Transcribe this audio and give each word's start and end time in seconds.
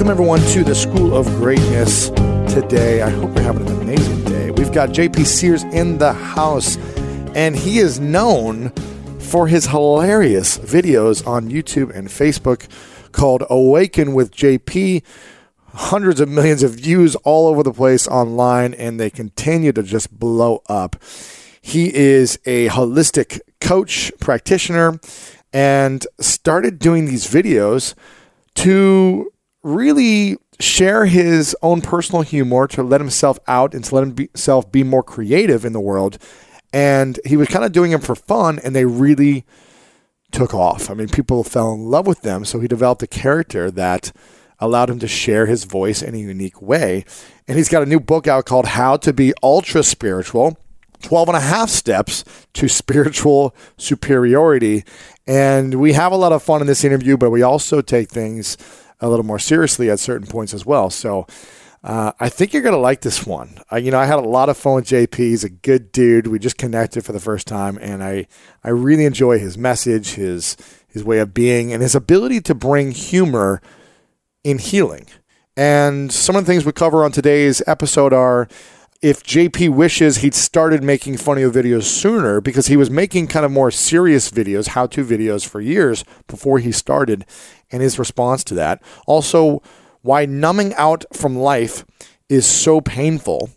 Welcome, 0.00 0.12
everyone, 0.12 0.40
to 0.54 0.64
the 0.64 0.74
School 0.74 1.14
of 1.14 1.26
Greatness 1.36 2.08
today. 2.54 3.02
I 3.02 3.10
hope 3.10 3.34
you're 3.34 3.42
having 3.42 3.68
an 3.68 3.82
amazing 3.82 4.24
day. 4.24 4.50
We've 4.50 4.72
got 4.72 4.88
JP 4.88 5.26
Sears 5.26 5.62
in 5.64 5.98
the 5.98 6.14
house, 6.14 6.78
and 7.34 7.54
he 7.54 7.80
is 7.80 8.00
known 8.00 8.70
for 9.18 9.46
his 9.46 9.66
hilarious 9.66 10.56
videos 10.56 11.26
on 11.26 11.50
YouTube 11.50 11.94
and 11.94 12.08
Facebook 12.08 12.66
called 13.12 13.44
Awaken 13.50 14.14
with 14.14 14.30
JP. 14.30 15.02
Hundreds 15.66 16.18
of 16.18 16.30
millions 16.30 16.62
of 16.62 16.70
views 16.70 17.14
all 17.16 17.48
over 17.48 17.62
the 17.62 17.74
place 17.74 18.08
online, 18.08 18.72
and 18.72 18.98
they 18.98 19.10
continue 19.10 19.70
to 19.70 19.82
just 19.82 20.18
blow 20.18 20.62
up. 20.66 20.96
He 21.60 21.94
is 21.94 22.38
a 22.46 22.68
holistic 22.68 23.40
coach, 23.60 24.10
practitioner, 24.18 24.98
and 25.52 26.06
started 26.20 26.78
doing 26.78 27.04
these 27.04 27.26
videos 27.26 27.92
to 28.54 29.30
really 29.62 30.36
share 30.58 31.06
his 31.06 31.56
own 31.62 31.80
personal 31.80 32.22
humor 32.22 32.66
to 32.68 32.82
let 32.82 33.00
himself 33.00 33.38
out 33.46 33.74
and 33.74 33.84
to 33.84 33.94
let 33.94 34.18
himself 34.18 34.70
be 34.70 34.82
more 34.82 35.02
creative 35.02 35.64
in 35.64 35.72
the 35.72 35.80
world. 35.80 36.18
And 36.72 37.18
he 37.24 37.36
was 37.36 37.48
kind 37.48 37.64
of 37.64 37.72
doing 37.72 37.90
them 37.90 38.00
for 38.00 38.14
fun, 38.14 38.60
and 38.62 38.76
they 38.76 38.84
really 38.84 39.44
took 40.30 40.54
off. 40.54 40.90
I 40.90 40.94
mean, 40.94 41.08
people 41.08 41.42
fell 41.42 41.72
in 41.72 41.90
love 41.90 42.06
with 42.06 42.22
them. 42.22 42.44
So 42.44 42.60
he 42.60 42.68
developed 42.68 43.02
a 43.02 43.08
character 43.08 43.70
that 43.72 44.12
allowed 44.60 44.90
him 44.90 44.98
to 45.00 45.08
share 45.08 45.46
his 45.46 45.64
voice 45.64 46.02
in 46.02 46.14
a 46.14 46.18
unique 46.18 46.62
way. 46.62 47.04
And 47.48 47.56
he's 47.56 47.68
got 47.68 47.82
a 47.82 47.86
new 47.86 47.98
book 47.98 48.28
out 48.28 48.44
called 48.44 48.66
How 48.66 48.96
to 48.98 49.12
Be 49.12 49.32
Ultra 49.42 49.82
Spiritual 49.82 50.56
12 51.02 51.28
and 51.28 51.36
a 51.36 51.40
half 51.40 51.70
steps 51.70 52.24
to 52.52 52.68
spiritual 52.68 53.54
superiority. 53.78 54.84
And 55.26 55.74
we 55.80 55.94
have 55.94 56.12
a 56.12 56.16
lot 56.16 56.32
of 56.32 56.42
fun 56.42 56.60
in 56.60 56.66
this 56.66 56.84
interview, 56.84 57.16
but 57.16 57.30
we 57.30 57.42
also 57.42 57.80
take 57.80 58.10
things 58.10 58.56
a 59.00 59.08
little 59.08 59.24
more 59.24 59.38
seriously 59.38 59.90
at 59.90 59.98
certain 59.98 60.26
points 60.26 60.54
as 60.54 60.66
well. 60.66 60.90
So 60.90 61.26
uh, 61.82 62.12
I 62.20 62.28
think 62.28 62.52
you're 62.52 62.62
going 62.62 62.74
to 62.74 62.80
like 62.80 63.00
this 63.00 63.26
one. 63.26 63.58
You 63.72 63.90
know, 63.90 63.98
I 63.98 64.04
had 64.04 64.18
a 64.18 64.28
lot 64.28 64.48
of 64.48 64.56
fun 64.56 64.74
with 64.74 64.86
JP. 64.86 65.14
He's 65.16 65.44
a 65.44 65.48
good 65.48 65.92
dude. 65.92 66.26
We 66.26 66.38
just 66.38 66.58
connected 66.58 67.04
for 67.04 67.12
the 67.12 67.20
first 67.20 67.46
time, 67.46 67.78
and 67.80 68.02
I 68.02 68.26
I 68.62 68.68
really 68.70 69.06
enjoy 69.06 69.38
his 69.38 69.56
message, 69.56 70.14
his 70.14 70.56
his 70.88 71.02
way 71.04 71.20
of 71.20 71.32
being, 71.32 71.72
and 71.72 71.82
his 71.82 71.94
ability 71.94 72.42
to 72.42 72.54
bring 72.54 72.90
humor 72.90 73.62
in 74.44 74.58
healing. 74.58 75.06
And 75.56 76.12
some 76.12 76.36
of 76.36 76.44
the 76.44 76.52
things 76.52 76.64
we 76.64 76.72
cover 76.72 77.02
on 77.02 77.12
today's 77.12 77.62
episode 77.66 78.12
are 78.12 78.48
if 79.02 79.22
JP 79.22 79.70
wishes 79.70 80.18
he'd 80.18 80.34
started 80.34 80.82
making 80.82 81.16
funny 81.16 81.42
videos 81.42 81.84
sooner 81.84 82.40
because 82.40 82.66
he 82.66 82.76
was 82.76 82.90
making 82.90 83.28
kind 83.28 83.46
of 83.46 83.52
more 83.52 83.70
serious 83.70 84.30
videos, 84.30 84.68
how 84.68 84.86
to 84.88 85.04
videos 85.04 85.46
for 85.46 85.60
years 85.60 86.04
before 86.26 86.58
he 86.58 86.70
started, 86.70 87.24
and 87.72 87.82
his 87.82 87.98
response 87.98 88.44
to 88.44 88.54
that. 88.54 88.82
Also, 89.06 89.62
why 90.02 90.26
numbing 90.26 90.74
out 90.74 91.04
from 91.14 91.36
life 91.36 91.84
is 92.28 92.46
so 92.46 92.80
painful. 92.80 93.50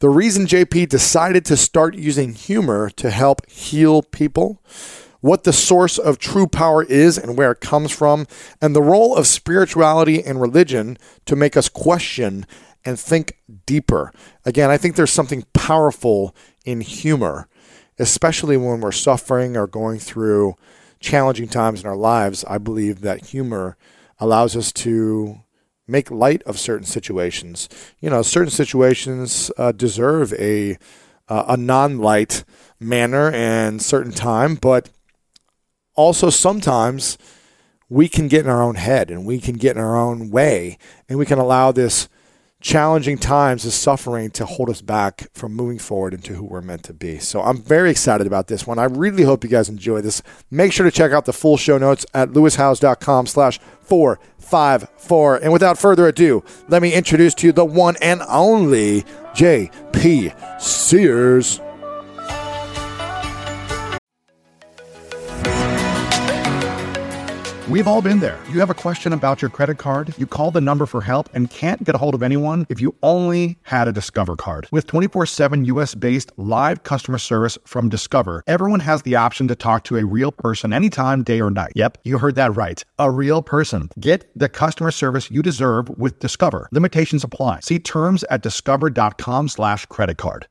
The 0.00 0.08
reason 0.08 0.46
JP 0.46 0.88
decided 0.88 1.44
to 1.46 1.56
start 1.56 1.94
using 1.94 2.32
humor 2.32 2.90
to 2.90 3.10
help 3.10 3.48
heal 3.48 4.02
people, 4.02 4.60
what 5.20 5.44
the 5.44 5.52
source 5.52 5.98
of 5.98 6.18
true 6.18 6.46
power 6.46 6.82
is 6.82 7.16
and 7.18 7.36
where 7.36 7.52
it 7.52 7.60
comes 7.60 7.92
from, 7.92 8.26
and 8.60 8.74
the 8.74 8.82
role 8.82 9.14
of 9.14 9.26
spirituality 9.26 10.24
and 10.24 10.40
religion 10.40 10.98
to 11.26 11.36
make 11.36 11.56
us 11.56 11.68
question 11.68 12.46
and 12.84 12.98
think 12.98 13.38
deeper. 13.66 14.12
Again, 14.44 14.70
I 14.70 14.76
think 14.76 14.96
there's 14.96 15.12
something 15.12 15.44
powerful 15.52 16.34
in 16.64 16.80
humor, 16.80 17.48
especially 17.98 18.56
when 18.56 18.80
we're 18.80 18.92
suffering 18.92 19.56
or 19.56 19.66
going 19.66 19.98
through 19.98 20.54
challenging 21.00 21.48
times 21.48 21.82
in 21.82 21.88
our 21.88 21.96
lives. 21.96 22.44
I 22.46 22.58
believe 22.58 23.00
that 23.00 23.26
humor 23.26 23.76
allows 24.18 24.56
us 24.56 24.72
to 24.72 25.40
make 25.86 26.10
light 26.10 26.42
of 26.44 26.58
certain 26.58 26.86
situations. 26.86 27.68
You 28.00 28.10
know, 28.10 28.22
certain 28.22 28.50
situations 28.50 29.50
uh, 29.58 29.72
deserve 29.72 30.32
a 30.34 30.78
uh, 31.28 31.44
a 31.48 31.56
non-light 31.56 32.42
manner 32.80 33.30
and 33.30 33.80
certain 33.80 34.10
time, 34.10 34.56
but 34.56 34.90
also 35.94 36.28
sometimes 36.28 37.16
we 37.88 38.08
can 38.08 38.26
get 38.26 38.44
in 38.44 38.50
our 38.50 38.62
own 38.62 38.74
head 38.74 39.10
and 39.10 39.24
we 39.24 39.38
can 39.38 39.56
get 39.56 39.76
in 39.76 39.82
our 39.82 39.96
own 39.96 40.30
way 40.30 40.76
and 41.08 41.18
we 41.18 41.26
can 41.26 41.38
allow 41.38 41.70
this 41.70 42.08
challenging 42.60 43.18
times, 43.18 43.64
this 43.64 43.74
suffering 43.74 44.30
to 44.30 44.44
hold 44.44 44.68
us 44.70 44.82
back 44.82 45.28
from 45.32 45.54
moving 45.54 45.78
forward 45.78 46.14
into 46.14 46.34
who 46.34 46.44
we're 46.44 46.60
meant 46.60 46.84
to 46.84 46.92
be. 46.92 47.18
So 47.18 47.40
I'm 47.40 47.62
very 47.62 47.90
excited 47.90 48.26
about 48.26 48.48
this 48.48 48.66
one. 48.66 48.78
I 48.78 48.84
really 48.84 49.22
hope 49.22 49.42
you 49.42 49.50
guys 49.50 49.68
enjoy 49.68 50.02
this. 50.02 50.22
Make 50.50 50.72
sure 50.72 50.84
to 50.84 50.90
check 50.90 51.12
out 51.12 51.24
the 51.24 51.32
full 51.32 51.56
show 51.56 51.78
notes 51.78 52.04
at 52.14 52.30
lewishowes.com 52.30 53.26
slash 53.26 53.58
454. 53.82 55.36
And 55.36 55.52
without 55.52 55.78
further 55.78 56.06
ado, 56.06 56.44
let 56.68 56.82
me 56.82 56.92
introduce 56.92 57.34
to 57.36 57.46
you 57.46 57.52
the 57.52 57.64
one 57.64 57.96
and 58.00 58.22
only 58.28 59.04
J.P. 59.34 60.32
Sears. 60.58 61.60
We've 67.70 67.86
all 67.86 68.02
been 68.02 68.18
there. 68.18 68.36
You 68.50 68.58
have 68.58 68.70
a 68.70 68.74
question 68.74 69.12
about 69.12 69.40
your 69.40 69.48
credit 69.48 69.78
card, 69.78 70.12
you 70.18 70.26
call 70.26 70.50
the 70.50 70.60
number 70.60 70.86
for 70.86 71.02
help 71.02 71.28
and 71.34 71.48
can't 71.48 71.84
get 71.84 71.94
a 71.94 71.98
hold 71.98 72.16
of 72.16 72.22
anyone 72.24 72.66
if 72.68 72.80
you 72.80 72.96
only 73.00 73.58
had 73.62 73.86
a 73.86 73.92
Discover 73.92 74.34
card. 74.34 74.66
With 74.72 74.88
24 74.88 75.26
7 75.26 75.64
US 75.66 75.94
based 75.94 76.32
live 76.36 76.82
customer 76.82 77.18
service 77.18 77.58
from 77.64 77.88
Discover, 77.88 78.42
everyone 78.48 78.80
has 78.80 79.02
the 79.02 79.14
option 79.14 79.46
to 79.46 79.54
talk 79.54 79.84
to 79.84 79.98
a 79.98 80.04
real 80.04 80.32
person 80.32 80.72
anytime, 80.72 81.22
day 81.22 81.40
or 81.40 81.48
night. 81.48 81.70
Yep, 81.76 81.98
you 82.02 82.18
heard 82.18 82.34
that 82.34 82.56
right. 82.56 82.84
A 82.98 83.08
real 83.08 83.40
person. 83.40 83.88
Get 84.00 84.28
the 84.34 84.48
customer 84.48 84.90
service 84.90 85.30
you 85.30 85.40
deserve 85.40 85.90
with 85.90 86.18
Discover. 86.18 86.68
Limitations 86.72 87.22
apply. 87.22 87.60
See 87.60 87.78
terms 87.78 88.24
at 88.24 88.42
discover.com 88.42 89.46
slash 89.46 89.86
credit 89.86 90.18
card. 90.18 90.48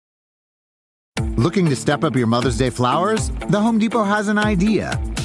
Looking 1.36 1.66
to 1.66 1.76
step 1.76 2.06
up 2.06 2.16
your 2.16 2.28
Mother's 2.28 2.58
Day 2.58 2.70
flowers? 2.70 3.30
The 3.50 3.60
Home 3.60 3.78
Depot 3.78 4.06
has 4.06 4.30
an 4.30 4.38
idea. 4.38 4.98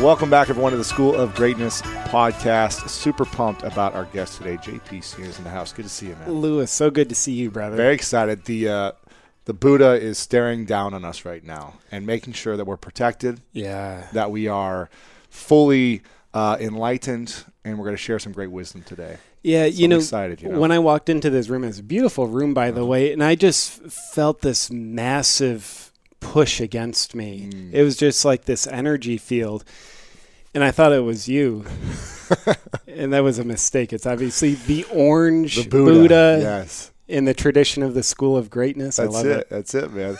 Welcome 0.00 0.30
back, 0.30 0.48
everyone, 0.48 0.70
to 0.70 0.78
the 0.78 0.84
School 0.84 1.14
of 1.16 1.34
Greatness 1.34 1.82
podcast. 1.82 2.88
Super 2.88 3.24
pumped 3.24 3.64
about 3.64 3.94
our 3.94 4.04
guest 4.06 4.36
today, 4.38 4.56
JP 4.56 5.02
Sears 5.02 5.38
in 5.38 5.44
the 5.44 5.50
house. 5.50 5.72
Good 5.72 5.86
to 5.86 5.88
see 5.88 6.06
you, 6.06 6.16
man. 6.16 6.30
Lewis, 6.34 6.70
so 6.70 6.88
good 6.88 7.08
to 7.08 7.16
see 7.16 7.32
you, 7.32 7.50
brother. 7.50 7.74
Very 7.76 7.94
excited. 7.94 8.44
The 8.44 8.68
uh, 8.68 8.92
the 9.46 9.54
Buddha 9.54 9.94
is 10.00 10.16
staring 10.16 10.64
down 10.66 10.94
on 10.94 11.04
us 11.04 11.24
right 11.24 11.42
now 11.42 11.74
and 11.90 12.06
making 12.06 12.34
sure 12.34 12.56
that 12.56 12.64
we're 12.64 12.76
protected. 12.76 13.40
Yeah. 13.52 14.06
That 14.12 14.30
we 14.30 14.46
are 14.46 14.88
fully 15.30 16.02
uh, 16.32 16.56
enlightened, 16.60 17.44
and 17.64 17.76
we're 17.76 17.84
going 17.84 17.96
to 17.96 18.02
share 18.02 18.20
some 18.20 18.32
great 18.32 18.52
wisdom 18.52 18.82
today. 18.84 19.16
Yeah, 19.42 19.64
you 19.64 19.88
know, 19.88 19.96
excited, 19.96 20.42
you 20.42 20.48
know. 20.48 20.60
when 20.60 20.70
I 20.72 20.78
walked 20.78 21.08
into 21.08 21.28
this 21.28 21.48
room, 21.48 21.64
it's 21.64 21.80
a 21.80 21.82
beautiful 21.82 22.28
room, 22.28 22.54
by 22.54 22.68
Uh-huh. 22.68 22.78
the 22.80 22.86
way, 22.86 23.12
and 23.12 23.22
I 23.22 23.34
just 23.34 23.72
felt 23.82 24.42
this 24.42 24.70
massive 24.70 25.87
push 26.20 26.60
against 26.60 27.14
me. 27.14 27.48
Mm. 27.52 27.72
It 27.72 27.82
was 27.82 27.96
just 27.96 28.24
like 28.24 28.44
this 28.44 28.66
energy 28.66 29.18
field, 29.18 29.64
and 30.54 30.62
I 30.64 30.70
thought 30.70 30.92
it 30.92 31.04
was 31.04 31.28
you, 31.28 31.64
and 32.86 33.12
that 33.12 33.20
was 33.22 33.38
a 33.38 33.44
mistake. 33.44 33.92
It's 33.92 34.06
obviously 34.06 34.54
the 34.54 34.84
orange 34.92 35.56
The 35.56 35.68
Buddha. 35.68 36.38
yes. 36.40 36.92
in 37.06 37.24
the 37.24 37.34
tradition 37.34 37.82
of 37.82 37.94
the 37.94 38.02
School 38.02 38.36
of 38.36 38.50
Greatness. 38.50 38.98
I 38.98 39.04
That's 39.04 39.14
love 39.14 39.26
it. 39.26 39.38
it. 39.38 39.50
That's 39.50 39.74
it, 39.74 39.92
man. 39.92 40.16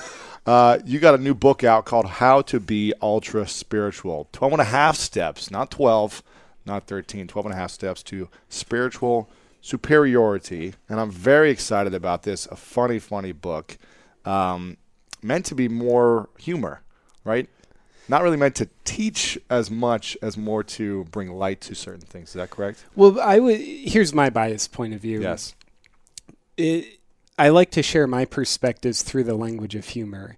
Uh, 0.46 0.78
you 0.86 0.98
got 0.98 1.14
a 1.14 1.18
new 1.18 1.34
book 1.34 1.62
out 1.62 1.84
called 1.84 2.06
How 2.06 2.40
to 2.42 2.58
Be 2.58 2.94
Ultra 3.02 3.46
Spiritual 3.46 4.28
12 4.32 4.52
and 4.54 4.62
a 4.62 4.64
half 4.64 4.96
steps, 4.96 5.50
not 5.50 5.70
12, 5.70 6.22
not 6.64 6.86
13, 6.86 7.26
12 7.28 7.46
and 7.46 7.54
a 7.54 7.58
half 7.58 7.70
steps 7.70 8.02
to 8.04 8.28
spiritual 8.48 9.28
superiority. 9.60 10.72
And 10.88 11.00
I'm 11.00 11.10
very 11.10 11.50
excited 11.50 11.92
about 11.92 12.22
this. 12.22 12.46
A 12.46 12.56
funny, 12.56 12.98
funny 12.98 13.32
book. 13.32 13.76
Um, 14.24 14.78
meant 15.22 15.44
to 15.46 15.54
be 15.54 15.68
more 15.68 16.28
humor, 16.38 16.82
right? 17.24 17.48
Not 18.08 18.22
really 18.22 18.36
meant 18.38 18.54
to 18.56 18.68
teach 18.84 19.38
as 19.50 19.70
much 19.70 20.16
as 20.22 20.36
more 20.36 20.64
to 20.64 21.04
bring 21.04 21.30
light 21.30 21.60
to 21.62 21.74
certain 21.74 22.00
things. 22.06 22.28
Is 22.28 22.34
that 22.34 22.50
correct? 22.50 22.84
Well, 22.96 23.20
I 23.20 23.38
would. 23.38 23.60
Here's 23.60 24.14
my 24.14 24.30
biased 24.30 24.72
point 24.72 24.94
of 24.94 25.00
view. 25.00 25.20
Yes. 25.20 25.54
it, 26.56 26.98
I 27.38 27.50
like 27.50 27.70
to 27.72 27.82
share 27.82 28.06
my 28.06 28.24
perspectives 28.24 29.02
through 29.02 29.24
the 29.24 29.34
language 29.34 29.74
of 29.74 29.88
humor. 29.88 30.36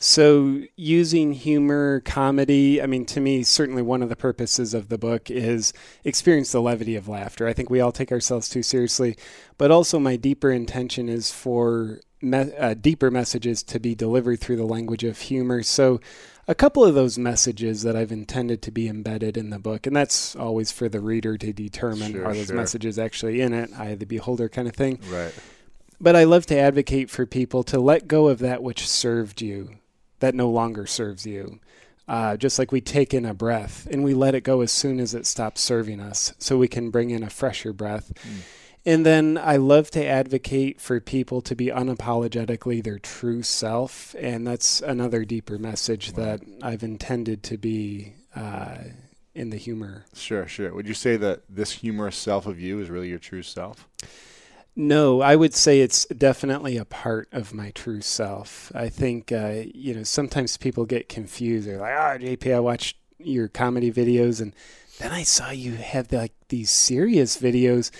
So, 0.00 0.62
using 0.74 1.32
humor, 1.32 2.00
comedy, 2.00 2.82
I 2.82 2.86
mean, 2.86 3.06
to 3.06 3.20
me, 3.20 3.44
certainly 3.44 3.82
one 3.82 4.02
of 4.02 4.08
the 4.08 4.16
purposes 4.16 4.74
of 4.74 4.88
the 4.88 4.98
book 4.98 5.30
is 5.30 5.72
experience 6.02 6.50
the 6.50 6.60
levity 6.60 6.96
of 6.96 7.06
laughter. 7.06 7.46
I 7.46 7.52
think 7.52 7.70
we 7.70 7.80
all 7.80 7.92
take 7.92 8.10
ourselves 8.10 8.48
too 8.48 8.64
seriously, 8.64 9.16
but 9.58 9.70
also 9.70 10.00
my 10.00 10.16
deeper 10.16 10.50
intention 10.50 11.08
is 11.08 11.30
for 11.30 12.00
me- 12.22 12.52
uh, 12.58 12.74
deeper 12.74 13.10
messages 13.10 13.62
to 13.64 13.78
be 13.80 13.94
delivered 13.94 14.40
through 14.40 14.56
the 14.56 14.64
language 14.64 15.04
of 15.04 15.18
humor. 15.18 15.62
So, 15.62 16.00
a 16.48 16.54
couple 16.54 16.84
of 16.84 16.94
those 16.94 17.18
messages 17.18 17.82
that 17.82 17.94
I've 17.94 18.10
intended 18.10 18.62
to 18.62 18.70
be 18.72 18.88
embedded 18.88 19.36
in 19.36 19.50
the 19.50 19.58
book, 19.60 19.86
and 19.86 19.94
that's 19.94 20.34
always 20.34 20.72
for 20.72 20.88
the 20.88 21.00
reader 21.00 21.36
to 21.38 21.52
determine 21.52 22.12
Sure, 22.12 22.24
are 22.26 22.34
those 22.34 22.46
sure. 22.48 22.56
messages 22.56 22.98
actually 22.98 23.40
in 23.40 23.52
it, 23.52 23.70
I, 23.78 23.94
the 23.94 24.06
beholder 24.06 24.48
kind 24.48 24.66
of 24.66 24.74
thing 24.74 24.98
Right. 25.08 25.32
but 26.00 26.16
I 26.16 26.24
love 26.24 26.46
to 26.46 26.58
advocate 26.58 27.10
for 27.10 27.26
people 27.26 27.62
to 27.64 27.78
let 27.78 28.08
go 28.08 28.26
of 28.28 28.40
that 28.40 28.60
which 28.62 28.88
served 28.88 29.40
you, 29.40 29.70
that 30.18 30.34
no 30.34 30.50
longer 30.50 30.84
serves 30.86 31.24
you. 31.26 31.60
Uh, 32.08 32.36
just 32.36 32.58
like 32.58 32.72
we 32.72 32.80
take 32.80 33.14
in 33.14 33.24
a 33.24 33.32
breath 33.32 33.86
and 33.88 34.02
we 34.02 34.12
let 34.12 34.34
it 34.34 34.42
go 34.42 34.60
as 34.62 34.72
soon 34.72 34.98
as 34.98 35.14
it 35.14 35.24
stops 35.24 35.60
serving 35.60 36.00
us, 36.00 36.34
so 36.38 36.58
we 36.58 36.66
can 36.66 36.90
bring 36.90 37.10
in 37.10 37.22
a 37.22 37.30
fresher 37.30 37.72
breath. 37.72 38.12
And 38.84 39.06
then 39.06 39.38
I 39.38 39.56
love 39.56 39.90
to 39.92 40.04
advocate 40.04 40.80
for 40.80 40.98
people 40.98 41.40
to 41.42 41.54
be 41.54 41.66
unapologetically 41.66 42.82
their 42.82 42.98
true 42.98 43.42
self. 43.42 44.14
And 44.18 44.46
that's 44.46 44.80
another 44.80 45.24
deeper 45.24 45.56
message 45.56 46.14
that 46.14 46.40
I've 46.62 46.82
intended 46.82 47.44
to 47.44 47.56
be 47.56 48.14
uh, 48.34 48.78
in 49.34 49.50
the 49.50 49.56
humor. 49.56 50.04
Sure, 50.14 50.48
sure. 50.48 50.74
Would 50.74 50.88
you 50.88 50.94
say 50.94 51.16
that 51.16 51.42
this 51.48 51.72
humorous 51.72 52.16
self 52.16 52.46
of 52.46 52.58
you 52.58 52.80
is 52.80 52.90
really 52.90 53.08
your 53.08 53.20
true 53.20 53.42
self? 53.42 53.88
No, 54.74 55.20
I 55.20 55.36
would 55.36 55.54
say 55.54 55.80
it's 55.80 56.06
definitely 56.06 56.76
a 56.78 56.84
part 56.84 57.28
of 57.30 57.52
my 57.52 57.70
true 57.72 58.00
self. 58.00 58.72
I 58.74 58.88
think, 58.88 59.30
uh, 59.30 59.64
you 59.74 59.94
know, 59.94 60.02
sometimes 60.02 60.56
people 60.56 60.86
get 60.86 61.10
confused. 61.10 61.68
They're 61.68 61.78
like, 61.78 61.94
ah, 61.94 62.16
JP, 62.18 62.54
I 62.54 62.60
watched 62.60 62.96
your 63.18 63.48
comedy 63.48 63.92
videos 63.92 64.40
and 64.40 64.54
then 64.98 65.12
I 65.12 65.22
saw 65.22 65.50
you 65.50 65.74
have 65.74 66.10
like 66.10 66.32
these 66.48 66.70
serious 66.70 67.38
videos 67.38 67.90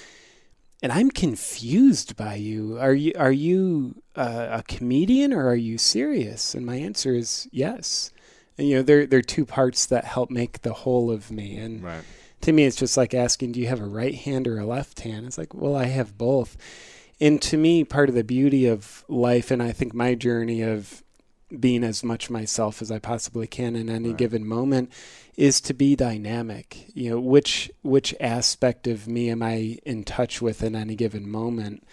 and 0.83 0.93
I'm 0.93 1.11
confused 1.11 2.17
by 2.17 2.35
you. 2.35 2.79
Are 2.79 2.93
you, 2.95 3.13
are 3.17 3.33
you 3.33 4.03
uh, 4.17 4.49
a 4.51 4.63
comedian 4.65 5.33
or 5.33 5.49
are 5.49 5.55
you 5.57 5.79
serious? 5.79 6.55
And 6.55 6.67
my 6.67 6.77
answer 6.77 7.15
is 7.15 7.49
yes. 7.53 8.11
And, 8.59 8.69
you 8.69 8.77
know, 8.77 8.83
they're, 8.83 9.07
they're 9.07 9.23
two 9.23 9.47
parts 9.47 9.87
that 9.87 10.05
help 10.05 10.31
make 10.31 10.63
the 10.63 10.73
whole 10.73 11.11
of 11.11 11.31
me. 11.31 11.57
And, 11.57 11.83
Right. 11.83 12.03
to 12.43 12.53
me, 12.53 12.65
it's 12.65 12.77
just 12.77 12.97
like 12.97 13.15
asking, 13.15 13.53
do 13.53 13.61
you 13.61 13.69
have 13.69 13.81
a 13.81 13.87
right 13.87 14.15
hand 14.15 14.49
or 14.49 14.59
a 14.59 14.67
left 14.67 15.01
hand? 15.01 15.27
It's 15.27 15.39
like, 15.39 15.55
well, 15.55 15.77
I 15.77 15.87
have 15.87 16.19
both. 16.19 16.57
And 17.21 17.41
to 17.43 17.57
me, 17.57 17.85
part 17.85 18.09
of 18.09 18.15
the 18.17 18.25
beauty 18.25 18.67
of 18.67 19.05
life, 19.09 19.51
and 19.53 19.63
I 19.63 19.71
think 19.73 19.95
my 19.95 20.15
journey 20.17 20.61
of 20.63 21.05
being 21.59 21.85
as 21.85 22.03
much 22.03 22.31
myself 22.31 22.83
as 22.83 22.91
I 22.91 22.99
possibly 22.99 23.47
can 23.47 23.77
in 23.77 23.89
any 23.89 24.13
given 24.13 24.47
moment, 24.47 24.93
is 25.37 25.61
to 25.63 25.75
be 25.75 25.97
dynamic. 25.97 26.87
You 26.95 27.11
know, 27.11 27.21
which 27.21 27.71
which 27.83 28.15
aspect 28.21 28.87
of 28.87 29.09
me 29.09 29.31
am 29.31 29.43
I 29.43 29.79
in 29.85 30.05
touch 30.05 30.43
with 30.43 30.63
in 30.63 30.75
any 30.75 30.95
given 30.95 31.29
moment? 31.31 31.87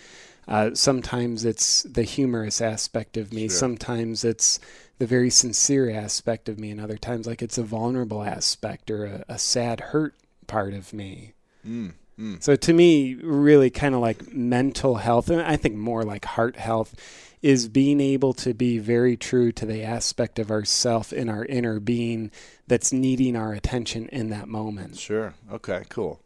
Uh, 0.47 0.71
sometimes 0.73 1.45
it's 1.45 1.83
the 1.83 2.03
humorous 2.03 2.59
aspect 2.59 3.17
of 3.17 3.31
me. 3.31 3.41
Sure. 3.41 3.50
Sometimes 3.50 4.23
it's 4.23 4.59
the 4.97 5.06
very 5.06 5.29
sincere 5.29 5.91
aspect 5.91 6.50
of 6.50 6.59
me, 6.59 6.71
and 6.71 6.81
other 6.81 6.97
times, 6.97 7.27
like 7.27 7.41
it's 7.41 7.57
a 7.57 7.63
vulnerable 7.63 8.23
aspect 8.23 8.89
or 8.89 9.05
a, 9.05 9.25
a 9.29 9.38
sad, 9.38 9.79
hurt 9.79 10.15
part 10.47 10.73
of 10.73 10.91
me. 10.91 11.33
Mm, 11.65 11.94
mm. 12.19 12.44
So 12.44 12.55
to 12.55 12.73
me, 12.73 13.13
really 13.15 13.69
kind 13.69 13.94
of 13.94 14.01
like 14.01 14.33
mental 14.33 14.95
health, 14.95 15.29
and 15.29 15.41
I 15.41 15.55
think 15.55 15.75
more 15.75 16.03
like 16.03 16.25
heart 16.25 16.57
health, 16.57 16.95
is 17.41 17.68
being 17.69 18.01
able 18.01 18.33
to 18.33 18.53
be 18.53 18.77
very 18.80 19.15
true 19.15 19.51
to 19.53 19.65
the 19.65 19.83
aspect 19.83 20.39
of 20.39 20.51
ourself 20.51 21.13
in 21.13 21.30
our 21.30 21.45
inner 21.45 21.80
being 21.80 22.31
that's 22.68 22.91
needing 22.91 23.36
our 23.36 23.53
attention 23.53 24.07
in 24.09 24.30
that 24.30 24.47
moment. 24.47 24.97
Sure. 24.97 25.33
Okay, 25.51 25.83
cool. 25.89 26.21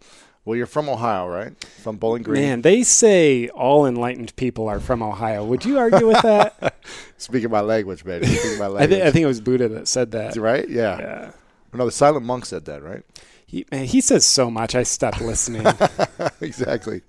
Well, 0.45 0.57
you're 0.57 0.65
from 0.65 0.89
Ohio, 0.89 1.27
right? 1.27 1.54
From 1.81 1.95
Bowling 1.98 2.24
Green. 2.24 2.42
Man, 2.42 2.62
they 2.63 2.83
say 2.83 3.48
all 3.50 3.86
enlightened 3.86 4.36
people 4.36 4.68
are 4.68 4.81
from 4.81 5.01
Ohio. 5.01 5.45
Would 5.45 5.63
you 5.63 5.77
argue 5.80 6.07
with 6.07 6.21
that? 6.24 6.75
Speaking 7.18 7.50
my 7.50 7.62
language, 7.62 8.04
baby. 8.04 8.25
Speaking 8.25 8.60
my 8.60 8.65
I, 8.65 8.68
language. 8.68 8.89
th- 8.89 9.04
I 9.04 9.12
think 9.12 9.24
it 9.24 9.27
was 9.27 9.39
Buddha 9.39 9.69
that 9.69 9.88
said 9.88 10.12
that. 10.12 10.36
right? 10.36 10.68
Yeah. 10.68 10.98
Yeah. 11.00 11.31
No, 11.74 11.86
the 11.86 11.92
silent 11.92 12.25
monk 12.25 12.45
said 12.45 12.65
that, 12.65 12.83
right? 12.83 13.04
He, 13.45 13.65
man, 13.71 13.86
he 13.86 14.01
says 14.01 14.25
so 14.25 14.51
much, 14.51 14.75
I 14.75 14.83
stopped 14.83 15.21
listening. 15.21 15.65
exactly. 16.42 17.01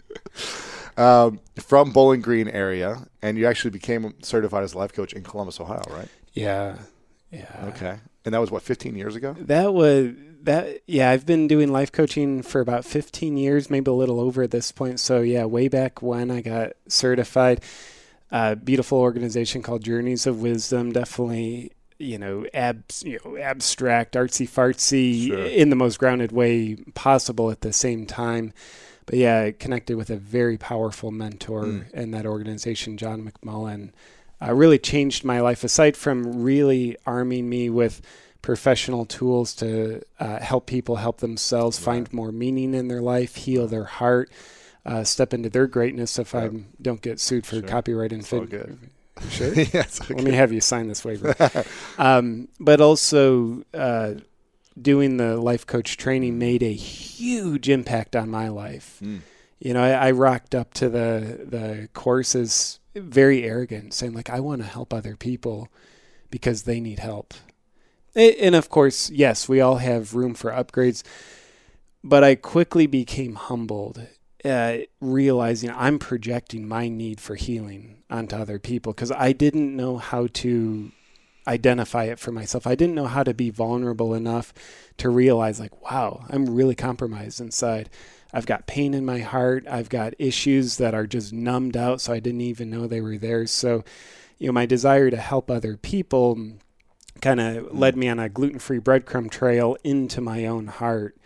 Um, 0.96 1.41
from 1.56 1.91
Bowling 1.93 2.20
Green 2.20 2.49
area, 2.49 3.06
and 3.23 3.37
you 3.37 3.46
actually 3.46 3.70
became 3.73 4.14
certified 4.23 4.62
as 4.64 4.75
a 4.75 4.79
life 4.79 4.93
coach 4.93 5.12
in 5.12 5.23
Columbus, 5.23 5.58
Ohio, 5.61 5.82
right? 5.91 6.08
yeah. 6.32 6.76
Yeah. 7.31 7.64
Okay. 7.75 7.96
And 8.25 8.32
that 8.32 8.41
was 8.41 8.50
what 8.52 8.62
15 8.62 8.94
years 8.94 9.17
ago. 9.17 9.35
That 9.41 9.75
was 9.75 10.12
that. 10.44 10.82
Yeah, 10.87 11.11
I've 11.11 11.26
been 11.26 11.49
doing 11.49 11.73
life 11.73 11.91
coaching 11.91 12.43
for 12.43 12.61
about 12.61 12.85
15 12.85 13.37
years, 13.37 13.69
maybe 13.69 13.91
a 13.91 13.94
little 13.94 14.20
over 14.20 14.43
at 14.44 14.53
this 14.53 14.70
point. 14.70 15.01
So 15.01 15.20
yeah, 15.20 15.46
way 15.46 15.67
back 15.67 16.01
when 16.01 16.31
I 16.31 16.43
got 16.43 16.74
certified, 16.86 17.60
uh, 18.31 18.55
beautiful 18.55 18.98
organization 19.01 19.63
called 19.63 19.82
Journeys 19.82 20.27
of 20.29 20.41
Wisdom. 20.41 20.93
Definitely, 20.93 21.72
you 21.98 22.19
know, 22.19 22.46
abs, 22.55 23.03
you 23.03 23.19
know, 23.24 23.36
abstract, 23.36 24.15
artsy 24.15 24.48
fartsy, 24.48 25.27
Sure. 25.27 25.44
in 25.44 25.70
the 25.70 25.77
most 25.77 25.98
grounded 25.98 26.31
way 26.31 26.77
possible 26.94 27.51
at 27.51 27.63
the 27.63 27.72
same 27.72 28.06
time. 28.06 28.53
But 29.06 29.17
yeah, 29.19 29.43
I 29.43 29.53
connected 29.53 29.96
with 29.96 30.11
a 30.11 30.17
very 30.17 30.56
powerful 30.56 31.11
mentor 31.11 31.65
Mm. 31.65 31.91
in 31.93 32.11
that 32.13 32.27
organization, 32.27 32.96
John 32.96 33.31
McMullen. 33.31 33.91
Uh, 34.43 34.53
really 34.55 34.79
changed 34.79 35.25
my 35.25 35.41
life. 35.41 35.63
Aside 35.65 35.96
from 35.96 36.43
really 36.43 36.96
arming 37.06 37.49
me 37.49 37.70
with 37.70 38.01
professional 38.43 39.06
tools 39.06 39.55
to 39.55 40.03
uh, 40.20 40.39
help 40.41 40.67
people 40.67 40.96
help 40.96 41.19
themselves 41.19 41.79
find 41.79 42.13
more 42.13 42.31
meaning 42.32 42.75
in 42.75 42.89
their 42.89 43.01
life, 43.01 43.37
heal 43.37 43.67
their 43.67 43.84
heart, 43.84 44.31
uh, 44.84 45.03
step 45.05 45.32
into 45.32 45.49
their 45.49 45.67
greatness. 45.67 46.19
If 46.19 46.34
I 46.34 46.51
don't 46.82 47.01
get 47.01 47.20
sued 47.20 47.46
for 47.46 47.56
Sure. 47.56 47.63
copyright 47.69 48.13
infringement, 48.13 48.81
sure. 49.31 49.53
Okay. 49.56 49.82
Let 50.11 50.25
me 50.25 50.32
have 50.32 50.53
you 50.53 50.61
sign 50.61 50.89
this 50.89 51.05
waiver. 51.05 51.34
um, 51.99 52.49
but 52.61 52.81
also, 52.82 53.63
uh, 53.73 54.15
doing 54.81 55.17
the 55.17 55.37
life 55.37 55.67
coach 55.67 55.97
training 55.97 56.39
made 56.39 56.63
a 56.63 56.73
huge 56.73 57.69
impact 57.69 58.17
on 58.17 58.29
my 58.31 58.49
life. 58.49 58.99
Mm. 59.03 59.21
You 59.59 59.75
know, 59.75 59.83
I, 59.83 60.09
I 60.09 60.11
rocked 60.11 60.55
up 60.55 60.75
to 60.75 60.89
the 60.89 61.41
the 61.45 61.89
courses 61.95 62.81
very 62.95 63.45
arrogant, 63.45 63.95
saying 63.95 64.13
like, 64.13 64.31
"I 64.31 64.41
want 64.41 64.63
to 64.63 64.69
help 64.69 64.93
other 64.93 65.17
people 65.17 65.69
because 66.31 66.63
they 66.63 66.81
need 66.81 66.99
help." 66.99 67.35
And 68.17 68.55
of 68.55 68.69
course, 68.69 69.11
yes, 69.11 69.49
we 69.49 69.61
all 69.61 69.77
have 69.77 70.15
room 70.15 70.35
for 70.35 70.53
upgrades, 70.53 71.03
but 72.05 72.23
I 72.23 72.37
quickly 72.37 72.87
became 72.87 73.35
humbled, 73.35 74.07
uh, 74.45 74.79
realizing 75.01 75.71
I'm 75.71 75.99
projecting 75.99 76.69
my 76.69 76.89
need 76.89 77.21
for 77.21 77.35
healing 77.35 78.03
onto 78.09 78.37
other 78.37 78.61
people 78.61 78.93
because 78.93 79.11
I 79.11 79.33
didn't 79.33 79.75
know 79.75 79.97
how 79.97 80.29
to 80.35 80.93
identify 81.46 82.05
it 82.05 82.19
for 82.19 82.32
myself. 82.32 82.67
I 82.67 82.74
didn't 82.74 82.94
know 82.94 83.06
how 83.06 83.22
to 83.22 83.34
be 83.34 83.51
vulnerable 83.51 84.15
enough 84.15 84.53
to 84.98 85.08
realize, 85.08 85.60
like, 85.60 85.91
wow, 85.91 86.24
I'm 86.31 86.55
really 86.55 86.74
compromised 86.74 87.41
inside. 87.41 87.91
I've 88.32 88.46
got 88.46 88.67
pain 88.67 88.94
in 88.94 89.05
my 89.05 89.20
heart. 89.20 89.67
I've 89.69 89.89
got 89.89 90.15
issues 90.19 90.79
that 90.79 90.94
are 90.94 91.06
just 91.06 91.32
numbed 91.32 91.77
out, 91.77 92.01
so 92.01 92.13
I 92.13 92.20
didn't 92.20 92.41
even 92.41 92.70
know 92.70 92.86
they 92.86 93.01
were 93.01 93.19
there. 93.19 93.46
So, 93.46 93.84
you 94.39 94.48
know, 94.48 94.53
my 94.53 94.67
desire 94.67 95.10
to 95.10 95.17
help 95.17 95.51
other 95.51 95.77
people 95.77 96.39
kind 97.20 97.41
of 97.41 97.72
led 97.72 97.96
me 97.96 98.08
on 98.08 98.19
a 98.19 98.29
gluten 98.29 98.58
free 98.58 98.81
breadcrumb 98.81 99.31
trail 99.31 99.77
into 99.84 100.20
my 100.20 100.46
own 100.46 100.67
heart. 100.67 101.17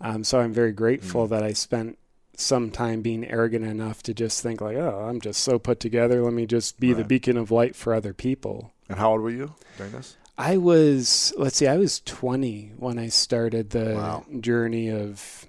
Um, 0.00 0.24
so 0.24 0.40
I'm 0.40 0.52
very 0.52 0.72
grateful 0.72 1.26
that 1.28 1.42
I 1.42 1.52
spent 1.52 1.98
some 2.36 2.70
time 2.70 3.02
being 3.02 3.28
arrogant 3.28 3.64
enough 3.64 4.02
to 4.04 4.14
just 4.14 4.42
think 4.42 4.60
like, 4.60 4.76
oh, 4.76 5.06
I'm 5.08 5.20
just 5.20 5.42
so 5.42 5.58
put 5.58 5.80
together. 5.80 6.22
Let 6.22 6.32
me 6.32 6.46
just 6.46 6.80
be 6.80 6.92
the 6.92 7.04
beacon 7.04 7.36
of 7.36 7.50
light 7.50 7.76
for 7.76 7.92
other 7.92 8.14
people. 8.14 8.72
And 8.92 9.00
how 9.00 9.12
old 9.12 9.22
were 9.22 9.30
you 9.30 9.54
during 9.78 9.92
this? 9.92 10.16
I 10.36 10.58
was, 10.58 11.32
let's 11.38 11.56
see, 11.56 11.66
I 11.66 11.78
was 11.78 12.00
20 12.00 12.72
when 12.76 12.98
I 12.98 13.08
started 13.08 13.70
the 13.70 13.94
Wow. 13.94 14.26
journey 14.40 14.90
of 14.90 15.46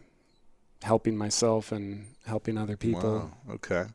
helping 0.82 1.18
myself 1.18 1.72
and 1.74 2.06
helping 2.26 2.58
other 2.58 2.78
people. 2.78 3.02
Wow. 3.48 3.54
Okay. 3.56 3.86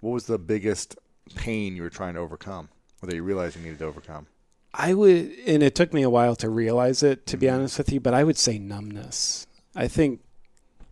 What 0.00 0.10
was 0.10 0.26
the 0.26 0.38
biggest 0.38 0.96
pain 1.36 1.76
you 1.76 1.82
were 1.82 1.90
trying 1.90 2.14
to 2.14 2.20
overcome, 2.20 2.70
or 3.00 3.06
that 3.06 3.14
you 3.14 3.22
realized 3.22 3.54
you 3.56 3.62
needed 3.62 3.78
to 3.78 3.84
overcome? 3.84 4.26
I 4.74 4.94
would, 4.94 5.32
and 5.46 5.62
it 5.62 5.76
took 5.76 5.92
me 5.92 6.02
a 6.02 6.10
while 6.10 6.34
to 6.36 6.48
realize 6.50 7.02
it, 7.04 7.24
to 7.26 7.36
be 7.36 7.46
Mhm. 7.46 7.54
honest 7.54 7.78
with 7.78 7.92
you, 7.92 8.00
but 8.00 8.14
I 8.14 8.24
would 8.24 8.36
say 8.36 8.58
numbness. 8.58 9.46
I 9.76 9.86
think, 9.86 10.20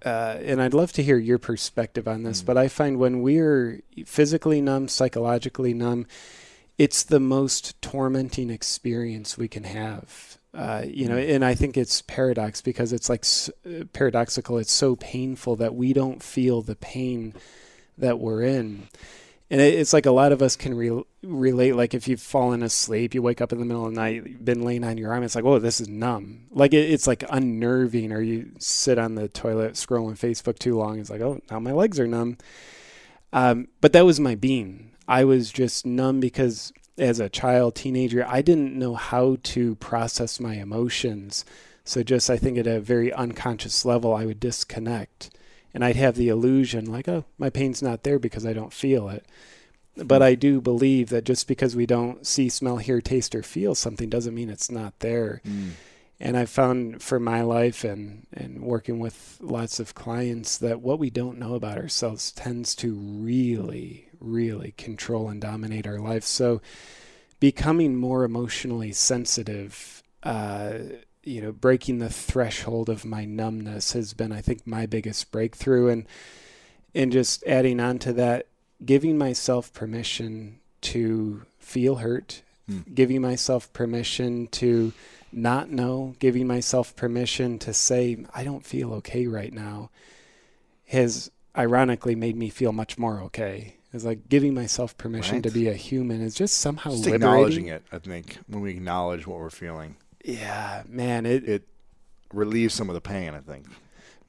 uh, 0.04 0.38
and 0.42 0.62
I'd 0.62 0.74
love 0.74 0.92
to 0.92 1.02
hear 1.02 1.18
your 1.18 1.38
perspective 1.38 2.06
on 2.06 2.22
this, 2.22 2.42
Mhm. 2.42 2.46
but 2.46 2.56
I 2.56 2.68
find 2.68 2.98
when 2.98 3.20
we're 3.20 3.82
physically 4.04 4.60
numb, 4.60 4.86
psychologically 4.88 5.74
numb, 5.74 6.06
it's 6.78 7.02
the 7.04 7.20
most 7.20 7.80
tormenting 7.80 8.50
experience 8.50 9.38
we 9.38 9.48
can 9.48 9.64
have. 9.64 10.38
Uh, 10.52 10.84
you 10.86 11.06
know, 11.06 11.16
and 11.18 11.44
I 11.44 11.54
think 11.54 11.76
it's 11.76 12.00
paradox 12.02 12.62
because 12.62 12.92
it's 12.92 13.10
like 13.10 13.24
s- 13.24 13.50
uh, 13.66 13.84
paradoxical. 13.92 14.56
It's 14.56 14.72
so 14.72 14.96
painful 14.96 15.56
that 15.56 15.74
we 15.74 15.92
don't 15.92 16.22
feel 16.22 16.62
the 16.62 16.76
pain 16.76 17.34
that 17.98 18.18
we're 18.18 18.42
in. 18.42 18.88
And 19.50 19.60
it, 19.60 19.74
it's 19.74 19.92
like 19.92 20.06
a 20.06 20.10
lot 20.10 20.32
of 20.32 20.40
us 20.40 20.56
can 20.56 20.74
re- 20.74 21.04
relate. 21.22 21.76
Like 21.76 21.92
if 21.92 22.08
you've 22.08 22.22
fallen 22.22 22.62
asleep, 22.62 23.14
you 23.14 23.20
wake 23.20 23.42
up 23.42 23.52
in 23.52 23.58
the 23.58 23.66
middle 23.66 23.86
of 23.86 23.92
the 23.92 24.00
night, 24.00 24.26
you've 24.26 24.44
been 24.44 24.62
laying 24.62 24.82
on 24.82 24.96
your 24.96 25.12
arm. 25.12 25.22
It's 25.24 25.34
like, 25.34 25.44
oh, 25.44 25.58
this 25.58 25.78
is 25.78 25.88
numb. 25.88 26.46
Like 26.50 26.72
it, 26.72 26.90
it's 26.90 27.06
like 27.06 27.22
unnerving. 27.28 28.10
Or 28.12 28.22
you 28.22 28.52
sit 28.58 28.98
on 28.98 29.14
the 29.14 29.28
toilet 29.28 29.74
scrolling 29.74 30.18
Facebook 30.18 30.58
too 30.58 30.76
long. 30.76 30.98
It's 30.98 31.10
like, 31.10 31.20
oh, 31.20 31.40
now 31.50 31.60
my 31.60 31.72
legs 31.72 32.00
are 32.00 32.06
numb. 32.06 32.38
Um, 33.32 33.68
but 33.82 33.92
that 33.92 34.06
was 34.06 34.18
my 34.18 34.36
being. 34.36 34.92
I 35.08 35.24
was 35.24 35.50
just 35.50 35.86
numb 35.86 36.20
because 36.20 36.72
as 36.98 37.20
a 37.20 37.28
child, 37.28 37.74
teenager, 37.74 38.24
I 38.26 38.42
didn't 38.42 38.78
know 38.78 38.94
how 38.94 39.36
to 39.42 39.74
process 39.76 40.40
my 40.40 40.54
emotions. 40.54 41.44
So 41.84 42.02
just 42.02 42.30
I 42.30 42.36
think 42.36 42.58
at 42.58 42.66
a 42.66 42.80
very 42.80 43.12
unconscious 43.12 43.84
level, 43.84 44.14
I 44.14 44.26
would 44.26 44.40
disconnect 44.40 45.30
and 45.76 45.84
I'd 45.84 45.96
have 45.96 46.16
the 46.16 46.30
illusion 46.30 46.86
like, 46.86 47.06
oh, 47.06 47.26
my 47.36 47.50
pain's 47.50 47.82
not 47.82 48.02
there 48.02 48.18
because 48.18 48.46
I 48.46 48.54
don't 48.54 48.72
feel 48.72 49.10
it. 49.10 49.26
But 49.96 50.22
I 50.22 50.34
do 50.34 50.60
believe 50.62 51.10
that 51.10 51.24
just 51.24 51.46
because 51.46 51.76
we 51.76 51.84
don't 51.84 52.26
see, 52.26 52.48
smell, 52.48 52.78
hear, 52.78 53.02
taste, 53.02 53.34
or 53.34 53.42
feel 53.42 53.74
something 53.74 54.08
doesn't 54.08 54.34
mean 54.34 54.48
it's 54.48 54.70
not 54.70 54.98
there. 55.00 55.42
Mm. 55.46 55.72
And 56.18 56.36
I've 56.36 56.48
found 56.48 57.02
for 57.02 57.20
my 57.20 57.42
life 57.42 57.84
and, 57.84 58.26
and 58.32 58.62
working 58.62 58.98
with 59.00 59.36
lots 59.42 59.78
of 59.78 59.94
clients 59.94 60.56
that 60.58 60.80
what 60.80 60.98
we 60.98 61.10
don't 61.10 61.38
know 61.38 61.54
about 61.54 61.76
ourselves 61.76 62.32
tends 62.32 62.74
to 62.76 62.94
really, 62.94 64.05
really 64.20 64.72
control 64.76 65.28
and 65.28 65.40
dominate 65.40 65.86
our 65.86 65.98
lives. 65.98 66.26
So 66.26 66.60
becoming 67.40 67.96
more 67.96 68.24
emotionally 68.24 68.92
sensitive, 68.92 70.02
uh, 70.22 70.78
you 71.22 71.40
know, 71.40 71.52
breaking 71.52 71.98
the 71.98 72.10
threshold 72.10 72.88
of 72.88 73.04
my 73.04 73.24
numbness 73.24 73.92
has 73.92 74.14
been, 74.14 74.32
I 74.32 74.40
think, 74.40 74.66
my 74.66 74.86
biggest 74.86 75.30
breakthrough. 75.30 75.88
And, 75.88 76.06
and 76.94 77.12
just 77.12 77.44
adding 77.46 77.80
on 77.80 77.98
to 78.00 78.12
that, 78.14 78.46
giving 78.84 79.18
myself 79.18 79.72
permission 79.72 80.60
to 80.82 81.42
feel 81.58 81.96
hurt, 81.96 82.42
Hmm. 82.66 82.80
giving 82.92 83.22
myself 83.22 83.72
permission 83.72 84.48
to 84.48 84.92
not 85.32 85.70
know, 85.70 86.16
giving 86.18 86.48
myself 86.48 86.96
permission 86.96 87.60
to 87.60 87.72
say, 87.72 88.24
I 88.34 88.42
don't 88.42 88.64
feel 88.64 88.92
okay 88.94 89.28
right 89.28 89.52
now, 89.52 89.90
has 90.88 91.30
ironically 91.56 92.16
made 92.16 92.36
me 92.36 92.48
feel 92.48 92.72
much 92.72 92.98
more 92.98 93.20
okay. 93.22 93.75
It's 93.96 94.04
like 94.04 94.28
giving 94.28 94.54
myself 94.54 94.96
permission 94.96 95.42
to 95.42 95.50
be 95.50 95.68
a 95.68 95.74
human 95.74 96.20
is 96.20 96.34
just 96.34 96.58
somehow 96.58 96.90
Just 96.90 97.06
acknowledging 97.08 97.66
it, 97.66 97.82
I 97.90 97.98
think, 97.98 98.38
when 98.46 98.60
we 98.62 98.70
acknowledge 98.70 99.26
what 99.26 99.38
we're 99.38 99.50
feeling, 99.50 99.96
Yeah, 100.24 100.82
man, 100.88 101.26
it, 101.26 101.48
it 101.48 101.68
relieves 102.32 102.74
some 102.74 102.88
of 102.88 102.94
the 102.94 103.00
pain. 103.00 103.34
I 103.34 103.40
think. 103.40 103.66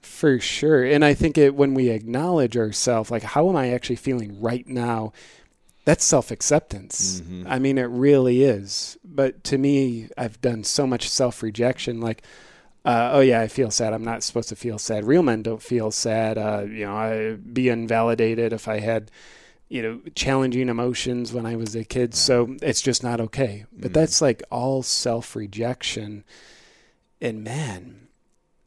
For 0.01 0.39
sure. 0.39 0.83
And 0.85 1.03
I 1.03 1.13
think 1.13 1.37
it 1.37 1.53
when 1.53 1.73
we 1.73 1.89
acknowledge 1.89 2.57
ourselves, 2.57 3.11
like 3.11 3.23
how 3.23 3.49
am 3.49 3.55
I 3.55 3.71
actually 3.71 3.97
feeling 3.97 4.39
right 4.41 4.65
now? 4.67 5.11
That's 5.85 6.03
self 6.03 6.31
acceptance. 6.31 7.21
Mhm. 7.21 7.45
I 7.47 7.59
mean, 7.59 7.77
it 7.77 7.89
really 7.89 8.43
is. 8.43 8.97
But 9.05 9.43
to 9.45 9.57
me, 9.57 10.09
I've 10.17 10.39
done 10.41 10.63
so 10.63 10.87
much 10.87 11.09
self 11.09 11.43
rejection. 11.43 11.99
Like, 12.01 12.23
uh, 12.85 13.11
oh 13.13 13.19
yeah, 13.19 13.41
I 13.41 13.47
feel 13.47 13.71
sad. 13.71 13.93
I'm 13.93 14.03
not 14.03 14.23
supposed 14.23 14.49
to 14.49 14.55
feel 14.55 14.77
sad. 14.79 15.05
Real 15.05 15.23
men 15.23 15.43
don't 15.43 15.61
feel 15.61 15.91
sad. 15.91 16.37
Uh, 16.37 16.63
you 16.67 16.85
know, 16.85 16.95
I'd 16.95 17.53
be 17.53 17.69
invalidated 17.69 18.53
if 18.53 18.67
I 18.67 18.79
had, 18.79 19.11
you 19.69 19.81
know, 19.81 19.99
challenging 20.15 20.69
emotions 20.69 21.33
when 21.33 21.45
I 21.45 21.55
was 21.55 21.75
a 21.75 21.83
kid. 21.83 22.15
So 22.15 22.55
it's 22.61 22.81
just 22.81 23.03
not 23.03 23.19
okay. 23.19 23.65
But 23.71 23.91
Mhm. 23.91 23.93
that's 23.95 24.21
like 24.21 24.41
all 24.49 24.81
self 24.83 25.35
rejection. 25.35 26.23
And 27.19 27.43
man, 27.43 28.07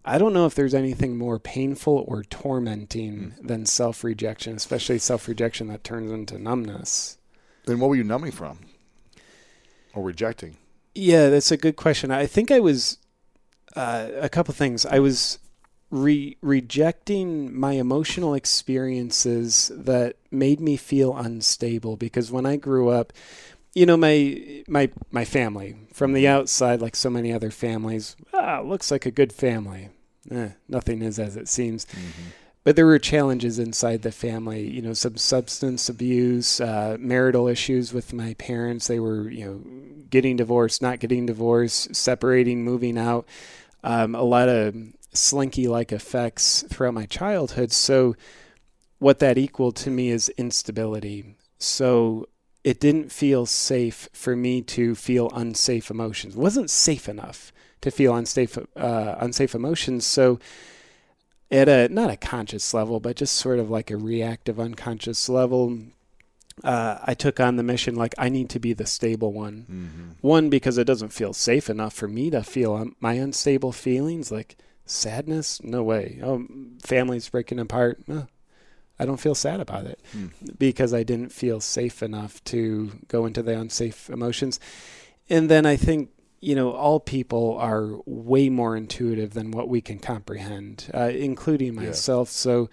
I 0.04 0.18
don't 0.18 0.32
know 0.32 0.46
if 0.46 0.54
there's 0.54 0.74
anything 0.74 1.16
more 1.16 1.38
painful 1.38 2.04
or 2.08 2.22
tormenting 2.24 3.34
than 3.40 3.64
self 3.66 4.02
rejection, 4.04 4.56
especially 4.56 4.98
self 4.98 5.26
rejection 5.28 5.68
that 5.68 5.84
turns 5.84 6.10
into 6.10 6.38
numbness. 6.38 7.16
Then 7.66 7.80
what 7.80 7.88
were 7.88 7.96
you 7.96 8.04
numbing 8.04 8.32
from, 8.32 8.58
or 9.94 10.02
rejecting? 10.02 10.56
Yeah, 10.94 11.28
that's 11.28 11.50
a 11.52 11.56
good 11.56 11.76
question. 11.76 12.10
I 12.10 12.26
think 12.26 12.50
I 12.50 12.60
was 12.60 12.98
uh, 13.76 14.08
a 14.18 14.28
couple 14.28 14.52
things. 14.54 14.84
I 14.84 14.98
was 14.98 15.38
re- 15.90 16.36
rejecting 16.40 17.58
my 17.58 17.72
emotional 17.72 18.34
experiences 18.34 19.70
that 19.74 20.16
made 20.30 20.60
me 20.60 20.76
feel 20.76 21.16
unstable 21.16 21.96
because 21.96 22.30
when 22.30 22.46
I 22.46 22.56
grew 22.56 22.88
up, 22.88 23.12
you 23.74 23.86
know, 23.86 23.96
my 23.96 24.64
my 24.66 24.90
my 25.10 25.24
family 25.24 25.76
from 25.92 26.12
the 26.12 26.26
outside, 26.26 26.80
like 26.80 26.96
so 26.96 27.10
many 27.10 27.32
other 27.32 27.50
families, 27.50 28.16
ah, 28.34 28.60
looks 28.60 28.90
like 28.90 29.06
a 29.06 29.10
good 29.10 29.32
family. 29.32 29.90
Eh, 30.30 30.50
nothing 30.68 31.02
is 31.02 31.18
as 31.18 31.36
it 31.36 31.48
seems. 31.48 31.86
But 32.62 32.76
there 32.76 32.86
were 32.86 32.98
challenges 32.98 33.58
inside 33.58 34.02
the 34.02 34.12
family, 34.12 34.68
you 34.68 34.82
know, 34.82 34.92
some 34.92 35.16
substance 35.16 35.88
abuse, 35.88 36.60
uh, 36.60 36.98
marital 37.00 37.48
issues 37.48 37.92
with 37.94 38.12
my 38.12 38.34
parents. 38.34 38.86
They 38.86 39.00
were, 39.00 39.30
you 39.30 39.44
know, 39.46 40.04
getting 40.10 40.36
divorced, 40.36 40.82
not 40.82 41.00
getting 41.00 41.24
divorced, 41.24 41.94
separating, 41.96 42.62
moving 42.62 42.98
out. 42.98 43.26
Um, 43.82 44.14
a 44.14 44.22
lot 44.22 44.50
of 44.50 44.74
slinky 45.12 45.66
like 45.68 45.92
effects 45.92 46.64
throughout 46.68 46.94
my 46.94 47.06
childhood. 47.06 47.72
So, 47.72 48.16
what 48.98 49.18
that 49.20 49.38
equaled 49.38 49.76
to 49.76 49.90
me 49.90 50.10
is 50.10 50.28
instability. 50.30 51.36
So, 51.58 52.28
it 52.62 52.80
didn't 52.80 53.10
feel 53.10 53.46
safe 53.46 54.08
for 54.12 54.36
me 54.36 54.62
to 54.62 54.94
feel 54.94 55.30
unsafe 55.34 55.90
emotions. 55.90 56.34
It 56.34 56.40
wasn't 56.40 56.70
safe 56.70 57.08
enough 57.08 57.52
to 57.80 57.90
feel 57.90 58.14
unsafe, 58.14 58.58
uh, 58.76 59.14
unsafe 59.18 59.54
emotions. 59.54 60.04
So, 60.04 60.38
at 61.50 61.68
a 61.68 61.88
not 61.88 62.10
a 62.10 62.16
conscious 62.16 62.72
level, 62.72 63.00
but 63.00 63.16
just 63.16 63.34
sort 63.34 63.58
of 63.58 63.70
like 63.70 63.90
a 63.90 63.96
reactive, 63.96 64.60
unconscious 64.60 65.28
level, 65.28 65.78
uh, 66.62 66.98
I 67.02 67.14
took 67.14 67.40
on 67.40 67.56
the 67.56 67.62
mission 67.62 67.94
like 67.94 68.14
I 68.18 68.28
need 68.28 68.50
to 68.50 68.60
be 68.60 68.72
the 68.72 68.86
stable 68.86 69.32
one. 69.32 69.66
Mm-hmm. 69.70 70.08
One 70.20 70.50
because 70.50 70.78
it 70.78 70.86
doesn't 70.86 71.12
feel 71.12 71.32
safe 71.32 71.70
enough 71.70 71.94
for 71.94 72.08
me 72.08 72.30
to 72.30 72.42
feel 72.42 72.74
um, 72.74 72.96
my 73.00 73.14
unstable 73.14 73.72
feelings, 73.72 74.30
like 74.30 74.56
sadness. 74.90 75.62
No 75.62 75.82
way. 75.82 76.20
Oh, 76.22 76.46
family's 76.82 77.28
breaking 77.28 77.58
apart. 77.58 78.00
No, 78.06 78.26
I 78.98 79.06
don't 79.06 79.20
feel 79.20 79.34
sad 79.34 79.60
about 79.60 79.86
it 79.86 80.00
because 80.58 80.92
I 80.92 81.02
didn't 81.02 81.32
feel 81.32 81.60
safe 81.60 82.02
enough 82.02 82.42
to 82.44 82.90
go 83.08 83.26
into 83.26 83.42
the 83.42 83.58
unsafe 83.58 84.10
emotions. 84.10 84.60
And 85.28 85.48
then 85.50 85.64
I 85.66 85.76
think 85.76 86.10
you 86.40 86.54
know 86.54 86.72
all 86.72 87.00
people 87.00 87.56
are 87.58 87.96
way 88.06 88.48
more 88.48 88.76
intuitive 88.76 89.34
than 89.34 89.50
what 89.50 89.68
we 89.68 89.80
can 89.80 89.98
comprehend, 89.98 90.90
uh, 90.94 91.10
including 91.14 91.74
Yeah. 91.74 91.86
myself. 91.88 92.28
So 92.30 92.68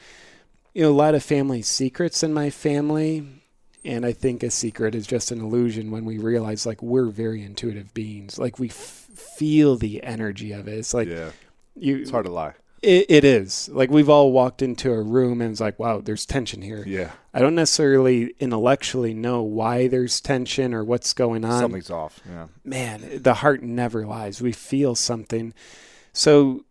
you 0.74 0.84
know 0.84 0.92
a 0.92 0.94
lot 0.94 1.16
of 1.16 1.24
family 1.24 1.62
secrets 1.62 2.24
in 2.24 2.34
my 2.34 2.50
family. 2.50 3.26
And 3.86 4.06
I 4.06 4.12
think 4.12 4.44
a 4.44 4.52
secret 4.52 4.96
is 4.96 5.08
just 5.08 5.32
an 5.32 5.40
illusion 5.40 5.92
when 5.92 6.04
we 6.04 6.18
realize 6.18 6.66
like 6.66 6.82
we're 6.82 7.06
very 7.06 7.42
intuitive 7.42 7.94
beings. 7.94 8.38
Like 8.38 8.60
we 8.60 8.68
f- 8.68 8.76
feel 9.16 9.78
the 9.78 10.04
energy 10.04 10.52
of 10.52 10.68
it. 10.68 10.78
It's 10.78 10.94
like 10.94 11.08
yeah, 11.08 11.32
you 11.80 11.98
it's 11.98 12.12
hard 12.12 12.26
to 12.26 12.32
lie. 12.32 12.54
it, 12.82 13.06
it 13.10 13.24
is 13.24 13.70
like 13.70 13.90
we've 13.90 14.10
all 14.10 14.32
walked 14.32 14.62
into 14.62 14.92
a 14.92 15.02
room 15.02 15.42
and 15.42 15.52
it's 15.52 15.60
like, 15.62 15.80
wow, 15.80 16.00
there's 16.02 16.26
tension 16.26 16.62
here. 16.62 16.84
Yeah, 16.86 17.12
I 17.34 17.40
don't 17.40 17.56
necessarily 17.56 18.34
intellectually 18.40 19.14
know 19.14 19.42
why 19.42 19.88
there's 19.88 20.22
tension 20.22 20.74
or 20.74 20.84
what's 20.84 21.14
going 21.14 21.44
on. 21.46 21.60
something's 21.60 21.90
off. 21.90 22.20
Yeah, 22.30 22.48
Man, 22.64 23.20
the 23.22 23.36
heart 23.36 23.64
never 23.64 24.06
lies. 24.06 24.42
We 24.42 24.52
feel 24.52 24.96
something. 24.96 25.54
So, 26.14 26.66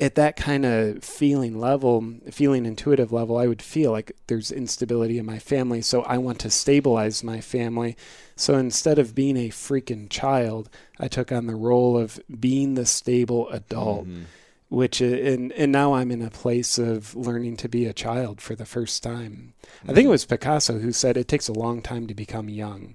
at 0.00 0.14
that 0.14 0.36
kind 0.36 0.64
of 0.64 1.02
feeling 1.02 1.58
level, 1.58 2.14
feeling 2.30 2.66
intuitive 2.66 3.12
level, 3.12 3.36
I 3.36 3.48
would 3.48 3.62
feel 3.62 3.90
like 3.90 4.12
there's 4.28 4.52
instability 4.52 5.18
in 5.18 5.26
my 5.26 5.40
family. 5.40 5.82
So 5.82 6.02
I 6.02 6.18
want 6.18 6.38
to 6.40 6.50
stabilize 6.50 7.24
my 7.24 7.40
family. 7.40 7.96
So 8.36 8.56
instead 8.56 8.98
of 8.98 9.14
being 9.14 9.36
a 9.36 9.48
freaking 9.48 10.08
child, 10.08 10.70
I 11.00 11.08
took 11.08 11.32
on 11.32 11.46
the 11.46 11.56
role 11.56 11.98
of 11.98 12.20
being 12.38 12.74
the 12.74 12.86
stable 12.86 13.48
adult. 13.50 14.06
Mm-hmm. 14.06 14.22
Which 14.70 15.00
and 15.00 15.50
and 15.52 15.72
now 15.72 15.94
I'm 15.94 16.10
in 16.10 16.20
a 16.20 16.28
place 16.28 16.76
of 16.76 17.16
learning 17.16 17.56
to 17.56 17.70
be 17.70 17.86
a 17.86 17.94
child 17.94 18.42
for 18.42 18.54
the 18.54 18.66
first 18.66 19.02
time. 19.02 19.54
Mm-hmm. 19.62 19.90
I 19.90 19.94
think 19.94 19.96
it 19.96 20.00
mm-hmm. 20.02 20.10
was 20.10 20.26
Picasso 20.26 20.78
who 20.78 20.92
said 20.92 21.16
it 21.16 21.26
takes 21.26 21.48
a 21.48 21.54
long 21.54 21.80
time 21.80 22.06
to 22.06 22.14
become 22.14 22.50
young. 22.50 22.94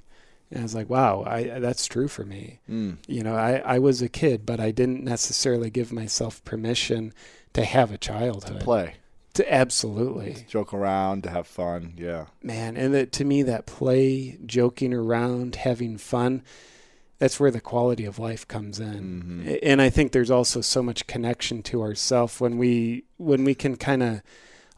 And 0.54 0.62
I 0.62 0.64
was 0.64 0.76
like, 0.76 0.90
wow, 0.90 1.24
I, 1.26 1.60
that's 1.60 1.88
true 1.88 2.08
for 2.08 2.24
me. 2.24 2.60
Mm. 2.70 2.98
You 3.08 3.24
know, 3.24 3.36
I, 3.36 3.58
I 3.66 3.80
was 3.80 4.04
a 4.04 4.10
kid, 4.10 4.46
but 4.46 4.60
I 4.60 4.70
didn't 4.70 5.04
necessarily 5.04 5.72
give 5.72 5.92
myself 5.92 6.46
permission 6.46 7.12
to 7.54 7.66
have 7.66 7.92
a 7.92 7.98
childhood. 7.98 8.60
To 8.60 8.64
play. 8.64 8.96
To 9.34 9.52
absolutely. 9.52 10.36
To 10.36 10.46
joke 10.46 10.72
around, 10.72 11.24
to 11.24 11.32
have 11.32 11.48
fun. 11.48 11.94
Yeah. 11.98 12.28
Man, 12.44 12.78
and 12.78 12.94
that, 12.94 13.12
to 13.14 13.26
me, 13.26 13.42
that 13.42 13.66
play, 13.66 14.38
joking 14.46 14.94
around, 14.94 15.56
having 15.56 15.98
fun, 15.98 16.44
that's 17.18 17.40
where 17.40 17.50
the 17.50 17.60
quality 17.60 18.06
of 18.06 18.20
life 18.20 18.48
comes 18.48 18.80
in. 18.80 19.48
Mm-hmm. 19.48 19.56
And 19.64 19.82
I 19.82 19.90
think 19.90 20.12
there's 20.12 20.30
also 20.30 20.62
so 20.62 20.84
much 20.84 21.08
connection 21.08 21.64
to 21.64 21.82
ourself 21.82 22.40
when 22.40 22.60
we 22.60 23.06
when 23.18 23.44
we 23.44 23.56
can 23.56 23.76
kind 23.76 24.04
of 24.04 24.22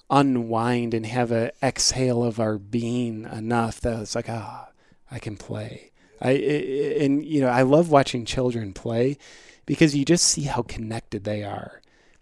unwind 0.09 0.93
and 0.93 1.05
have 1.05 1.31
an 1.31 1.51
exhale 1.61 2.23
of 2.23 2.39
our 2.39 2.57
being 2.57 3.25
enough 3.25 3.81
that 3.81 3.99
it's 3.99 4.13
like 4.13 4.29
ah 4.29 4.69
I 5.11 5.19
can 5.19 5.37
play. 5.37 5.91
I 6.21 6.31
and 6.31 7.23
you 7.25 7.41
know 7.41 7.49
I 7.49 7.63
love 7.63 7.89
watching 7.91 8.25
children 8.25 8.73
play 8.73 9.17
because 9.65 9.95
you 9.95 10.05
just 10.05 10.25
see 10.25 10.43
how 10.43 10.61
connected 10.61 11.23
they 11.23 11.43
are. 11.43 11.81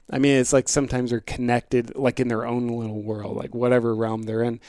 I 0.10 0.20
mean, 0.20 0.38
it's 0.38 0.54
like 0.54 0.68
sometimes 0.68 1.12
they're 1.12 1.22
connected, 1.22 1.96
like 1.96 2.20
in 2.20 2.28
their 2.28 2.46
own 2.46 2.68
little 2.68 3.02
world, 3.02 3.38
like 3.38 3.56
whatever 3.56 3.96
realm 3.96 4.24
they're 4.24 4.44
in. 4.44 4.60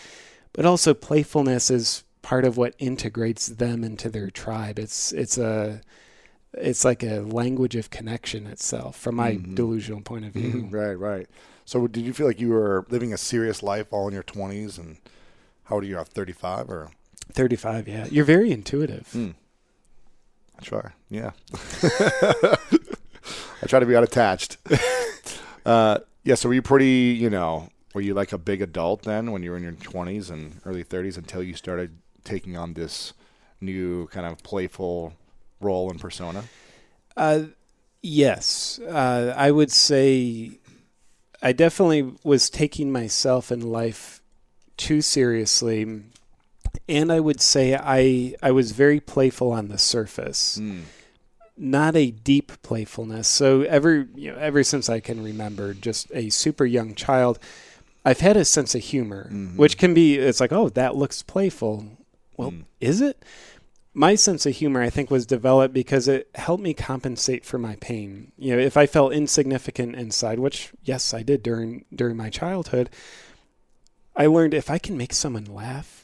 But 0.53 0.65
also, 0.65 0.95
playfulness 0.95 1.71
is 1.71 2.05
part 2.23 2.45
of 2.45 2.57
what 2.57 2.75
integrates 2.79 3.47
them 3.49 3.83
into 3.85 4.09
their 4.09 4.31
tribe. 4.31 4.79
It's 4.79 5.13
it's 5.13 5.37
a 5.37 5.81
it's 6.53 6.85
like 6.85 7.03
a 7.03 7.21
language 7.21 7.75
of 7.75 7.91
connection 7.91 8.47
itself, 8.47 8.97
from 8.97 9.17
my 9.17 9.33
mm-hmm. 9.33 9.55
delusional 9.55 10.01
point 10.03 10.25
of 10.25 10.33
view. 10.33 10.53
Mm-hmm. 10.53 10.75
Right, 10.75 10.95
right. 10.95 11.27
So, 11.65 11.87
did 11.87 12.05
you 12.05 12.13
feel 12.13 12.27
like 12.27 12.41
you 12.41 12.51
were 12.51 12.87
living 12.91 13.13
a 13.13 13.19
serious 13.19 13.63
life 13.63 13.93
all 13.93 14.07
in 14.07 14.15
your 14.15 14.23
twenties? 14.23 14.79
And 14.79 14.99
how 15.65 15.77
old 15.77 15.85
are 15.85 15.87
you? 15.87 16.03
Thirty-five 16.03 16.71
or 16.71 16.91
35, 17.33 17.89
yeah. 17.89 18.07
You're 18.11 18.25
very 18.25 18.53
intuitive. 18.53 19.09
Mm. 19.13 19.35
I 20.59 20.63
try, 20.63 20.93
yeah. 21.09 21.31
I 23.63 23.67
try 23.67 23.81
to 23.81 23.87
be 23.87 23.97
unattached. 23.97 24.59
uh, 25.67 25.99
yeah, 26.23 26.35
so 26.35 26.49
were 26.49 26.55
you 26.55 26.63
pretty, 26.63 27.17
you 27.19 27.31
know, 27.31 27.69
were 27.95 28.01
you 28.01 28.15
like 28.15 28.33
a 28.33 28.39
big 28.39 28.63
adult 28.63 29.03
then 29.03 29.31
when 29.31 29.43
you 29.43 29.51
were 29.51 29.57
in 29.57 29.63
your 29.63 29.73
20s 29.73 30.31
and 30.31 30.61
early 30.65 30.85
30s 30.85 31.17
until 31.17 31.43
you 31.43 31.55
started 31.55 31.97
taking 32.25 32.57
on 32.57 32.75
this 32.75 33.13
new 33.61 34.07
kind 34.09 34.27
of 34.27 34.43
playful 34.43 35.15
role 35.61 35.91
and 35.91 36.01
persona? 36.01 36.45
Uh, 37.17 37.45
yes. 38.03 38.79
Uh, 38.81 39.35
I 39.37 39.51
would 39.51 39.71
say 39.71 40.59
I 41.43 41.53
definitely 41.53 42.15
was 42.25 42.51
taking 42.51 42.91
myself 42.91 43.51
and 43.51 43.63
life 43.63 44.23
too 44.77 45.01
seriously 45.01 46.03
and 46.89 47.13
I 47.13 47.21
would 47.21 47.41
say 47.41 47.75
I 47.75 48.35
I 48.43 48.51
was 48.51 48.73
very 48.73 49.01
playful 49.01 49.53
on 49.53 49.69
the 49.69 49.79
surface. 49.79 50.59
Mm. 50.61 50.83
Not 51.57 51.97
a 51.97 52.11
deep 52.11 52.53
playfulness. 52.63 53.29
So 53.29 53.63
ever 53.63 54.09
you 54.15 54.33
know, 54.33 54.39
ever 54.39 54.63
since 54.65 54.89
I 54.89 55.01
can 55.01 55.23
remember, 55.23 55.75
just 55.75 56.11
a 56.13 56.31
super 56.31 56.65
young 56.65 56.95
child, 56.95 57.39
I've 58.05 58.21
had 58.21 58.37
a 58.37 58.45
sense 58.45 58.75
of 58.75 58.83
humor, 58.83 59.31
mm-hmm. 59.33 59.57
which 59.57 59.79
can 59.79 59.95
be 59.95 60.17
it's 60.19 60.41
like, 60.41 60.53
oh, 60.53 60.69
that 60.71 60.97
looks 60.97 61.23
playful. 61.23 61.87
Well, 62.37 62.51
mm. 62.51 62.65
is 62.81 63.01
it? 63.01 63.25
My 63.97 64.17
sense 64.17 64.45
of 64.45 64.57
humor, 64.57 64.83
I 64.83 64.91
think, 64.91 65.09
was 65.09 65.25
developed 65.25 65.73
because 65.73 66.09
it 66.09 66.29
helped 66.35 66.63
me 66.65 66.75
compensate 66.75 67.45
for 67.45 67.59
my 67.59 67.77
pain. 67.77 68.33
You 68.37 68.57
know, 68.57 68.63
if 68.63 68.77
I 68.77 68.87
felt 68.87 69.13
insignificant 69.13 69.95
inside, 69.95 70.41
which 70.41 70.73
yes, 70.83 71.15
I 71.15 71.23
did 71.23 71.45
during 71.45 71.85
during 71.95 72.17
my 72.17 72.29
childhood, 72.29 72.91
I 74.17 74.27
learned 74.27 74.55
if 74.55 74.71
I 74.71 74.79
can 74.79 74.97
make 74.97 75.13
someone 75.13 75.45
laugh, 75.45 76.04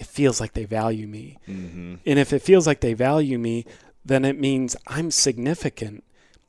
it 0.00 0.06
feels 0.06 0.40
like 0.40 0.54
they 0.54 0.64
value 0.64 1.06
me. 1.06 1.36
Mm-hmm. 1.46 1.96
And 2.06 2.18
if 2.18 2.32
it 2.32 2.40
feels 2.40 2.66
like 2.66 2.80
they 2.80 2.94
value 2.94 3.38
me, 3.38 3.66
then 4.04 4.24
it 4.24 4.40
means 4.40 4.74
I'm 4.86 5.10
significant. 5.10 6.02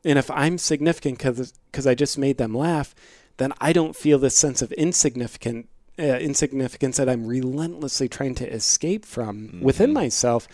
And 0.05 0.17
if 0.17 0.31
I'm 0.31 0.57
significant 0.57 1.17
because 1.19 1.85
I 1.85 1.93
just 1.93 2.17
made 2.17 2.37
them 2.37 2.55
laugh, 2.55 2.95
then 3.37 3.53
I 3.59 3.73
don't 3.73 3.95
feel 3.95 4.17
this 4.17 4.37
sense 4.37 4.61
of 4.61 4.71
insignificant 4.73 5.67
uh, 5.99 6.03
insignificance 6.03 6.97
that 6.97 7.09
I'm 7.09 7.27
relentlessly 7.27 8.07
trying 8.07 8.33
to 8.35 8.49
escape 8.51 9.05
from 9.05 9.47
mm-hmm. 9.47 9.61
within 9.61 9.91
myself. 9.91 10.47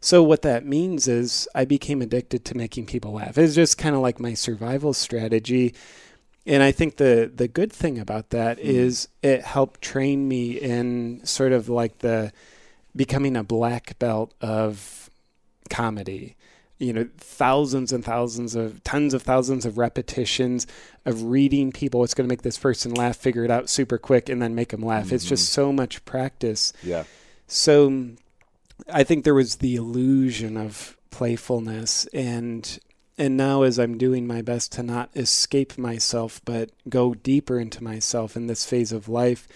So 0.00 0.22
what 0.22 0.42
that 0.42 0.66
means 0.66 1.08
is 1.08 1.48
I 1.54 1.64
became 1.64 2.02
addicted 2.02 2.44
to 2.46 2.56
making 2.56 2.86
people 2.86 3.12
laugh. 3.12 3.38
It's 3.38 3.54
just 3.54 3.78
kind 3.78 3.94
of 3.94 4.02
like 4.02 4.18
my 4.20 4.34
survival 4.34 4.92
strategy 4.92 5.72
and 6.46 6.62
I 6.62 6.72
think 6.72 6.96
the 6.96 7.30
the 7.34 7.48
good 7.48 7.72
thing 7.72 7.98
about 7.98 8.30
that 8.30 8.58
mm. 8.58 8.62
is 8.62 9.08
it 9.22 9.42
helped 9.42 9.80
train 9.80 10.28
me 10.28 10.52
in 10.52 11.24
sort 11.24 11.52
of 11.52 11.68
like 11.68 11.98
the 11.98 12.32
becoming 12.94 13.36
a 13.36 13.42
black 13.42 13.98
belt 13.98 14.34
of 14.40 15.10
comedy. 15.70 16.36
You 16.78 16.92
know, 16.92 17.08
thousands 17.16 17.92
and 17.92 18.04
thousands 18.04 18.54
of 18.54 18.82
tons 18.82 19.14
of 19.14 19.22
thousands 19.22 19.64
of 19.64 19.78
repetitions 19.78 20.66
of 21.04 21.22
reading 21.22 21.72
people. 21.72 22.00
What's 22.00 22.14
going 22.14 22.28
to 22.28 22.32
make 22.32 22.42
this 22.42 22.58
person 22.58 22.92
laugh? 22.92 23.16
Figure 23.16 23.44
it 23.44 23.50
out 23.50 23.70
super 23.70 23.96
quick 23.96 24.28
and 24.28 24.42
then 24.42 24.54
make 24.54 24.70
them 24.70 24.82
laugh. 24.82 25.06
Mm-hmm. 25.06 25.14
It's 25.14 25.24
just 25.24 25.44
mm-hmm. 25.44 25.62
so 25.62 25.72
much 25.72 26.04
practice. 26.04 26.72
Yeah. 26.82 27.04
So, 27.46 28.10
I 28.92 29.04
think 29.04 29.24
there 29.24 29.34
was 29.34 29.56
the 29.56 29.76
illusion 29.76 30.56
of 30.56 30.96
playfulness 31.10 32.06
and 32.06 32.78
and 33.16 33.36
now 33.36 33.62
as 33.62 33.78
i'm 33.78 33.98
doing 33.98 34.26
my 34.26 34.42
best 34.42 34.72
to 34.72 34.82
not 34.82 35.10
escape 35.14 35.78
myself 35.78 36.40
but 36.44 36.70
go 36.88 37.14
deeper 37.14 37.58
into 37.58 37.82
myself 37.82 38.36
in 38.36 38.46
this 38.46 38.64
phase 38.64 38.92
of 38.92 39.08
life 39.08 39.48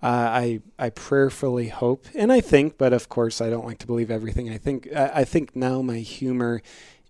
uh, 0.00 0.06
I 0.06 0.60
I 0.78 0.90
prayerfully 0.90 1.68
hope, 1.68 2.06
and 2.14 2.32
I 2.32 2.40
think, 2.40 2.78
but 2.78 2.92
of 2.92 3.08
course, 3.08 3.40
I 3.40 3.50
don't 3.50 3.66
like 3.66 3.78
to 3.78 3.86
believe 3.86 4.12
everything. 4.12 4.48
I 4.48 4.56
think 4.56 4.88
I, 4.94 5.10
I 5.12 5.24
think 5.24 5.56
now 5.56 5.82
my 5.82 5.98
humor 5.98 6.62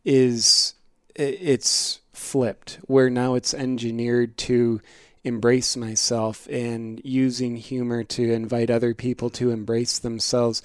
is 0.06 0.74
it's 1.14 2.00
flipped, 2.12 2.78
where 2.86 3.10
now 3.10 3.34
it's 3.34 3.52
engineered 3.52 4.38
to 4.38 4.80
embrace 5.24 5.76
myself 5.76 6.48
and 6.48 7.00
using 7.04 7.56
humor 7.56 8.04
to 8.04 8.32
invite 8.32 8.70
other 8.70 8.94
people 8.94 9.28
to 9.30 9.50
embrace 9.50 9.98
themselves 9.98 10.62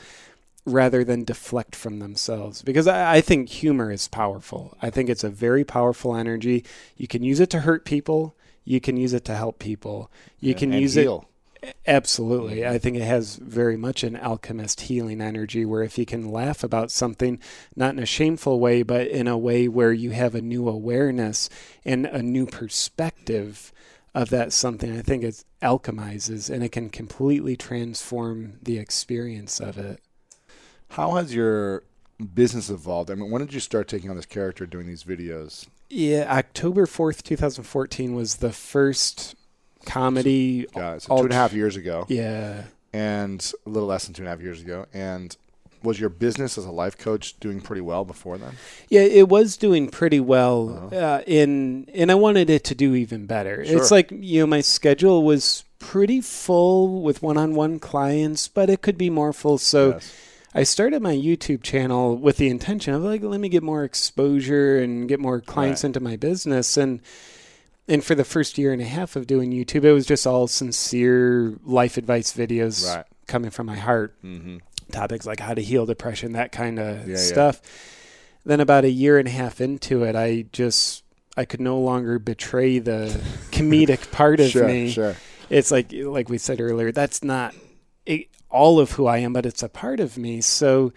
rather 0.65 1.03
than 1.03 1.23
deflect 1.23 1.75
from 1.75 1.99
themselves. 1.99 2.61
Because 2.61 2.87
I, 2.87 3.15
I, 3.15 3.21
think 3.21 3.49
humor 3.49 3.91
is 3.91 4.07
powerful. 4.07 4.77
I 4.81 4.89
think 4.89 5.09
it's 5.09 5.23
a 5.23 5.29
very 5.29 5.63
powerful 5.63 6.15
energy. 6.15 6.63
You 6.95 7.07
can 7.07 7.23
use 7.23 7.39
it 7.39 7.49
to 7.51 7.61
hurt 7.61 7.85
people. 7.85 8.35
You 8.63 8.79
can 8.79 8.95
use 8.95 9.13
it 9.13 9.25
to 9.25 9.35
help 9.35 9.59
people. 9.59 10.09
You 10.39 10.51
yeah, 10.51 10.57
can 10.57 10.73
use 10.73 10.93
heal. 10.93 11.25
it. 11.61 11.75
Absolutely. 11.87 12.65
I 12.65 12.77
think 12.77 12.97
it 12.97 13.03
has 13.03 13.37
very 13.37 13.77
much 13.77 14.03
an 14.03 14.17
alchemist 14.17 14.81
healing 14.81 15.21
energy 15.21 15.65
where 15.65 15.83
if 15.83 15.97
you 15.97 16.05
can 16.05 16.31
laugh 16.31 16.63
about 16.63 16.91
something, 16.91 17.39
not 17.75 17.93
in 17.93 17.99
a 17.99 18.05
shameful 18.05 18.59
way, 18.59 18.83
but 18.83 19.07
in 19.07 19.27
a 19.27 19.37
way 19.37 19.67
where 19.67 19.93
you 19.93 20.11
have 20.11 20.35
a 20.35 20.41
new 20.41 20.67
awareness 20.67 21.49
and 21.85 22.05
a 22.05 22.21
new 22.21 22.45
perspective 22.45 23.71
of 24.13 24.29
that 24.29 24.51
something, 24.51 24.97
I 24.97 25.01
think 25.01 25.23
it 25.23 25.43
alchemizes 25.61 26.49
and 26.49 26.63
it 26.63 26.71
can 26.73 26.89
completely 26.89 27.55
transform 27.55 28.59
the 28.61 28.77
experience 28.77 29.59
of 29.59 29.77
it. 29.77 30.01
How 30.93 31.13
has 31.13 31.33
your 31.33 31.81
business 32.35 32.69
evolved? 32.69 33.09
I 33.09 33.15
mean, 33.15 33.31
when 33.31 33.41
did 33.41 33.51
you 33.51 33.59
start 33.59 33.87
taking 33.87 34.11
on 34.11 34.15
this 34.15 34.27
character 34.27 34.67
doing 34.67 34.85
these 34.85 35.03
videos? 35.03 35.65
Yeah, 35.89 36.31
October 36.37 36.85
4th, 36.85 37.23
2014 37.23 38.13
was 38.13 38.35
the 38.35 38.51
first 38.51 39.33
comedy. 39.87 40.67
So, 40.71 40.99
so 40.99 41.17
two 41.17 41.23
and 41.23 41.31
a 41.31 41.35
half 41.35 41.51
years 41.51 41.75
ago. 41.77 42.05
Yeah. 42.09 42.65
And 42.93 43.53
a 43.65 43.69
little 43.71 43.89
less 43.89 44.05
than 44.05 44.13
two 44.13 44.21
and 44.21 44.27
a 44.27 44.31
half 44.31 44.41
years 44.41 44.61
ago. 44.61 44.85
And 44.93 45.35
was 45.81 45.99
your 45.99 46.09
business 46.09 46.59
as 46.59 46.65
a 46.65 46.71
life 46.71 46.95
coach 46.95 47.39
doing 47.39 47.59
pretty 47.59 47.81
well 47.81 48.05
before 48.05 48.37
then? 48.37 48.53
Yeah, 48.87 49.01
it 49.01 49.29
was 49.29 49.57
doing 49.57 49.89
pretty 49.89 50.19
well. 50.19 50.91
Uh-huh. 50.93 50.95
Uh, 50.95 51.21
in 51.25 51.89
and 51.95 52.11
I 52.11 52.15
wanted 52.15 52.51
it 52.51 52.63
to 52.65 52.75
do 52.75 52.93
even 52.93 53.25
better. 53.25 53.65
Sure. 53.65 53.77
It's 53.77 53.89
like 53.89 54.11
you 54.11 54.41
know 54.41 54.47
my 54.47 54.61
schedule 54.61 55.23
was 55.23 55.63
pretty 55.79 56.21
full 56.21 57.01
with 57.01 57.23
one-on-one 57.23 57.79
clients, 57.79 58.47
but 58.47 58.69
it 58.69 58.83
could 58.83 58.97
be 58.99 59.09
more 59.09 59.33
full. 59.33 59.57
So. 59.57 59.93
Yes 59.93 60.29
I 60.55 60.63
started 60.63 61.01
my 61.01 61.15
YouTube 61.15 61.63
channel 61.63 62.15
with 62.15 62.37
the 62.37 62.49
intention 62.49 62.93
of 62.93 63.01
like, 63.01 63.23
let 63.23 63.39
me 63.39 63.49
get 63.49 63.63
more 63.63 63.83
exposure 63.83 64.79
and 64.79 65.07
get 65.07 65.19
more 65.19 65.41
clients 65.41 65.83
right. 65.83 65.89
into 65.89 65.99
my 65.99 66.15
business. 66.15 66.77
And 66.77 67.01
and 67.87 68.03
for 68.03 68.15
the 68.15 68.23
first 68.23 68.57
year 68.57 68.71
and 68.71 68.81
a 68.81 68.85
half 68.85 69.15
of 69.15 69.27
doing 69.27 69.51
YouTube, 69.51 69.83
it 69.83 69.91
was 69.91 70.05
just 70.05 70.25
all 70.25 70.47
sincere 70.47 71.57
life 71.63 71.97
advice 71.97 72.33
videos 72.33 72.95
right. 72.95 73.05
coming 73.27 73.51
from 73.51 73.65
my 73.65 73.75
heart. 73.75 74.15
Mm-hmm. 74.23 74.57
Topics 74.91 75.25
like 75.25 75.39
how 75.39 75.53
to 75.53 75.61
heal 75.61 75.85
depression, 75.85 76.33
that 76.33 76.51
kind 76.51 76.79
of 76.79 77.07
yeah, 77.07 77.17
stuff. 77.17 77.61
Yeah. 77.63 77.69
Then 78.45 78.59
about 78.59 78.85
a 78.85 78.89
year 78.89 79.17
and 79.17 79.27
a 79.27 79.31
half 79.31 79.59
into 79.59 80.03
it, 80.03 80.15
I 80.15 80.45
just 80.51 81.03
I 81.35 81.45
could 81.45 81.61
no 81.61 81.79
longer 81.79 82.19
betray 82.19 82.79
the 82.79 83.07
comedic 83.51 84.11
part 84.11 84.39
of 84.39 84.49
sure, 84.49 84.67
me. 84.67 84.91
Sure. 84.91 85.15
It's 85.49 85.71
like 85.71 85.91
like 85.91 86.29
we 86.29 86.37
said 86.37 86.61
earlier, 86.61 86.91
that's 86.91 87.23
not 87.23 87.55
it, 88.05 88.27
all 88.53 88.79
of 88.79 88.91
who 88.93 89.07
I 89.07 89.17
am, 89.17 89.33
but 89.33 89.45
it's 89.45 89.63
a 89.63 89.69
part 89.69 89.99
of 89.99 90.17
me. 90.17 90.39
So 90.39 90.93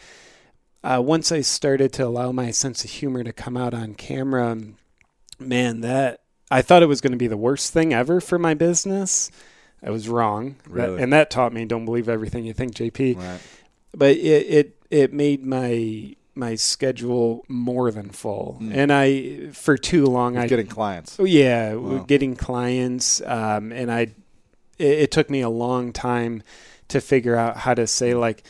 uh, 0.85 1.03
once 1.05 1.33
I 1.33 1.41
started 1.41 1.93
to 1.95 2.07
allow 2.07 2.31
my 2.31 2.51
sense 2.53 2.85
of 2.85 2.91
humor 2.91 3.25
to 3.25 3.33
come 3.33 3.57
out 3.57 3.75
on 3.75 3.95
camera, 3.95 4.57
man, 5.39 5.81
that 5.81 6.21
I 6.51 6.63
thought 6.63 6.83
it 6.83 6.87
was 6.87 7.01
going 7.01 7.13
to 7.13 7.17
be 7.19 7.27
the 7.27 7.37
worst 7.37 7.73
thing 7.73 7.93
ever 7.93 8.21
for 8.21 8.39
my 8.39 8.55
business. 8.55 9.31
I 9.83 9.91
was 9.91 10.09
wrong, 10.09 10.57
Really? 10.69 10.97
That- 10.97 11.03
and 11.03 11.13
that 11.13 11.31
taught 11.31 11.53
me 11.53 11.65
don't 11.65 11.85
believe 11.85 12.09
everything 12.09 12.45
you 12.45 12.53
think, 12.53 12.75
JP. 12.75 13.17
Right. 13.17 13.41
But 13.95 14.17
it 14.17 14.47
it 14.47 14.77
it 14.91 15.13
made 15.13 15.45
my 15.45 16.15
my 16.35 16.55
schedule 16.55 17.45
more 17.49 17.91
than 17.91 18.11
full, 18.11 18.59
and 18.61 18.93
I 18.93 19.49
for 19.53 19.79
too 19.79 20.05
long 20.05 20.37
I 20.37 20.47
getting 20.49 20.67
clients. 20.67 21.19
Oh 21.19 21.25
yeah, 21.25 21.73
Wow. 21.75 21.99
getting 22.07 22.37
clients, 22.37 23.23
um, 23.23 23.73
and 23.73 23.91
I. 23.91 24.01
It, 24.79 24.99
it 25.05 25.11
took 25.11 25.31
me 25.31 25.41
a 25.41 25.49
long 25.49 25.95
time 25.95 26.43
to 26.89 27.01
figure 27.01 27.37
out 27.37 27.59
how 27.59 27.75
to 27.75 27.87
say 27.87 28.15
like, 28.15 28.43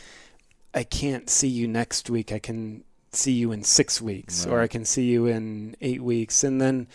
I 0.73 0.83
can't 0.83 1.29
see 1.29 1.47
you 1.47 1.67
next 1.67 2.09
week. 2.09 2.31
I 2.31 2.39
can 2.39 2.83
see 3.11 3.31
you 3.31 3.51
in 3.51 3.63
six 3.63 4.01
weeks, 4.01 4.45
or 4.45 4.61
I 4.61 4.67
can 4.67 4.85
see 4.85 5.05
you 5.05 5.25
in 5.25 5.75
eight 5.81 6.01
weeks, 6.01 6.43
and 6.43 6.61
then, 6.61 6.87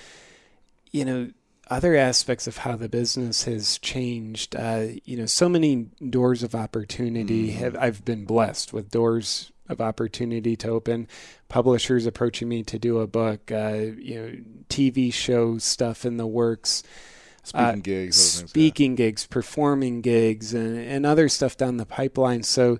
you 0.92 1.05
know, 1.05 1.31
other 1.68 1.96
aspects 1.96 2.46
of 2.46 2.59
how 2.59 2.76
the 2.76 2.88
business 2.88 3.44
has 3.44 3.78
changed. 3.78 4.55
Uh, 4.55 4.88
you 5.05 5.16
know, 5.16 5.26
so 5.26 5.48
many 5.48 5.88
doors 6.09 6.42
of 6.42 6.55
opportunity 6.55 7.52
have. 7.52 7.76
I've 7.76 8.05
been 8.05 8.24
blessed 8.24 8.72
with 8.72 8.90
doors 8.90 9.52
of 9.68 9.81
opportunity 9.81 10.55
to 10.57 10.68
open 10.68 11.09
publishers 11.48 12.07
approaching 12.07 12.48
me 12.48 12.62
to 12.62 12.78
do 12.78 12.98
a 12.98 13.07
book 13.07 13.50
uh, 13.52 13.78
you 13.98 14.20
know 14.20 14.33
tv 14.68 15.12
show 15.12 15.57
stuff 15.59 16.05
in 16.05 16.16
the 16.16 16.26
works 16.26 16.83
Speaking 17.42 17.66
uh, 17.66 17.74
gigs. 17.76 18.16
those 18.16 18.35
things, 18.40 18.42
yeah. 18.42 18.48
speaking 18.48 18.94
gigs 18.94 19.26
performing 19.26 20.00
gigs 20.00 20.55
and, 20.55 20.78
and 20.78 21.05
other 21.05 21.28
stuff 21.28 21.57
down 21.57 21.76
the 21.76 21.87
pipeline 21.87 22.42
so 22.42 22.78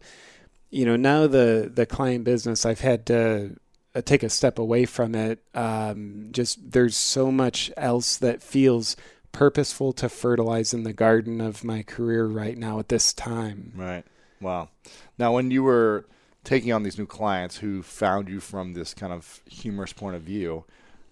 you 0.71 0.85
know 0.85 0.97
now 0.97 1.27
the 1.27 1.71
the 1.73 1.85
client 1.85 2.25
business 2.25 2.65
i've 2.65 2.81
had 2.81 3.05
to 3.07 3.57
uh, 3.95 4.01
take 4.03 4.23
a 4.23 4.29
step 4.29 4.59
away 4.59 4.85
from 4.85 5.15
it 5.15 5.43
um, 5.55 6.29
just 6.31 6.73
there's 6.73 6.97
so 6.97 7.33
much 7.33 7.71
else 7.77 8.17
that 8.17 8.43
feels 8.43 8.97
purposeful 9.33 9.93
to 9.93 10.09
fertilize 10.09 10.73
in 10.73 10.85
the 10.85 10.93
garden 10.93 11.41
of 11.41 11.65
my 11.65 11.83
career 11.83 12.27
right 12.27 12.57
now 12.57 12.79
at 12.79 12.89
this 12.89 13.13
time 13.13 13.73
Right. 13.75 14.05
Wow. 14.43 14.71
Now, 15.19 15.33
when 15.33 15.51
you 15.51 15.63
were 15.63 16.07
taking 16.45 16.73
on 16.73 16.83
these 16.83 16.99
new 16.99 17.07
clients 17.07 17.59
who 17.59 17.83
found 17.83 18.29
you 18.29 18.41
from 18.41 18.75
this 18.75 18.93
kind 18.93 19.13
of 19.13 19.41
humorous 19.47 19.93
point 19.93 20.17
of 20.17 20.23
view, 20.23 20.65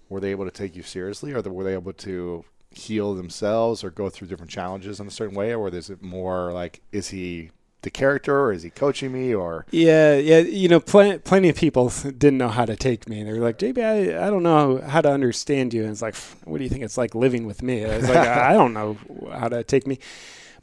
were 0.08 0.20
they 0.20 0.32
able 0.32 0.44
to 0.44 0.50
take 0.50 0.74
you 0.74 0.82
seriously, 0.82 1.32
or 1.32 1.40
were 1.40 1.64
they 1.64 1.72
able 1.72 1.92
to 1.92 2.44
heal 2.70 3.14
themselves, 3.14 3.82
or 3.82 3.90
go 3.90 4.08
through 4.08 4.28
different 4.28 4.50
challenges 4.50 5.00
in 5.00 5.06
a 5.06 5.10
certain 5.10 5.34
way, 5.34 5.54
or 5.54 5.68
is 5.68 5.90
it 5.90 6.02
more 6.02 6.52
like, 6.52 6.80
is 6.92 7.08
he 7.08 7.50
the 7.82 7.90
character, 7.90 8.38
or 8.38 8.52
is 8.52 8.62
he 8.62 8.70
coaching 8.70 9.12
me, 9.12 9.34
or 9.34 9.64
Yeah, 9.70 10.16
yeah. 10.16 10.38
You 10.38 10.68
know, 10.68 10.80
pl- 10.80 11.18
plenty 11.20 11.48
of 11.48 11.56
people 11.56 11.88
didn't 12.02 12.38
know 12.38 12.48
how 12.48 12.66
to 12.66 12.76
take 12.76 13.08
me. 13.08 13.22
They 13.22 13.32
were 13.32 13.38
like, 13.38 13.58
JP, 13.58 13.78
I, 13.82 14.26
I 14.26 14.30
don't 14.30 14.42
know 14.42 14.80
how 14.82 15.00
to 15.00 15.10
understand 15.10 15.72
you. 15.72 15.82
And 15.82 15.90
it's 15.90 16.02
like, 16.02 16.14
what 16.44 16.58
do 16.58 16.64
you 16.64 16.70
think 16.70 16.84
it's 16.84 16.98
like 16.98 17.14
living 17.14 17.46
with 17.46 17.62
me? 17.62 17.84
I 17.90 17.96
was 17.96 18.08
like, 18.08 18.18
I 18.18 18.52
don't 18.52 18.74
know 18.74 18.98
how 19.32 19.48
to 19.48 19.64
take 19.64 19.86
me. 19.86 19.98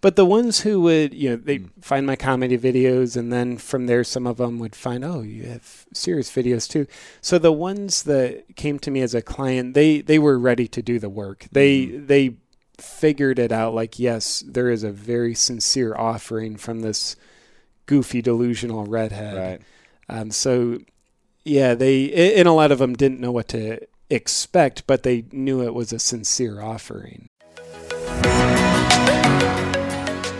But 0.02 0.16
the 0.16 0.26
ones 0.26 0.62
who 0.62 0.82
would, 0.82 1.14
you 1.14 1.32
know, 1.32 1.36
they 1.38 1.60
find 1.82 2.06
my 2.06 2.16
comedy 2.16 2.58
videos, 2.58 3.18
and 3.18 3.32
then 3.32 3.58
from 3.58 3.88
there, 3.88 4.04
some 4.04 4.28
of 4.28 4.38
them 4.38 4.60
would 4.60 4.76
find, 4.76 5.04
oh, 5.04 5.22
you 5.22 5.44
have 5.44 5.86
serious 5.94 6.32
videos 6.32 6.70
too. 6.70 6.88
So 7.22 7.38
the 7.38 7.52
ones 7.52 8.04
that 8.04 8.56
came 8.56 8.80
to 8.80 8.92
me 8.92 9.02
as 9.02 9.16
a 9.16 9.22
client, 9.22 9.74
they 9.74 10.02
they 10.02 10.20
were 10.20 10.38
ready 10.38 10.68
to 10.68 10.82
do 10.82 11.00
the 11.00 11.10
work. 11.10 11.48
They 11.52 11.86
they 11.86 12.36
figured 12.78 13.40
it 13.40 13.52
out. 13.52 13.74
Like, 13.74 13.98
yes, 13.98 14.44
there 14.48 14.70
is 14.70 14.84
a 14.84 14.92
very 14.92 15.34
sincere 15.34 15.96
offering 15.96 16.58
from 16.58 16.82
this 16.82 17.16
goofy, 17.86 18.22
delusional 18.22 18.86
redhead. 18.86 19.36
right? 19.38 19.62
Um, 20.10 20.32
so, 20.32 20.80
yeah, 21.44 21.74
they 21.74 22.36
and 22.36 22.48
a 22.48 22.54
lot 22.54 22.72
of 22.72 22.80
them 22.80 22.94
didn't 22.94 23.20
know 23.20 23.32
what 23.32 23.48
to 23.50 23.80
expect, 24.10 24.86
but 24.88 25.04
they 25.04 25.26
knew 25.32 25.64
it 25.64 25.74
was 25.74 25.92
a 25.92 26.00
sincere 26.00 26.62
offering. 26.62 27.30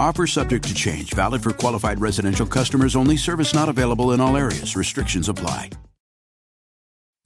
Offer 0.00 0.26
subject 0.28 0.66
to 0.66 0.72
change, 0.72 1.12
valid 1.12 1.42
for 1.42 1.52
qualified 1.52 2.00
residential 2.00 2.46
customers 2.46 2.96
only, 2.96 3.18
service 3.18 3.52
not 3.54 3.68
available 3.68 4.12
in 4.12 4.20
all 4.20 4.34
areas. 4.34 4.74
Restrictions 4.74 5.28
apply. 5.28 5.68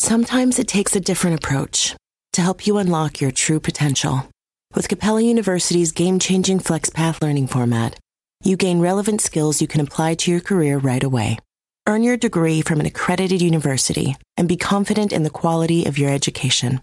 Sometimes 0.00 0.58
it 0.58 0.66
takes 0.66 0.96
a 0.96 1.00
different 1.00 1.36
approach 1.36 1.94
to 2.32 2.42
help 2.42 2.66
you 2.66 2.78
unlock 2.78 3.20
your 3.20 3.30
true 3.30 3.60
potential. 3.60 4.28
With 4.74 4.88
Capella 4.88 5.20
University's 5.22 5.92
game 5.92 6.18
changing 6.18 6.58
FlexPath 6.58 7.22
learning 7.22 7.46
format, 7.46 7.96
you 8.42 8.56
gain 8.56 8.80
relevant 8.80 9.20
skills 9.20 9.62
you 9.62 9.68
can 9.68 9.80
apply 9.80 10.16
to 10.16 10.32
your 10.32 10.40
career 10.40 10.78
right 10.78 11.04
away. 11.04 11.38
Earn 11.86 12.02
your 12.02 12.16
degree 12.16 12.60
from 12.60 12.80
an 12.80 12.86
accredited 12.86 13.40
university 13.40 14.16
and 14.36 14.48
be 14.48 14.56
confident 14.56 15.12
in 15.12 15.22
the 15.22 15.30
quality 15.30 15.84
of 15.84 15.96
your 15.96 16.10
education. 16.10 16.80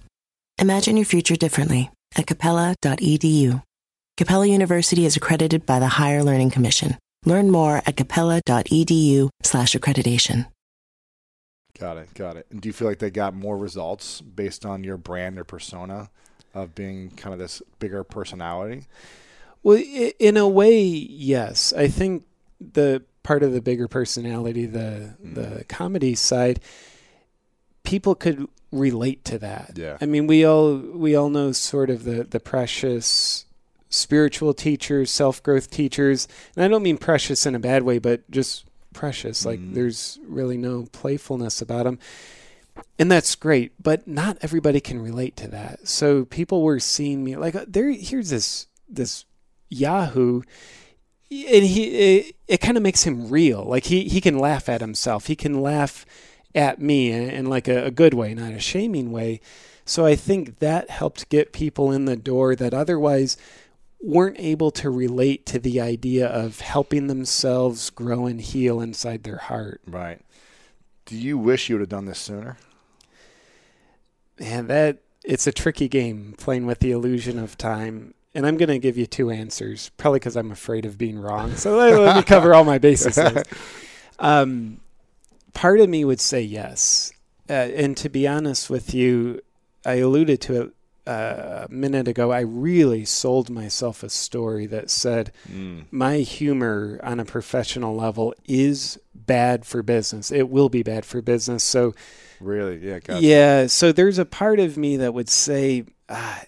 Imagine 0.58 0.96
your 0.96 1.06
future 1.06 1.36
differently 1.36 1.92
at 2.16 2.28
capella.edu. 2.28 3.62
Capella 4.18 4.46
University 4.46 5.06
is 5.06 5.16
accredited 5.16 5.66
by 5.66 5.80
the 5.80 5.88
Higher 5.88 6.24
Learning 6.24 6.52
Commission. 6.52 6.98
Learn 7.26 7.50
more 7.52 7.82
at 7.86 7.98
capella.edu 7.98 9.30
slash 9.44 9.74
accreditation. 9.74 10.48
Got 11.80 11.98
it. 11.98 12.14
Got 12.14 12.38
it. 12.38 12.48
And 12.52 12.62
do 12.62 12.70
you 12.70 12.74
feel 12.74 12.88
like 12.88 13.00
they 13.00 13.10
got 13.10 13.34
more 13.34 13.58
results 13.58 14.22
based 14.22 14.66
on 14.66 14.84
your 14.84 14.98
brand 14.98 15.40
or 15.40 15.44
persona 15.44 16.10
of 16.54 16.76
being 16.76 17.12
kind 17.12 17.34
of 17.34 17.40
this 17.40 17.62
bigger 17.80 18.04
personality? 18.04 18.86
Well, 19.64 19.82
in 20.20 20.38
a 20.38 20.48
way, 20.48 20.80
yes. 20.82 21.74
I 21.74 21.88
think 21.88 22.26
the 22.60 23.04
part 23.24 23.44
of 23.44 23.54
the 23.54 23.62
bigger 23.62 23.88
personality, 23.88 24.66
the 24.66 25.16
mm-hmm. 25.24 25.34
the 25.34 25.64
comedy 25.66 26.16
side, 26.16 26.60
people 27.84 28.16
could 28.16 28.48
relate 28.72 29.24
to 29.26 29.40
that. 29.40 29.74
Yeah. 29.76 29.98
I 30.02 30.06
mean, 30.06 30.28
we 30.28 30.46
all 30.46 30.78
we 30.78 31.16
all 31.16 31.30
know 31.30 31.52
sort 31.52 31.90
of 31.90 32.04
the 32.04 32.24
the 32.24 32.40
precious 32.40 33.46
spiritual 33.92 34.56
teachers, 34.56 35.12
self 35.12 35.44
growth 35.44 35.70
teachers, 35.70 36.28
and 36.56 36.66
I 36.66 36.68
don't 36.68 36.82
mean 36.82 36.98
precious 36.98 37.46
in 37.46 37.54
a 37.54 37.60
bad 37.60 37.84
way, 37.84 38.00
but 38.00 38.30
just 38.32 38.66
precious. 38.94 39.46
Like 39.46 39.60
there's 39.74 40.20
really 40.26 40.58
no 40.58 40.88
playfulness 40.92 41.62
about 41.62 41.84
them. 41.84 42.00
And 42.98 43.12
that's 43.12 43.36
great, 43.36 43.74
but 43.82 44.08
not 44.08 44.38
everybody 44.42 44.80
can 44.80 45.02
relate 45.02 45.36
to 45.38 45.48
that. 45.50 45.88
So 45.88 46.26
people 46.26 46.64
were 46.64 46.80
seeing 46.80 47.24
me 47.24 47.36
like 47.36 47.54
uh, 47.56 47.66
there. 47.68 47.92
Here's 47.92 48.30
this 48.30 48.68
this 48.90 49.26
Yahoo, 49.70 50.42
and 51.30 51.66
he 51.66 51.84
it, 51.88 52.36
it 52.48 52.58
kind 52.58 52.78
of 52.78 52.84
makes 52.84 53.04
him 53.04 53.30
real. 53.30 53.64
Like 53.64 53.86
he 53.86 54.08
he 54.08 54.22
can 54.22 54.40
laugh 54.40 54.70
at 54.70 54.82
himself. 54.82 55.28
He 55.28 55.36
can 55.36 55.62
laugh 55.62 56.06
at 56.56 56.82
me 56.82 57.12
in, 57.12 57.30
in 57.30 57.46
like 57.46 57.68
a, 57.68 57.86
a 57.86 57.92
good 57.92 58.14
way, 58.14 58.34
not 58.34 58.54
a 58.54 58.60
shaming 58.60 59.12
way. 59.12 59.42
So 59.86 60.06
I 60.06 60.16
think 60.16 60.60
that 60.60 60.90
helped 60.90 61.30
get 61.30 61.54
people 61.54 61.92
in 61.92 62.06
the 62.06 62.16
door 62.16 62.56
that 62.56 62.74
otherwise 62.74 63.36
weren't 64.04 64.40
able 64.40 64.72
to 64.72 64.90
relate 64.90 65.46
to 65.46 65.60
the 65.60 65.80
idea 65.80 66.28
of 66.28 66.60
helping 66.62 67.08
themselves 67.08 67.90
grow 67.90 68.26
and 68.26 68.42
heal 68.42 68.82
inside 68.82 69.24
their 69.24 69.38
heart. 69.38 69.82
Right. 69.86 70.20
Do 71.06 71.18
you 71.18 71.38
wish 71.38 71.70
you 71.70 71.76
would 71.76 71.82
have 71.82 71.90
done 71.90 72.06
this 72.06 72.20
sooner? 72.20 72.58
Man, 74.40 74.68
that 74.68 75.00
it's 75.24 75.46
a 75.46 75.52
tricky 75.52 75.88
game 75.88 76.34
playing 76.38 76.66
with 76.66 76.80
the 76.80 76.92
illusion 76.92 77.38
of 77.38 77.58
time. 77.58 78.14
And 78.34 78.48
I'm 78.48 78.58
going 78.58 78.70
to 78.70 78.80
give 78.80 78.98
you 78.98 79.06
two 79.06 79.30
answers, 79.30 79.92
probably 79.98 80.20
because 80.20 80.38
I'm 80.38 80.52
afraid 80.52 80.86
of 80.86 80.98
being 80.98 81.20
wrong. 81.20 81.56
So 81.56 81.76
let, 81.76 82.00
let 82.00 82.16
me 82.16 82.24
cover 82.24 82.54
all 82.54 82.64
my 82.64 82.78
bases. 82.78 83.20
Um, 84.22 84.80
part 85.54 85.80
of 85.80 85.90
me 85.90 86.06
would 86.06 86.22
say 86.22 86.42
yes. 86.42 87.12
Uh, 87.50 87.54
and 87.54 87.98
to 87.98 88.08
be 88.08 88.28
honest 88.28 88.70
with 88.70 88.94
you, 88.94 89.42
I 89.84 89.96
alluded 89.96 90.40
to 90.42 90.62
it 90.62 90.74
uh, 91.08 91.66
a 91.66 91.72
minute 91.72 92.08
ago. 92.08 92.32
I 92.32 92.42
really 92.42 93.06
sold 93.06 93.50
myself 93.50 94.04
a 94.04 94.10
story 94.10 94.66
that 94.68 94.90
said 94.90 95.32
Mm. 95.52 95.86
my 95.92 96.18
humor 96.18 97.00
on 97.04 97.20
a 97.20 97.26
professional 97.26 97.96
level 97.96 98.34
is 98.46 99.00
bad 99.16 99.66
for 99.66 99.82
business. 99.84 100.32
It 100.32 100.50
will 100.50 100.70
be 100.70 100.84
bad 100.84 101.06
for 101.06 101.22
business. 101.22 101.64
So, 101.64 101.94
Really? 102.40 102.78
Yeah. 102.88 103.00
Gotcha. 103.00 103.22
yeah, 103.26 103.68
so 103.68 103.92
there's 103.92 104.18
a 104.18 104.26
part 104.26 104.60
of 104.60 104.78
me 104.78 104.98
that 104.98 105.14
would 105.14 105.30
say, 105.30 105.86
ah, 106.10 106.44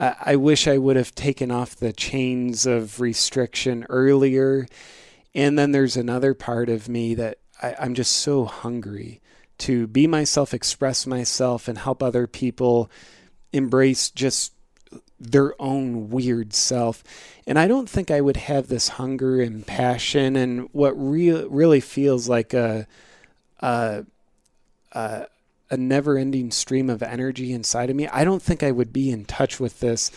I 0.00 0.14
I 0.32 0.36
wish 0.36 0.68
I 0.68 0.78
would 0.78 0.96
have 0.96 1.14
taken 1.14 1.50
off 1.50 1.74
the 1.76 1.92
chains 1.92 2.66
of 2.66 3.00
restriction 3.00 3.84
earlier. 3.88 4.66
And 5.34 5.58
then 5.58 5.72
there's 5.72 5.96
another 5.96 6.34
part 6.34 6.68
of 6.68 6.88
me 6.88 7.14
that 7.16 7.38
I, 7.62 7.74
I'm 7.80 7.94
just 7.94 8.12
so 8.12 8.44
hungry 8.44 9.20
to 9.58 9.86
be 9.88 10.06
myself, 10.06 10.54
express 10.54 11.04
myself, 11.06 11.66
and 11.68 11.76
help 11.78 12.00
other 12.02 12.26
people 12.28 12.88
embrace 13.52 14.10
just 14.10 14.52
their 15.20 15.60
own 15.60 16.10
weird 16.10 16.54
self. 16.54 17.02
And 17.46 17.58
I 17.58 17.66
don't 17.66 17.88
think 17.88 18.10
I 18.10 18.20
would 18.20 18.36
have 18.36 18.68
this 18.68 18.88
hunger 18.90 19.40
and 19.40 19.66
passion 19.66 20.36
and 20.36 20.68
what 20.72 20.92
real 20.92 21.48
really 21.48 21.80
feels 21.80 22.28
like 22.28 22.54
a 22.54 22.86
a 23.60 24.04
a, 24.92 25.26
a 25.70 25.76
never-ending 25.76 26.50
stream 26.50 26.88
of 26.88 27.02
energy 27.02 27.52
inside 27.52 27.90
of 27.90 27.96
me. 27.96 28.06
I 28.08 28.24
don't 28.24 28.42
think 28.42 28.62
I 28.62 28.70
would 28.70 28.92
be 28.92 29.10
in 29.10 29.24
touch 29.24 29.60
with 29.60 29.80
this 29.80 30.10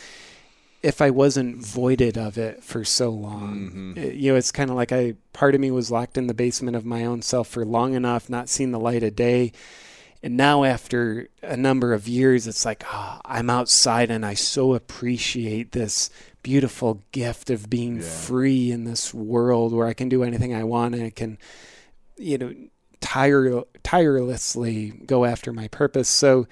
if 0.83 1.01
I 1.01 1.09
wasn't 1.09 1.57
voided 1.57 2.17
of 2.17 2.37
it 2.37 2.63
for 2.63 2.83
so 2.83 3.09
long. 3.09 3.93
Uh, 3.97 4.01
You 4.01 4.31
know, 4.31 4.37
it's 4.37 4.51
kind 4.51 4.69
of 4.69 4.75
like 4.75 4.91
I 4.91 5.15
part 5.33 5.55
of 5.55 5.61
me 5.61 5.71
was 5.71 5.91
locked 5.91 6.17
in 6.17 6.27
the 6.27 6.33
basement 6.33 6.75
of 6.75 6.85
my 6.85 7.05
own 7.05 7.21
self 7.21 7.47
for 7.47 7.65
long 7.65 7.93
enough, 7.93 8.29
not 8.29 8.49
seeing 8.49 8.71
the 8.71 8.79
light 8.79 9.03
of 9.03 9.15
day. 9.15 9.51
And 10.23 10.37
now, 10.37 10.63
after 10.63 11.29
a 11.41 11.57
number 11.57 11.93
of 11.93 12.07
years, 12.07 12.45
it's 12.45 12.63
like, 12.63 12.83
ah, 12.87 13.19
I'm 13.25 13.49
outside 13.49 14.11
and 14.11 14.23
I 14.25 14.35
so 14.35 14.75
appreciate 14.75 15.71
this 15.71 16.09
beautiful 16.43 17.01
gift 17.11 17.49
of 17.49 17.69
being 17.69 17.97
Yeah. 17.97 18.03
free 18.03 18.71
in 18.71 18.83
this 18.83 19.13
world 19.13 19.73
where 19.73 19.87
I 19.87 19.93
can 19.93 20.09
do 20.09 20.23
anything 20.23 20.53
I 20.53 20.63
want 20.63 20.93
and 20.95 21.03
I 21.03 21.09
can, 21.09 21.39
you 22.17 22.37
know, 22.37 22.53
tire, 22.99 23.63
tirelessly 23.83 24.91
go 25.07 25.25
after 25.25 25.51
my 25.51 25.67
purpose. 25.67 26.07
So, 26.09 26.47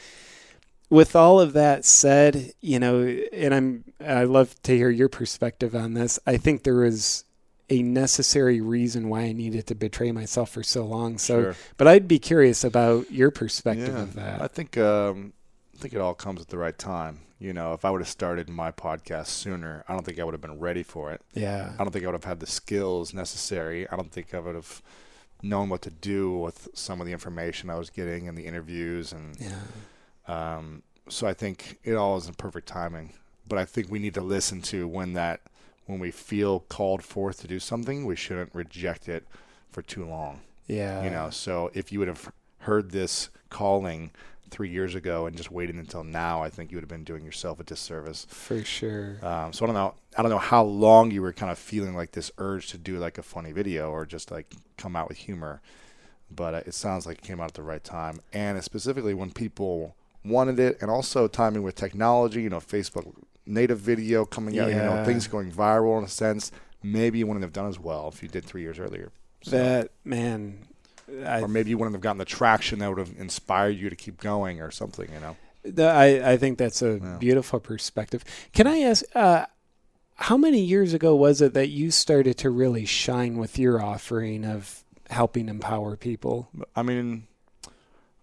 with 0.90 1.16
all 1.16 1.40
of 1.40 1.54
that 1.54 1.86
said, 1.86 2.54
you 2.62 2.80
know, 2.80 3.02
and 3.32 3.54
I'm 3.54 3.84
I 4.04 4.24
love 4.24 4.60
to 4.64 4.76
hear 4.76 4.90
your 4.90 5.10
perspective 5.10 5.76
on 5.76 5.94
this. 5.94 6.18
I 6.26 6.38
think 6.38 6.64
there 6.64 6.76
was 6.78 7.26
a 7.70 7.82
necessary 7.84 8.62
reason 8.62 9.10
why 9.10 9.22
I 9.22 9.32
needed 9.32 9.68
to 9.68 9.76
betray 9.76 10.12
myself 10.12 10.50
for 10.52 10.64
so 10.64 10.86
long. 10.86 11.18
So, 11.18 11.42
Sure. 11.42 11.56
but 11.78 11.88
I'd 11.88 12.08
be 12.08 12.20
curious 12.20 12.64
about 12.64 13.12
your 13.12 13.32
perspective 13.32 13.90
Yeah. 13.96 14.02
of 14.02 14.14
that. 14.16 14.42
I 14.42 14.48
think 14.48 14.78
um, 14.78 15.34
I 15.76 15.82
think 15.82 15.94
it 15.94 16.02
all 16.02 16.14
comes 16.16 16.42
at 16.42 16.48
the 16.50 16.58
right 16.58 16.78
time. 16.78 17.20
You 17.40 17.54
know, 17.54 17.72
if 17.74 17.86
I 17.86 17.90
would 17.90 18.02
have 18.02 18.08
started 18.10 18.50
my 18.50 18.70
podcast 18.72 19.28
sooner, 19.28 19.86
I 19.88 19.94
don't 19.94 20.06
think 20.06 20.20
I 20.20 20.24
would 20.26 20.34
have 20.34 20.42
been 20.42 20.60
ready 20.60 20.84
for 20.84 21.12
it. 21.14 21.22
yeah. 21.34 21.72
I 21.80 21.84
don't 21.84 21.92
think 21.92 22.04
I 22.04 22.08
would 22.08 22.14
have 22.16 22.26
had 22.26 22.42
the 22.42 22.48
skills 22.48 23.14
necessary. 23.14 23.88
I 23.90 23.96
don't 23.96 24.12
think 24.12 24.34
I 24.34 24.40
would 24.40 24.56
have 24.56 24.82
known 25.42 25.70
what 25.70 25.82
to 25.84 25.90
do 25.90 26.38
with 26.38 26.68
some 26.74 27.00
of 27.00 27.08
the 27.08 27.14
information 27.14 27.70
I 27.70 27.76
was 27.76 27.90
getting 27.90 28.28
and 28.28 28.38
the 28.38 28.46
interviews 28.46 29.14
and 29.14 29.38
Yeah. 29.40 29.56
um, 30.28 30.84
so 31.08 31.28
I 31.28 31.34
think 31.34 31.80
it 31.84 31.94
all 31.94 32.18
is 32.18 32.28
in 32.28 32.34
perfect 32.34 32.68
timing. 32.68 33.14
But 33.48 33.58
I 33.58 33.66
think 33.66 33.90
we 33.90 34.00
need 34.00 34.14
to 34.16 34.22
listen 34.22 34.62
to 34.64 34.88
when 34.88 35.14
that 35.14 35.42
when 35.90 36.00
we 36.00 36.12
feel 36.12 36.60
called 36.60 37.04
forth 37.04 37.42
to 37.42 37.48
do 37.48 37.60
something, 37.60 38.06
we 38.06 38.16
shouldn't 38.16 38.54
reject 38.54 39.10
it 39.10 39.26
for 39.72 39.82
too 39.82 40.06
long. 40.06 40.42
Yeah. 40.68 41.04
you 41.04 41.10
know, 41.10 41.32
so 41.32 41.72
if 41.74 41.92
you 41.92 41.98
would 41.98 42.08
have 42.08 42.32
heard 42.60 42.92
this 42.92 43.30
calling 43.50 44.12
three 44.52 44.70
years 44.70 44.94
ago 44.94 45.26
and 45.26 45.36
just 45.36 45.50
waited 45.50 45.76
until 45.78 46.04
now, 46.04 46.44
I 46.44 46.52
think 46.52 46.70
you 46.70 46.78
would 46.78 46.84
have 46.84 46.90
been 46.90 47.04
doing 47.04 47.26
yourself 47.26 47.60
a 47.60 47.64
disservice. 47.64 48.28
for 48.30 48.64
sure. 48.64 49.18
Um, 49.24 49.52
so 49.52 49.66
I 49.66 49.68
don't 49.68 49.74
know. 49.74 49.96
I 50.16 50.22
don't 50.22 50.30
know 50.30 50.38
how 50.38 50.64
long 50.64 51.10
you 51.10 51.24
were 51.24 51.34
kind 51.34 51.52
of 51.52 51.58
feeling 51.58 51.96
like 51.96 52.12
this 52.12 52.32
urge 52.38 52.68
to 52.68 52.78
do 52.78 53.00
like 53.00 53.18
a 53.18 53.24
funny 53.24 53.52
video 53.52 53.90
or 53.90 54.06
just 54.06 54.30
like 54.30 54.54
come 54.78 54.96
out 54.96 55.10
with 55.10 55.18
humor, 55.18 55.60
but 56.30 56.54
uh, 56.54 56.62
it 56.68 56.76
sounds 56.76 57.08
like 57.08 57.18
it 57.18 57.24
came 57.24 57.40
out 57.40 57.48
at 57.48 57.54
the 57.56 57.64
right 57.64 57.84
time, 57.84 58.20
and 58.32 58.64
specifically 58.64 59.16
when 59.16 59.32
people 59.32 59.96
wanted 60.24 60.60
it, 60.60 60.78
and 60.82 60.92
also 60.92 61.28
timing 61.28 61.64
with 61.64 61.74
technology. 61.74 62.44
You 62.44 62.50
know, 62.52 62.60
Facebook 62.60 63.12
native 63.46 63.80
video 63.80 64.26
coming 64.26 64.60
out. 64.60 64.70
You 64.70 64.76
know, 64.76 64.96
Yeah. 64.96 65.06
things 65.06 65.28
going 65.28 65.52
viral 65.52 65.98
in 65.98 66.04
a 66.04 66.08
sense. 66.10 66.52
Maybe 66.84 67.20
you 67.20 67.28
wouldn't 67.28 67.44
have 67.44 67.54
done 67.54 67.68
as 67.68 67.80
well 67.80 68.08
if 68.08 68.22
you 68.24 68.30
did 68.30 68.46
three 68.46 68.62
years 68.62 68.80
earlier. 68.80 69.12
So- 69.42 69.52
that 69.52 69.92
man. 70.04 70.60
I, 71.26 71.42
or 71.42 71.48
maybe 71.48 71.72
you 71.72 71.78
wouldn't 71.80 71.96
have 71.96 72.02
gotten 72.02 72.20
the 72.20 72.26
traction 72.26 72.78
that 72.80 72.88
would 72.90 73.00
have 73.00 73.14
inspired 73.18 73.76
you 73.78 73.90
to 73.90 73.96
keep 73.96 74.20
going 74.20 74.62
or 74.62 74.70
something, 74.70 75.12
you 75.12 75.20
know. 75.20 75.36
th- 75.64 75.80
I, 75.80 76.34
I 76.34 76.38
think 76.38 76.60
that's 76.60 76.84
a 76.84 77.00
Yeah. 77.02 77.18
beautiful 77.18 77.60
perspective. 77.60 78.24
Can 78.54 78.68
I 78.68 78.80
ask, 78.82 79.04
uh, 79.16 79.46
how 80.16 80.38
many 80.38 80.60
years 80.62 80.94
ago 80.94 81.16
was 81.16 81.42
it 81.42 81.54
that 81.56 81.70
you 81.70 81.90
started 81.92 82.38
to 82.40 82.50
really 82.52 82.86
shine 82.86 83.38
with 83.38 83.58
your 83.58 83.82
offering 83.82 84.46
of 84.46 84.84
helping 85.10 85.50
empower 85.50 85.96
people? 85.96 86.50
I 86.76 86.84
mean, 86.84 87.26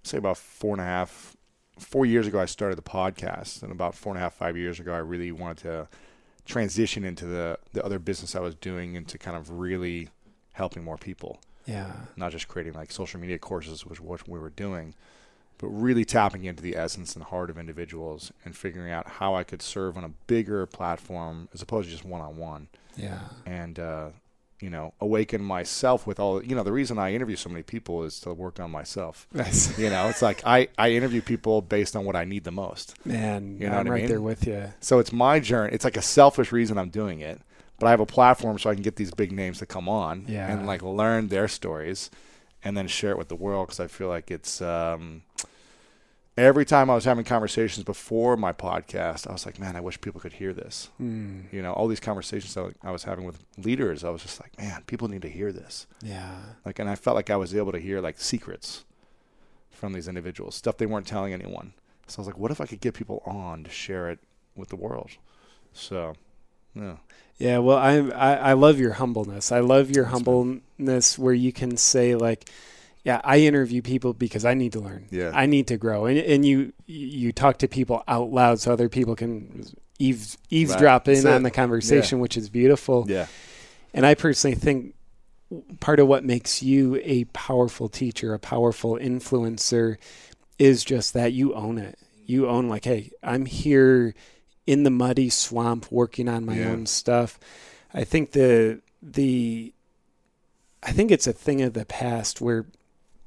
say 0.04 0.18
about 0.18 0.38
four 0.38 0.74
and 0.74 0.80
a 0.80 0.84
half, 0.84 1.35
four 1.78 2.06
years 2.06 2.26
ago, 2.26 2.40
I 2.40 2.46
started 2.46 2.76
the 2.76 2.82
podcast, 2.82 3.62
and 3.62 3.70
about 3.72 3.94
four 3.94 4.12
and 4.12 4.18
a 4.18 4.20
half, 4.22 4.34
five 4.34 4.56
years 4.56 4.80
ago, 4.80 4.92
I 4.94 4.98
really 4.98 5.32
wanted 5.32 5.58
to 5.58 5.88
transition 6.44 7.04
into 7.04 7.24
the 7.26 7.58
the 7.72 7.84
other 7.84 7.98
business 7.98 8.34
I 8.36 8.40
was 8.40 8.54
doing 8.54 8.94
into 8.94 9.18
kind 9.18 9.36
of 9.36 9.50
really 9.50 10.08
helping 10.52 10.84
more 10.84 10.96
people, 10.96 11.40
Yeah. 11.66 11.92
not 12.16 12.32
just 12.32 12.48
creating 12.48 12.74
like 12.74 12.90
social 12.92 13.20
media 13.20 13.38
courses, 13.38 13.84
which 13.84 14.00
what 14.00 14.26
we 14.28 14.38
were 14.38 14.50
doing, 14.50 14.94
but 15.58 15.66
really 15.68 16.04
tapping 16.04 16.44
into 16.44 16.62
the 16.62 16.76
essence 16.76 17.14
and 17.14 17.24
heart 17.24 17.50
of 17.50 17.58
individuals 17.58 18.32
and 18.44 18.56
figuring 18.56 18.90
out 18.92 19.06
how 19.08 19.34
I 19.34 19.42
could 19.44 19.60
serve 19.60 19.96
on 19.98 20.04
a 20.04 20.08
bigger 20.26 20.64
platform 20.66 21.48
as 21.52 21.60
opposed 21.62 21.88
to 21.88 21.92
just 21.92 22.04
one 22.06 22.20
on 22.22 22.36
one. 22.36 22.68
Yeah. 22.96 23.20
and 23.44 23.78
uh, 23.78 24.08
you 24.60 24.70
know 24.70 24.94
awaken 25.00 25.42
myself 25.42 26.06
with 26.06 26.18
all 26.18 26.42
you 26.42 26.56
know 26.56 26.62
the 26.62 26.72
reason 26.72 26.98
i 26.98 27.12
interview 27.12 27.36
so 27.36 27.50
many 27.50 27.62
people 27.62 28.04
is 28.04 28.18
to 28.20 28.32
work 28.32 28.58
on 28.58 28.70
myself 28.70 29.26
you 29.78 29.90
know 29.90 30.08
it's 30.08 30.22
like 30.22 30.40
i 30.46 30.66
i 30.78 30.90
interview 30.90 31.20
people 31.20 31.60
based 31.60 31.94
on 31.94 32.04
what 32.06 32.16
i 32.16 32.24
need 32.24 32.42
the 32.44 32.50
most 32.50 32.94
man, 33.04 33.58
You 33.60 33.68
know 33.68 33.72
I'm 33.76 33.78
what 33.84 33.86
I 33.88 33.90
right 33.90 34.00
mean? 34.02 34.08
there 34.08 34.20
with 34.20 34.46
you. 34.46 34.72
so 34.80 34.98
it's 34.98 35.12
my 35.12 35.40
journey 35.40 35.74
it's 35.74 35.84
like 35.84 35.96
a 35.98 36.02
selfish 36.02 36.52
reason 36.52 36.78
i'm 36.78 36.88
doing 36.88 37.20
it 37.20 37.40
but 37.78 37.86
i 37.86 37.90
have 37.90 38.00
a 38.00 38.06
platform 38.06 38.58
so 38.58 38.70
i 38.70 38.74
can 38.74 38.82
get 38.82 38.96
these 38.96 39.10
big 39.12 39.30
names 39.30 39.58
to 39.58 39.66
come 39.66 39.88
on 39.90 40.24
Yeah. 40.26 40.50
and 40.50 40.66
like 40.66 40.82
learn 40.82 41.28
their 41.28 41.48
stories 41.48 42.10
and 42.64 42.76
then 42.76 42.88
share 42.88 43.10
it 43.10 43.18
with 43.18 43.28
the 43.28 43.36
world 43.36 43.66
because 43.66 43.80
i 43.80 43.86
feel 43.88 44.08
like 44.08 44.30
it's 44.30 44.62
um 44.62 45.22
every 46.38 46.64
time 46.64 46.90
i 46.90 46.94
was 46.94 47.04
having 47.04 47.24
conversations 47.24 47.82
before 47.84 48.36
my 48.36 48.52
podcast 48.52 49.26
i 49.28 49.32
was 49.32 49.46
like 49.46 49.58
man 49.58 49.74
i 49.76 49.80
wish 49.80 50.00
people 50.00 50.20
could 50.20 50.34
hear 50.34 50.52
this 50.52 50.90
Hmm. 50.98 51.40
you 51.50 51.62
know 51.62 51.72
all 51.72 51.88
these 51.88 52.00
conversations 52.00 52.52
that 52.54 52.74
I 52.82 52.90
was 52.90 53.04
having 53.04 53.24
with 53.24 53.42
leaders 53.56 54.04
i 54.04 54.10
was 54.10 54.22
just 54.22 54.40
like 54.42 54.56
man 54.58 54.82
people 54.86 55.08
need 55.08 55.22
to 55.22 55.28
hear 55.30 55.50
this 55.52 55.86
Yeah. 56.02 56.36
like 56.64 56.78
and 56.78 56.90
i 56.90 56.94
felt 56.94 57.16
like 57.16 57.30
i 57.30 57.36
was 57.36 57.54
able 57.54 57.72
to 57.72 57.78
hear 57.78 58.00
like 58.00 58.18
secrets 58.20 58.84
from 59.70 59.92
these 59.92 60.08
individuals 60.08 60.54
stuff 60.54 60.76
they 60.76 60.86
weren't 60.86 61.06
telling 61.06 61.32
anyone 61.32 61.72
so 62.06 62.18
i 62.18 62.20
was 62.20 62.26
like 62.26 62.38
what 62.38 62.50
if 62.50 62.60
i 62.60 62.66
could 62.66 62.80
get 62.80 62.94
people 62.94 63.22
on 63.24 63.64
to 63.64 63.70
share 63.70 64.10
it 64.10 64.18
with 64.54 64.68
the 64.68 64.76
world 64.76 65.10
so 65.72 66.14
yeah 66.74 66.96
Yeah, 67.38 67.58
well, 67.58 67.76
I, 67.76 67.92
I 68.16 68.34
I 68.50 68.52
love 68.54 68.78
your 68.80 68.94
humbleness. 68.94 69.52
I 69.52 69.60
love 69.60 69.90
your 69.90 70.06
humbleness 70.06 71.18
where 71.18 71.34
you 71.34 71.52
can 71.52 71.76
say 71.76 72.14
like, 72.14 72.48
yeah, 73.06 73.20
I 73.22 73.38
interview 73.38 73.82
people 73.82 74.12
because 74.14 74.44
I 74.44 74.54
need 74.54 74.72
to 74.72 74.80
learn. 74.80 75.06
Yeah. 75.12 75.30
I 75.32 75.46
need 75.46 75.68
to 75.68 75.76
grow, 75.76 76.06
and 76.06 76.18
and 76.18 76.44
you 76.44 76.72
you 76.86 77.30
talk 77.32 77.58
to 77.58 77.68
people 77.68 78.02
out 78.08 78.30
loud 78.32 78.58
so 78.60 78.72
other 78.72 78.88
people 78.88 79.14
can 79.14 79.64
eaves, 80.00 80.36
eavesdrop 80.50 81.06
Right. 81.06 81.16
in 81.18 81.26
on 81.26 81.42
the 81.44 81.50
conversation, 81.52 82.18
which 82.18 82.36
is 82.36 82.48
beautiful. 82.50 83.06
yeah 83.08 83.26
And 83.94 84.04
I 84.04 84.14
personally 84.14 84.56
think 84.56 84.94
part 85.80 86.00
of 86.00 86.08
what 86.08 86.24
makes 86.24 86.62
you 86.62 87.00
a 87.04 87.24
powerful 87.32 87.88
teacher, 87.88 88.34
a 88.34 88.38
powerful 88.38 88.94
influencer, 88.98 89.96
is 90.58 90.84
just 90.84 91.14
that 91.14 91.32
you 91.32 91.54
own 91.54 91.78
it. 91.78 91.96
You 92.26 92.48
own 92.48 92.68
like, 92.68 92.84
hey, 92.84 93.12
I'm 93.22 93.46
here 93.46 94.14
in 94.66 94.82
the 94.82 94.90
muddy 94.90 95.30
swamp 95.30 95.86
working 95.92 96.28
on 96.28 96.44
my 96.44 96.58
Yeah. 96.58 96.70
own 96.72 96.86
stuff. 96.86 97.38
I 97.94 98.02
think 98.04 98.32
the 98.32 98.80
the 99.00 99.72
I 100.82 100.90
think 100.92 101.10
it's 101.12 101.26
a 101.28 101.32
thing 101.32 101.62
of 101.62 101.72
the 101.72 101.86
past 101.86 102.40
where 102.40 102.66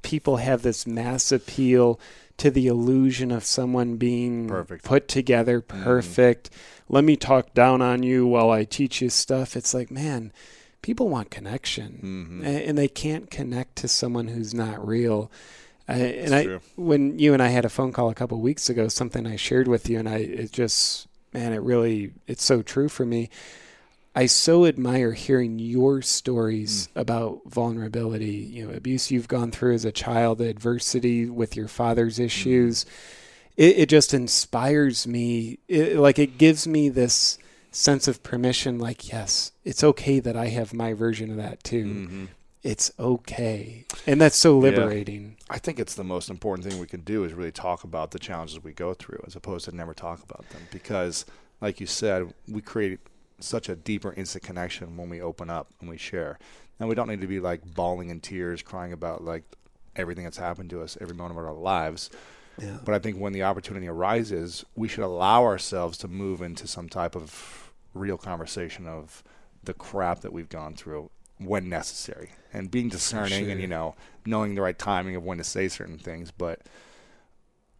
people 0.02 0.38
have 0.38 0.62
this 0.62 0.86
mass 0.86 1.30
appeal 1.32 2.00
to 2.38 2.50
the 2.50 2.66
illusion 2.66 3.30
of 3.30 3.44
someone 3.44 3.96
being 3.96 4.48
Perfect. 4.48 4.84
put 4.84 5.08
together 5.08 5.60
perfect. 5.60 6.48
Let 6.88 7.04
me 7.04 7.16
talk 7.16 7.52
down 7.54 7.82
on 7.82 8.02
you 8.02 8.26
while 8.26 8.50
I 8.50 8.64
teach 8.64 9.02
you 9.02 9.10
stuff. 9.10 9.56
It's 9.56 9.74
like, 9.74 9.90
man, 9.90 10.32
people 10.82 11.08
want 11.08 11.30
connection 11.30 12.40
Mhm. 12.42 12.68
and 12.68 12.78
they 12.78 12.88
can't 12.88 13.30
connect 13.30 13.76
to 13.76 13.88
someone 13.88 14.28
who's 14.28 14.54
not 14.54 14.86
real. 14.86 15.30
I, 15.86 15.96
and 15.98 16.34
I, 16.34 16.58
when 16.76 17.18
you 17.18 17.34
and 17.34 17.42
I 17.42 17.48
had 17.48 17.64
a 17.64 17.68
phone 17.68 17.92
call 17.92 18.10
a 18.10 18.14
couple 18.14 18.40
weeks 18.40 18.70
ago, 18.70 18.88
something 18.88 19.26
I 19.26 19.36
shared 19.36 19.68
with 19.68 19.90
you, 19.90 19.98
and 19.98 20.08
I, 20.08 20.18
it 20.18 20.52
just, 20.52 21.08
man, 21.34 21.52
it 21.52 21.60
really, 21.62 22.12
it's 22.26 22.44
so 22.44 22.62
true 22.62 22.88
for 22.88 23.04
me. 23.04 23.28
I 24.14 24.26
so 24.26 24.66
admire 24.66 25.12
hearing 25.12 25.58
your 25.58 26.02
stories 26.02 26.88
Mm. 26.94 27.00
about 27.00 27.40
vulnerability, 27.46 28.26
you 28.52 28.66
know, 28.66 28.74
abuse 28.74 29.10
you've 29.10 29.28
gone 29.28 29.50
through 29.52 29.74
as 29.74 29.84
a 29.84 29.92
child, 29.92 30.40
adversity 30.40 31.26
with 31.30 31.54
your 31.56 31.68
father's 31.68 32.18
Mm. 32.18 32.24
issues. 32.24 32.86
It, 33.56 33.78
it 33.78 33.88
just 33.88 34.12
inspires 34.14 35.06
me. 35.06 35.58
It, 35.68 35.96
like 35.96 36.18
it 36.18 36.38
gives 36.38 36.66
me 36.66 36.88
this 36.88 37.38
sense 37.70 38.08
of 38.08 38.22
permission. 38.24 38.78
Like, 38.78 39.12
yes, 39.12 39.52
it's 39.64 39.84
okay 39.84 40.18
that 40.20 40.36
I 40.36 40.46
have 40.48 40.72
my 40.74 40.92
version 40.92 41.30
of 41.30 41.36
that 41.36 41.62
too. 41.62 41.84
Mhm. 41.84 42.28
It's 42.62 42.90
okay, 42.98 43.86
and 44.06 44.20
that's 44.20 44.36
so 44.36 44.56
Yeah. 44.56 44.70
liberating. 44.70 45.36
I 45.48 45.58
think 45.58 45.78
it's 45.80 45.94
the 45.94 46.04
most 46.04 46.28
important 46.28 46.68
thing 46.68 46.78
we 46.80 46.86
can 46.86 47.00
do 47.00 47.24
is 47.24 47.32
really 47.32 47.52
talk 47.52 47.84
about 47.84 48.10
the 48.10 48.18
challenges 48.18 48.62
we 48.62 48.72
go 48.72 48.92
through 48.92 49.22
as 49.26 49.34
opposed 49.36 49.64
to 49.66 49.74
never 49.74 49.94
talk 49.94 50.22
about 50.22 50.46
them. 50.50 50.62
Because, 50.70 51.24
like 51.62 51.80
you 51.80 51.86
said, 51.86 52.34
we 52.48 52.60
create 52.60 52.98
such 53.40 53.68
a 53.68 53.76
deeper 53.76 54.12
instant 54.12 54.44
connection 54.44 54.96
when 54.96 55.08
we 55.08 55.20
open 55.20 55.50
up 55.50 55.68
and 55.80 55.88
we 55.88 55.96
share. 55.96 56.38
And 56.78 56.88
we 56.88 56.94
don't 56.94 57.08
need 57.08 57.20
to 57.20 57.26
be 57.26 57.40
like 57.40 57.74
bawling 57.74 58.08
in 58.08 58.20
tears, 58.20 58.62
crying 58.62 58.92
about 58.92 59.22
like 59.22 59.44
everything 59.96 60.24
that's 60.24 60.36
happened 60.38 60.70
to 60.70 60.82
us 60.82 60.96
every 61.00 61.14
moment 61.14 61.38
of 61.38 61.46
our 61.46 61.52
lives. 61.52 62.10
Yeah. 62.58 62.78
But 62.84 62.94
I 62.94 62.98
think 62.98 63.18
when 63.18 63.32
the 63.32 63.42
opportunity 63.42 63.88
arises, 63.88 64.64
we 64.74 64.88
should 64.88 65.04
allow 65.04 65.44
ourselves 65.44 65.98
to 65.98 66.08
move 66.08 66.42
into 66.42 66.66
some 66.66 66.88
type 66.88 67.16
of 67.16 67.72
real 67.94 68.16
conversation 68.16 68.86
of 68.86 69.22
the 69.62 69.74
crap 69.74 70.20
that 70.20 70.32
we've 70.32 70.48
gone 70.48 70.74
through 70.74 71.10
when 71.38 71.68
necessary 71.68 72.30
and 72.52 72.70
being 72.70 72.88
discerning 72.88 73.50
and 73.50 73.60
you 73.60 73.66
know 73.66 73.94
knowing 74.26 74.54
the 74.54 74.60
right 74.60 74.78
timing 74.78 75.16
of 75.16 75.24
when 75.24 75.38
to 75.38 75.44
say 75.44 75.68
certain 75.68 75.98
things 75.98 76.30
but 76.30 76.60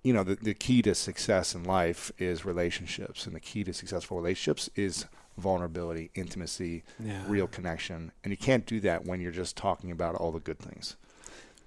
you 0.03 0.15
know 0.15 0.25
the, 0.25 0.37
the 0.37 0.55
key 0.55 0.81
to 0.81 0.95
success 0.95 1.55
in 1.55 1.63
life 1.65 2.11
is 2.19 2.45
relationships 2.45 3.27
and 3.27 3.35
the 3.35 3.41
key 3.41 3.63
to 3.63 3.73
successful 3.73 4.17
relationships 4.17 4.71
is 4.77 5.05
vulnerability 5.39 6.11
intimacy 6.15 6.83
Yeah. 7.03 7.23
real 7.29 7.47
connection 7.47 8.13
and 8.25 8.31
you 8.31 8.37
can't 8.37 8.67
do 8.67 8.81
that 8.81 9.05
when 9.07 9.21
you're 9.21 9.33
just 9.33 9.57
talking 9.57 9.91
about 9.91 10.15
all 10.17 10.33
the 10.33 10.41
good 10.41 10.59
things 10.59 10.97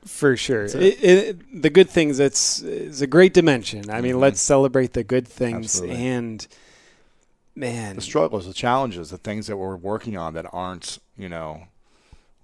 For 0.06 0.36
sure. 0.36 0.66
It, 0.66 0.76
it, 1.04 1.62
the 1.62 1.70
good 1.70 1.90
things, 1.90 2.20
it's, 2.20 2.62
it's 2.62 3.00
a 3.00 3.08
great 3.08 3.34
dimension. 3.34 3.90
I 3.90 4.02
mean, 4.02 4.16
Mhm. 4.16 4.20
let's 4.20 4.42
celebrate 4.42 4.92
the 4.92 5.04
good 5.06 5.26
things. 5.26 5.76
Absolutely. 5.76 5.96
And, 6.06 6.48
man, 7.56 7.96
the 7.96 8.02
struggles, 8.02 8.46
the 8.46 8.54
challenges, 8.54 9.12
the 9.12 9.18
things 9.18 9.48
that 9.48 9.56
we're 9.56 9.78
working 9.78 10.18
on 10.18 10.34
that 10.34 10.46
aren't, 10.52 11.00
you 11.18 11.30
know, 11.30 11.68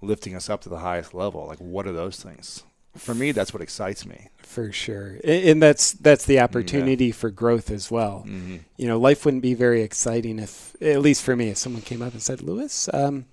lifting 0.00 0.34
us 0.34 0.48
up 0.48 0.62
to 0.62 0.68
the 0.70 0.78
highest 0.78 1.12
level. 1.12 1.46
Like, 1.46 1.58
what 1.58 1.86
are 1.86 1.92
those 1.92 2.16
things? 2.22 2.64
For 2.96 3.14
me, 3.14 3.32
that's 3.32 3.52
what 3.54 3.62
excites 3.62 4.04
me. 4.04 4.28
for 4.42 4.72
sure. 4.72 5.16
And 5.24 5.62
that's, 5.62 5.92
that's 5.92 6.24
the 6.26 6.40
opportunity 6.40 7.12
for 7.12 7.30
growth 7.30 7.70
as 7.70 7.88
well. 7.90 8.24
Mm-hmm. 8.26 8.56
You 8.76 8.88
know, 8.88 8.98
life 8.98 9.24
wouldn't 9.24 9.44
be 9.44 9.54
very 9.54 9.82
exciting 9.82 10.40
if, 10.40 10.74
at 10.82 11.00
least 11.00 11.22
for 11.22 11.36
me, 11.36 11.50
if 11.50 11.56
someone 11.58 11.82
came 11.82 12.02
up 12.02 12.12
and 12.14 12.20
said, 12.22 12.42
Lewis, 12.42 12.88
um, 12.92 13.26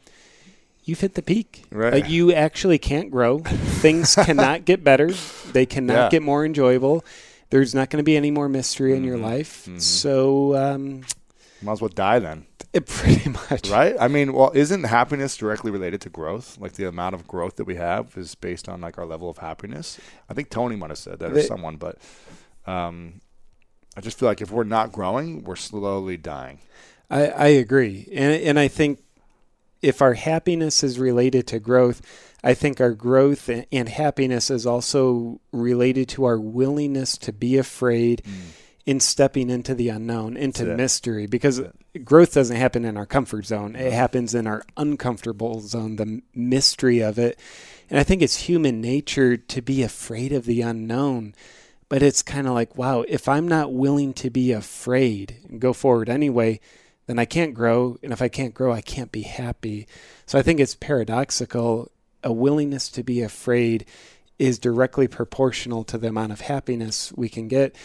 you've 0.83 0.99
hit 0.99 1.15
the 1.15 1.23
peak. 1.23 1.63
Right. 1.71 1.91
Like 1.93 2.09
you 2.09 2.31
actually 2.33 2.77
can't 2.77 3.09
grow. 3.09 3.39
Things 3.81 4.13
cannot 4.13 4.65
get 4.65 4.83
better. 4.83 5.11
They 5.53 5.65
cannot 5.65 5.93
Yeah. 5.93 6.09
get 6.09 6.21
more 6.21 6.45
enjoyable. 6.45 7.03
There's 7.49 7.73
not 7.73 7.89
going 7.89 7.97
to 7.99 8.03
be 8.05 8.15
any 8.15 8.29
more 8.29 8.47
mystery 8.47 8.95
in 8.95 9.03
your 9.03 9.17
Mhm. 9.17 9.21
life. 9.23 9.65
Mhm. 9.67 9.81
So, 9.81 10.55
um, 10.55 11.01
Might 11.61 11.71
as 11.73 11.81
well 11.81 11.89
die 11.89 12.19
then, 12.19 12.45
it 12.73 12.85
pretty 12.85 13.29
much. 13.49 13.69
right? 13.69 13.95
I 13.99 14.07
mean, 14.07 14.33
well, 14.33 14.51
isn't 14.53 14.83
happiness 14.83 15.35
directly 15.37 15.71
related 15.71 16.01
to 16.01 16.09
growth? 16.09 16.57
Like 16.59 16.73
the 16.73 16.87
amount 16.87 17.15
of 17.15 17.27
growth 17.27 17.55
that 17.55 17.65
we 17.65 17.75
have 17.75 18.15
is 18.17 18.35
based 18.35 18.69
on 18.69 18.81
like 18.81 18.97
our 18.97 19.05
level 19.05 19.29
of 19.29 19.39
happiness. 19.39 19.99
I 20.29 20.33
think 20.33 20.49
Tony 20.49 20.75
might 20.75 20.89
have 20.91 20.97
said 20.99 21.19
that 21.19 21.31
or 21.31 21.41
someone, 21.41 21.77
but 21.77 21.97
um, 22.65 23.21
I 23.95 24.01
just 24.01 24.19
feel 24.19 24.29
like 24.29 24.41
if 24.41 24.51
we're 24.51 24.63
not 24.63 24.91
growing, 24.91 25.43
we're 25.43 25.55
slowly 25.55 26.17
dying. 26.17 26.59
I, 27.09 27.27
I 27.27 27.47
agree, 27.47 28.07
and 28.13 28.43
and 28.43 28.59
I 28.59 28.67
think 28.67 28.99
if 29.81 30.01
our 30.01 30.13
happiness 30.13 30.83
is 30.83 30.99
related 30.99 31.47
to 31.47 31.59
growth, 31.59 32.01
I 32.43 32.53
think 32.53 32.81
our 32.81 32.93
growth 32.93 33.47
and, 33.47 33.65
and 33.71 33.87
happiness 33.87 34.49
is 34.51 34.65
also 34.65 35.39
related 35.51 36.09
to 36.09 36.25
our 36.25 36.39
willingness 36.39 37.17
to 37.19 37.31
be 37.31 37.57
afraid 37.57 38.21
in 38.87 39.01
stepping 39.01 39.49
into 39.49 39.75
the 39.75 39.89
unknown, 39.89 40.37
into 40.37 40.63
mystery, 40.63 41.27
because 41.27 41.61
growth 42.05 42.33
doesn't 42.33 42.55
happen 42.55 42.85
in 42.85 42.95
our 42.95 43.05
comfort 43.05 43.45
zone. 43.45 43.75
It 43.75 43.91
happens 43.91 44.33
in 44.33 44.47
our 44.47 44.63
uncomfortable 44.77 45.59
zone, 45.59 45.97
the 45.97 46.21
mystery 46.33 47.01
of 47.01 47.19
it. 47.19 47.37
And 47.89 47.99
I 47.99 48.03
think 48.03 48.21
it's 48.21 48.37
human 48.37 48.79
nature 48.79 49.35
to 49.35 49.61
be 49.61 49.83
afraid 49.83 50.31
of 50.31 50.45
the 50.45 50.61
unknown. 50.61 51.35
But 51.89 52.01
it's 52.01 52.21
kind 52.21 52.47
of 52.47 52.53
like, 52.53 52.77
wow, 52.77 53.03
if 53.09 53.27
I'm 53.27 53.45
not 53.45 53.73
willing 53.73 54.13
to 54.15 54.29
be 54.29 54.53
afraid 54.53 55.35
and 55.49 55.59
go 55.59 55.73
forward 55.73 56.07
anyway, 56.07 56.61
then 57.07 57.19
I 57.19 57.25
can't 57.25 57.53
grow. 57.53 57.97
And 58.01 58.13
if 58.13 58.21
I 58.21 58.29
can't 58.29 58.53
grow, 58.53 58.71
I 58.71 58.79
can't 58.79 59.11
be 59.11 59.23
happy. 59.23 59.85
So 60.25 60.39
I 60.39 60.41
think 60.41 60.61
it's 60.61 60.75
paradoxical. 60.75 61.91
A 62.23 62.31
willingness 62.31 62.87
to 62.91 63.03
be 63.03 63.21
afraid 63.21 63.85
is 64.39 64.59
directly 64.59 65.09
proportional 65.09 65.83
to 65.83 65.97
the 65.97 66.07
amount 66.07 66.31
of 66.31 66.41
happiness 66.41 67.11
we 67.17 67.27
can 67.27 67.49
get. 67.49 67.75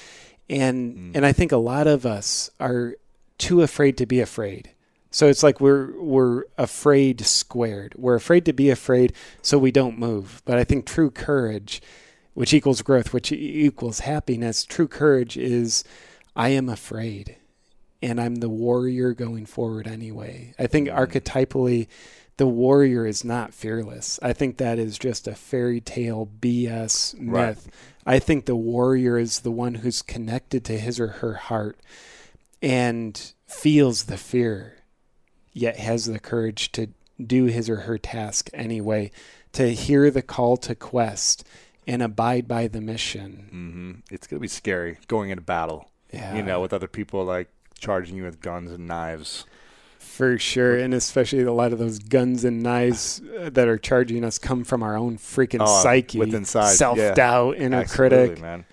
And 0.49 0.97
mm. 0.97 1.17
and 1.17 1.27
I 1.27 1.33
think 1.33 1.53
a 1.53 1.57
lot 1.57 1.87
of 1.87 2.05
us 2.05 2.51
are 2.61 2.97
too 3.39 3.63
afraid 3.63 3.97
to 3.99 4.07
be 4.07 4.21
afraid. 4.21 4.71
So 5.11 5.29
it's 5.29 5.43
like 5.43 5.61
we're 5.61 5.99
we're 6.01 6.45
afraid 6.57 7.21
squared. 7.23 7.95
We're 7.97 8.15
afraid 8.15 8.45
to 8.47 8.53
be 8.53 8.71
afraid 8.71 9.13
so 9.43 9.59
we 9.59 9.71
don't 9.71 9.99
move. 9.99 10.43
But 10.45 10.59
I 10.59 10.65
think 10.65 10.87
true 10.87 11.11
courage, 11.11 11.83
which 12.35 12.55
equals 12.55 12.83
growth, 12.83 13.13
which 13.13 13.31
equals 13.31 14.01
happiness, 14.01 14.65
true 14.65 14.89
courage 14.89 15.37
is 15.37 15.85
I 16.35 16.49
am 16.51 16.69
afraid 16.69 17.37
and 18.03 18.21
I'm 18.21 18.37
the 18.37 18.49
warrior 18.49 19.13
going 19.13 19.47
forward 19.47 19.87
anyway. 19.87 20.55
I 20.59 20.67
think 20.67 20.89
mm. 20.89 20.97
archetypally 20.97 21.87
the 22.43 22.49
warrior 22.49 23.07
is 23.07 23.25
not 23.25 23.55
fearless. 23.55 24.19
I 24.21 24.33
think 24.33 24.57
that 24.57 24.77
is 24.77 24.99
just 24.99 25.29
a 25.29 25.35
fairy 25.37 25.81
tale 25.81 26.29
BS 26.41 27.17
myth. 27.21 27.69
Right. 28.05 28.15
I 28.17 28.19
think 28.19 28.47
the 28.47 28.57
warrior 28.57 29.17
is 29.17 29.43
the 29.43 29.53
one 29.53 29.77
who's 29.77 30.03
connected 30.03 30.65
to 30.65 30.77
his 30.77 30.99
or 30.99 31.07
her 31.07 31.35
heart 31.35 31.79
and 32.61 33.33
feels 33.47 34.07
the 34.07 34.17
fear, 34.17 34.79
yet 35.53 35.77
has 35.77 36.07
the 36.07 36.19
courage 36.19 36.73
to 36.73 36.89
do 37.25 37.45
his 37.45 37.71
or 37.71 37.83
her 37.83 37.97
task 37.97 38.51
anyway, 38.53 39.13
to 39.53 39.73
hear 39.73 40.11
the 40.11 40.21
call 40.21 40.57
to 40.57 40.75
quest 40.75 41.47
and 41.87 42.03
abide 42.03 42.49
by 42.49 42.67
the 42.67 42.81
mission. 42.81 43.47
hmm 43.53 44.13
It's 44.13 44.27
gonna 44.27 44.41
be 44.41 44.49
scary 44.49 44.99
going 45.07 45.31
into 45.31 45.43
battle. 45.43 45.93
Yeah. 46.13 46.35
You 46.35 46.43
know, 46.43 46.61
with 46.61 46.73
other 46.73 46.89
people 46.89 47.25
like 47.25 47.51
charging 47.79 48.17
you 48.17 48.25
with 48.25 48.41
guns 48.41 48.73
and 48.73 48.89
knives. 48.89 49.47
For 50.17 50.39
sure, 50.39 50.77
and 50.77 50.93
especially 50.93 51.43
a 51.43 51.53
lot 51.53 51.73
of 51.73 51.79
those 51.79 51.99
guns 51.99 52.45
and 52.45 52.63
knives 52.63 53.23
uh, 53.39 53.49
that 53.51 53.67
are 53.67 53.79
charging 53.79 54.25
us 54.25 54.39
come 54.39 54.63
from 54.63 54.83
our 54.83 54.97
own 54.97 55.17
freaking 55.17 55.61
Oh, 55.63 55.83
psyche, 55.83 56.19
with 56.19 56.35
inside, 56.35 56.75
self 56.75 56.99
doubt, 57.15 57.57
inner 57.57 57.79
Absolutely, 57.79 58.19
critic. 58.27 58.43
man. 58.43 58.65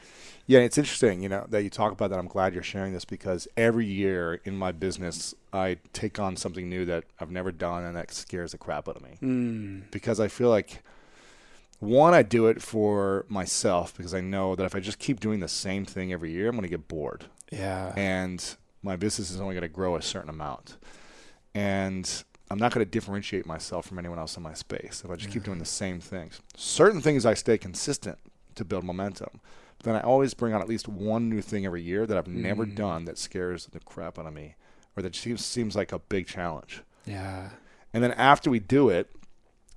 Yeah, 0.47 0.59
it's 0.59 0.77
interesting, 0.77 1.21
you 1.21 1.29
know, 1.29 1.45
that 1.49 1.61
you 1.63 1.69
talk 1.69 1.91
about 1.93 2.09
that. 2.09 2.19
I'm 2.19 2.27
glad 2.27 2.53
you're 2.55 2.63
sharing 2.63 2.91
this 2.91 3.05
because 3.05 3.47
every 3.55 3.85
year 3.85 4.41
in 4.43 4.57
my 4.57 4.71
business, 4.71 5.33
I 5.53 5.77
take 5.93 6.19
on 6.19 6.35
something 6.35 6.67
new 6.67 6.85
that 6.85 7.03
I've 7.19 7.29
never 7.31 7.51
done 7.51 7.83
and 7.83 7.95
that 7.95 8.11
scares 8.11 8.51
the 8.51 8.57
crap 8.57 8.89
out 8.89 8.95
of 8.95 9.03
me. 9.03 9.17
Mm, 9.21 9.91
Because 9.91 10.19
I 10.19 10.27
feel 10.27 10.49
like, 10.49 10.81
one, 11.79 12.13
I 12.15 12.23
do 12.23 12.47
it 12.47 12.61
for 12.63 13.25
myself 13.29 13.95
because 13.95 14.13
I 14.13 14.21
know 14.21 14.55
that 14.55 14.63
if 14.65 14.75
I 14.75 14.79
just 14.79 14.99
keep 14.99 15.19
doing 15.19 15.39
the 15.39 15.47
same 15.47 15.85
thing 15.85 16.11
every 16.11 16.31
year, 16.31 16.47
I'm 16.49 16.55
going 16.55 16.63
to 16.63 16.67
get 16.67 16.87
bored 16.87 17.25
yeah, 17.51 17.93
and 17.95 18.43
my 18.83 18.95
business 18.95 19.31
is 19.31 19.39
only 19.39 19.53
going 19.53 19.61
to 19.61 19.67
grow 19.69 19.95
a 19.95 20.01
certain 20.01 20.29
amount. 20.29 20.77
And 21.55 22.23
I'm 22.51 22.57
not 22.57 22.73
going 22.73 22.85
to 22.85 22.89
differentiate 22.89 23.45
myself 23.45 23.85
from 23.87 23.99
anyone 23.99 24.19
else 24.19 24.37
in 24.37 24.43
my 24.43 24.53
space 24.53 25.01
if 25.03 25.11
I 25.11 25.15
just 25.15 25.31
keep 25.31 25.43
doing 25.43 25.59
the 25.59 25.65
same 25.65 25.99
things. 25.99 26.39
Certain 26.55 27.01
things 27.01 27.25
I 27.25 27.33
stay 27.33 27.57
consistent 27.57 28.17
to 28.55 28.65
build 28.65 28.83
momentum. 28.83 29.39
But 29.77 29.85
then 29.85 29.95
I 29.95 30.01
always 30.01 30.33
bring 30.33 30.53
on 30.53 30.61
at 30.61 30.67
least 30.67 30.87
one 30.87 31.29
new 31.29 31.41
thing 31.41 31.65
every 31.65 31.81
year 31.81 32.05
that 32.05 32.17
I've 32.17 32.27
never 32.27 32.65
Mm. 32.65 32.75
done 32.75 33.05
that 33.05 33.17
scares 33.17 33.67
the 33.67 33.79
crap 33.79 34.19
out 34.19 34.25
of 34.25 34.33
me 34.33 34.55
or 34.97 35.03
that 35.03 35.15
seems, 35.15 35.45
seems 35.45 35.75
like 35.75 35.91
a 35.91 35.99
big 35.99 36.27
challenge. 36.27 36.81
yeah, 37.05 37.49
And 37.93 38.03
then 38.03 38.11
after 38.13 38.49
we 38.49 38.59
do 38.59 38.89
it, 38.89 39.09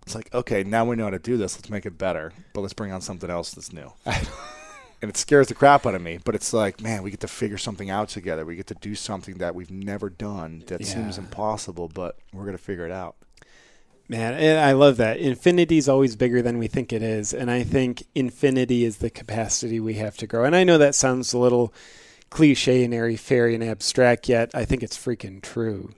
it's 0.05 0.15
like, 0.17 0.33
okay, 0.35 0.65
now 0.65 0.85
we 0.85 0.97
know 0.97 1.05
how 1.05 1.11
to 1.11 1.19
do 1.21 1.37
this. 1.37 1.57
Let's 1.57 1.71
make 1.71 1.87
it 1.87 1.97
better, 1.97 2.33
but 2.53 2.63
let's 2.63 2.73
bring 2.75 2.91
on 2.91 3.01
something 3.01 3.31
else 3.31 3.53
that's 3.53 3.73
new. 3.73 3.93
and 5.03 5.11
it 5.11 5.17
scares 5.17 5.49
the 5.49 5.55
crap 5.55 5.85
out 5.85 5.97
of 5.97 6.01
me, 6.01 6.19
but 6.25 6.37
it's 6.37 6.53
like, 6.53 6.81
man, 6.81 7.03
we 7.03 7.11
get 7.11 7.21
to 7.21 7.29
figure 7.29 7.59
something 7.59 7.91
out 7.91 8.09
together. 8.09 8.47
We 8.47 8.55
get 8.55 8.69
to 8.69 8.75
do 8.75 8.95
something 8.95 9.39
that 9.39 9.55
we've 9.55 9.71
never 9.71 10.09
done 10.09 10.63
that 10.69 10.87
seems 10.87 11.19
impossible, 11.19 11.89
but 11.93 12.17
we're 12.33 12.45
going 12.45 12.57
to 12.57 12.63
figure 12.63 12.87
it 12.87 12.93
out. 12.93 13.17
man, 14.09 14.35
and 14.35 14.61
I 14.61 14.73
love 14.73 14.99
that. 14.99 15.19
Infinity 15.19 15.77
is 15.79 15.89
always 15.89 16.15
bigger 16.17 16.41
than 16.41 16.59
we 16.59 16.69
think 16.69 16.93
it 16.93 17.03
is, 17.03 17.35
and 17.35 17.51
I 17.51 17.65
think 17.65 18.05
infinity 18.15 18.85
is 18.85 18.99
the 18.99 19.11
capacity 19.11 19.81
we 19.81 19.95
have 19.95 20.17
to 20.19 20.27
grow. 20.27 20.45
And 20.45 20.55
I 20.55 20.65
know 20.65 20.79
that 20.79 20.95
sounds 20.95 21.33
a 21.33 21.39
little 21.39 21.75
cliche 22.31 22.85
and 22.85 22.95
airy 22.95 23.17
fairy 23.17 23.55
and 23.55 23.65
abstract, 23.65 24.29
yet 24.29 24.51
I 24.55 24.65
think 24.65 24.83
it's 24.83 24.97
freaking 24.97 25.43
true. 25.43 25.93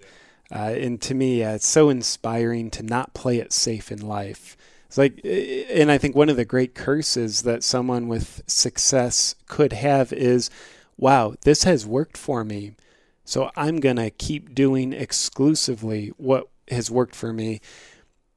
Uh, 0.51 0.75
and 0.77 1.01
to 1.03 1.15
me, 1.15 1.43
uh, 1.43 1.55
it's 1.55 1.69
so 1.69 1.89
inspiring 1.89 2.71
to 2.71 2.83
not 2.83 3.15
play 3.15 3.39
it 3.39 3.53
safe 3.53 3.91
in 3.93 4.01
life. 4.01 4.57
It's 4.95 4.99
like, 4.99 5.21
and 5.25 5.91
I 5.91 5.99
think 5.99 6.15
one 6.15 6.29
of 6.29 6.37
the 6.37 6.45
great 6.45 6.77
curses 6.77 7.43
that 7.43 7.65
someone 7.65 8.07
with 8.07 8.43
success 8.47 9.35
could 9.49 9.73
have 9.73 10.13
is, 10.13 10.51
wow, 10.97 11.35
this 11.43 11.65
has 11.65 11.85
worked 11.85 12.17
for 12.17 12.45
me. 12.45 12.77
So 13.25 13.51
I'm 13.57 13.81
going 13.81 13.97
to 13.97 14.11
keep 14.11 14.55
doing 14.55 14.93
exclusively 14.93 16.13
what 16.17 16.49
has 16.71 16.93
worked 16.93 17.17
for 17.17 17.33
me. 17.33 17.61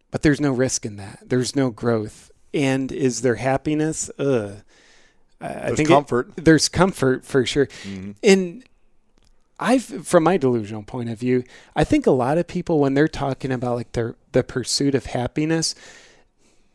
But 0.10 0.24
there's 0.24 0.42
no 0.42 0.52
risk 0.52 0.84
in 0.84 0.96
that. 0.96 1.20
There's 1.24 1.56
no 1.56 1.70
growth. 1.70 2.32
And 2.56 2.92
is 2.92 3.22
there 3.22 3.36
happiness? 3.36 4.10
Ugh. 4.18 4.56
I 5.40 5.48
There's 5.48 5.78
think 5.78 5.90
comfort. 5.90 6.32
It, 6.38 6.46
there's 6.46 6.70
comfort 6.70 7.24
for 7.24 7.46
sure. 7.46 7.68
Mm-hmm. 7.68 8.12
And 8.24 8.64
I've, 9.60 10.08
from 10.08 10.24
my 10.24 10.38
delusional 10.38 10.82
point 10.82 11.12
of 11.12 11.20
view, 11.20 11.44
I 11.76 11.84
think 11.84 12.08
a 12.08 12.12
lot 12.12 12.40
of 12.40 12.48
people 12.48 12.80
when 12.80 12.96
they're 12.96 13.08
talking 13.08 13.52
about 13.52 13.76
like 13.76 13.92
their 13.92 14.16
the 14.32 14.44
pursuit 14.44 14.96
of 14.96 15.06
happiness, 15.06 15.76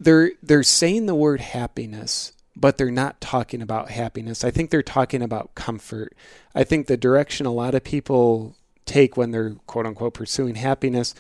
they're 0.05 0.33
they're 0.43 0.63
saying 0.63 1.07
the 1.07 1.15
word 1.15 1.41
happiness, 1.41 2.33
but 2.57 2.77
they're 2.79 2.91
not 2.91 3.21
talking 3.21 3.63
about 3.63 3.91
happiness. 3.91 4.45
I 4.45 4.51
think 4.51 4.71
they're 4.71 4.83
talking 4.83 5.23
about 5.23 5.55
comfort. 5.55 6.15
I 6.55 6.65
think 6.65 6.87
the 6.87 6.97
direction 6.97 7.47
a 7.47 7.53
lot 7.53 7.75
of 7.75 7.85
people 7.85 8.57
take 8.85 9.17
when 9.17 9.31
they're 9.31 9.55
quote 9.67 9.87
unquote 9.87 10.15
pursuing 10.15 10.57
happiness, 10.57 11.15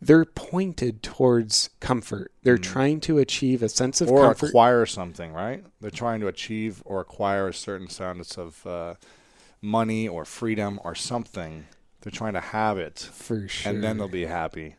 they're 0.00 0.24
pointed 0.24 1.02
towards 1.02 1.70
comfort. 1.80 2.30
They're 2.42 2.58
trying 2.58 3.00
to 3.00 3.18
achieve 3.18 3.62
a 3.62 3.68
sense 3.68 4.00
of 4.00 4.08
Mm. 4.08 4.12
or 4.12 4.26
comfort. 4.26 4.48
acquire 4.48 4.86
something, 4.86 5.32
right? 5.32 5.64
They're 5.80 5.90
trying 5.90 6.20
to 6.20 6.28
achieve 6.28 6.82
or 6.84 7.00
acquire 7.00 7.48
a 7.48 7.54
certain 7.54 7.88
sense 7.88 8.36
of 8.38 8.66
uh, 8.66 8.94
money 9.62 10.06
or 10.06 10.24
freedom 10.24 10.78
or 10.84 10.94
something. 10.94 11.64
They're 12.02 12.12
trying 12.12 12.34
to 12.34 12.40
have 12.40 12.78
it, 12.78 12.98
for 13.12 13.48
sure. 13.48 13.72
and 13.72 13.82
then 13.82 13.98
they'll 13.98 14.06
be 14.06 14.26
happy, 14.26 14.76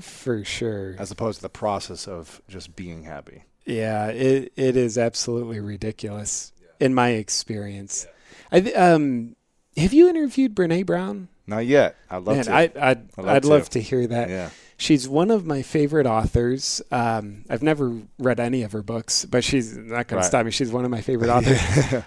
for 0.00 0.44
sure. 0.44 0.94
as 0.98 1.10
opposed 1.10 1.38
to 1.38 1.42
the 1.42 1.48
process 1.48 2.06
of 2.08 2.40
just 2.48 2.76
being 2.76 3.04
happy. 3.04 3.44
Yeah, 3.66 4.06
it 4.08 4.52
it 4.56 4.76
is 4.76 4.96
absolutely 4.98 5.60
ridiculous 5.60 6.52
in 6.80 6.94
my 6.94 7.10
experience. 7.10 8.06
I 8.50 8.60
th- 8.60 8.74
um, 8.76 9.36
have 9.76 9.92
you 9.92 10.08
interviewed 10.08 10.54
Brene 10.54 10.86
Brown? 10.86 11.28
Not 11.46 11.66
yet. 11.66 11.96
I'd 12.10 12.22
love 12.24 12.36
Man, 12.36 12.44
to. 12.46 12.52
I, 12.54 12.60
I'd 12.62 12.76
I'd 12.78 13.08
I'd 13.18 13.42
to. 13.42 13.48
love 13.48 13.68
to 13.70 13.80
hear 13.80 14.06
that. 14.06 14.28
yeah. 14.30 14.50
She's 14.80 15.08
one 15.08 15.32
of 15.32 15.44
my 15.44 15.62
favorite 15.62 16.06
authors. 16.06 16.80
Um, 16.92 17.44
I've 17.50 17.64
never 17.64 18.00
read 18.18 18.38
any 18.38 18.62
of 18.62 18.70
her 18.70 18.82
books, 18.82 19.24
but 19.24 19.42
she's 19.42 19.76
not 19.76 20.06
going 20.06 20.18
Right. 20.18 20.22
to 20.22 20.28
stop 20.28 20.44
me. 20.46 20.52
She's 20.52 20.70
one 20.70 20.84
of 20.84 20.90
my 20.92 21.00
favorite 21.00 21.30
authors. 21.30 21.60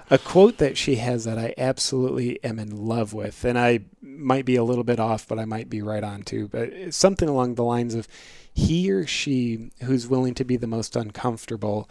a 0.09 0.17
quote 0.17 0.57
that 0.59 0.77
she 0.77 0.95
has 0.95 1.25
that 1.25 1.37
I 1.37 1.53
absolutely 1.57 2.41
am 2.45 2.59
in 2.59 2.85
love 2.87 3.13
with, 3.13 3.43
and 3.43 3.59
I 3.59 3.81
might 4.01 4.45
be 4.45 4.55
a 4.55 4.63
little 4.63 4.85
bit 4.85 5.01
off, 5.01 5.27
but 5.27 5.37
I 5.37 5.43
might 5.43 5.69
be 5.69 5.81
right 5.81 6.03
on 6.03 6.23
too. 6.23 6.47
But 6.47 6.93
something 6.93 7.27
along 7.27 7.55
the 7.55 7.63
lines 7.65 7.93
of, 7.93 8.07
"He 8.53 8.89
or 8.89 9.05
she 9.05 9.71
who's 9.83 10.07
willing 10.07 10.33
to 10.35 10.45
be 10.45 10.55
the 10.55 10.65
most 10.67 10.95
uncomfortable, 10.95 11.89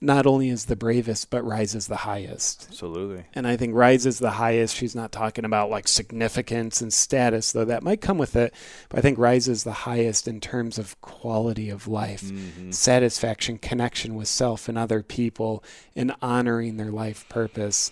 not 0.00 0.26
only 0.26 0.48
is 0.48 0.66
the 0.66 0.76
bravest, 0.76 1.28
but 1.30 1.44
rises 1.44 1.86
the 1.88 1.96
highest." 1.96 2.66
Absolutely. 2.70 3.24
And 3.34 3.46
I 3.46 3.56
think 3.56 3.74
rises 3.74 4.18
the 4.18 4.32
highest. 4.32 4.76
She's 4.76 4.94
not 4.94 5.12
talking 5.12 5.44
about 5.44 5.70
like 5.70 5.88
significance 5.88 6.80
and 6.80 6.92
status, 6.92 7.52
though 7.52 7.64
that 7.64 7.82
might 7.82 8.00
come 8.00 8.18
with 8.18 8.36
it. 8.36 8.54
But 8.88 8.98
I 8.98 9.02
think 9.02 9.18
rises 9.18 9.64
the 9.64 9.72
highest 9.72 10.28
in 10.28 10.40
terms 10.40 10.78
of 10.78 11.00
quality 11.00 11.68
of 11.70 11.88
life, 11.88 12.22
Mm-hmm. 12.22 12.70
satisfaction, 12.70 13.58
connection 13.58 14.14
with 14.14 14.28
self 14.28 14.68
and 14.68 14.78
other 14.78 15.02
people, 15.02 15.62
and 15.96 16.14
honoring 16.22 16.76
their 16.76 16.90
life 16.92 17.28
purpose. 17.28 17.90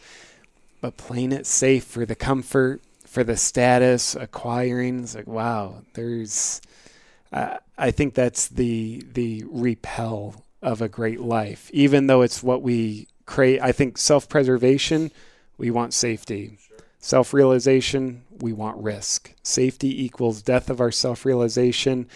But 0.81 0.97
playing 0.97 1.33
it 1.33 1.47
safe 1.47 1.85
for 1.85 2.07
the 2.07 2.15
comfort, 2.15 2.81
for 3.05 3.25
the 3.25 3.37
status, 3.37 4.15
acquiring. 4.15 5.01
It's 5.01 5.15
like 5.15 5.27
wow, 5.27 5.83
there's. 5.95 6.61
Uh, 7.33 7.57
I 7.77 7.91
think 7.91 8.15
that's 8.15 8.47
the 8.49 9.03
the 9.13 9.45
repel 9.51 10.45
of 10.63 10.81
a 10.81 10.89
great 10.89 11.21
life, 11.21 11.71
even 11.73 12.07
though 12.07 12.23
it's 12.23 12.43
what 12.43 12.63
we 12.63 13.09
create. 13.27 13.61
I 13.61 13.73
think 13.73 13.99
self 13.99 14.29
preservation, 14.29 15.11
we 15.59 15.71
want 15.71 15.95
safety. 15.95 16.59
Self 16.99 17.33
realization, 17.33 18.25
we 18.41 18.53
want 18.53 18.83
risk. 18.83 19.33
Safety 19.43 20.05
equals 20.05 20.43
death 20.43 20.71
of 20.71 20.81
our 20.81 20.91
self 20.91 21.25
realization, 21.25 22.09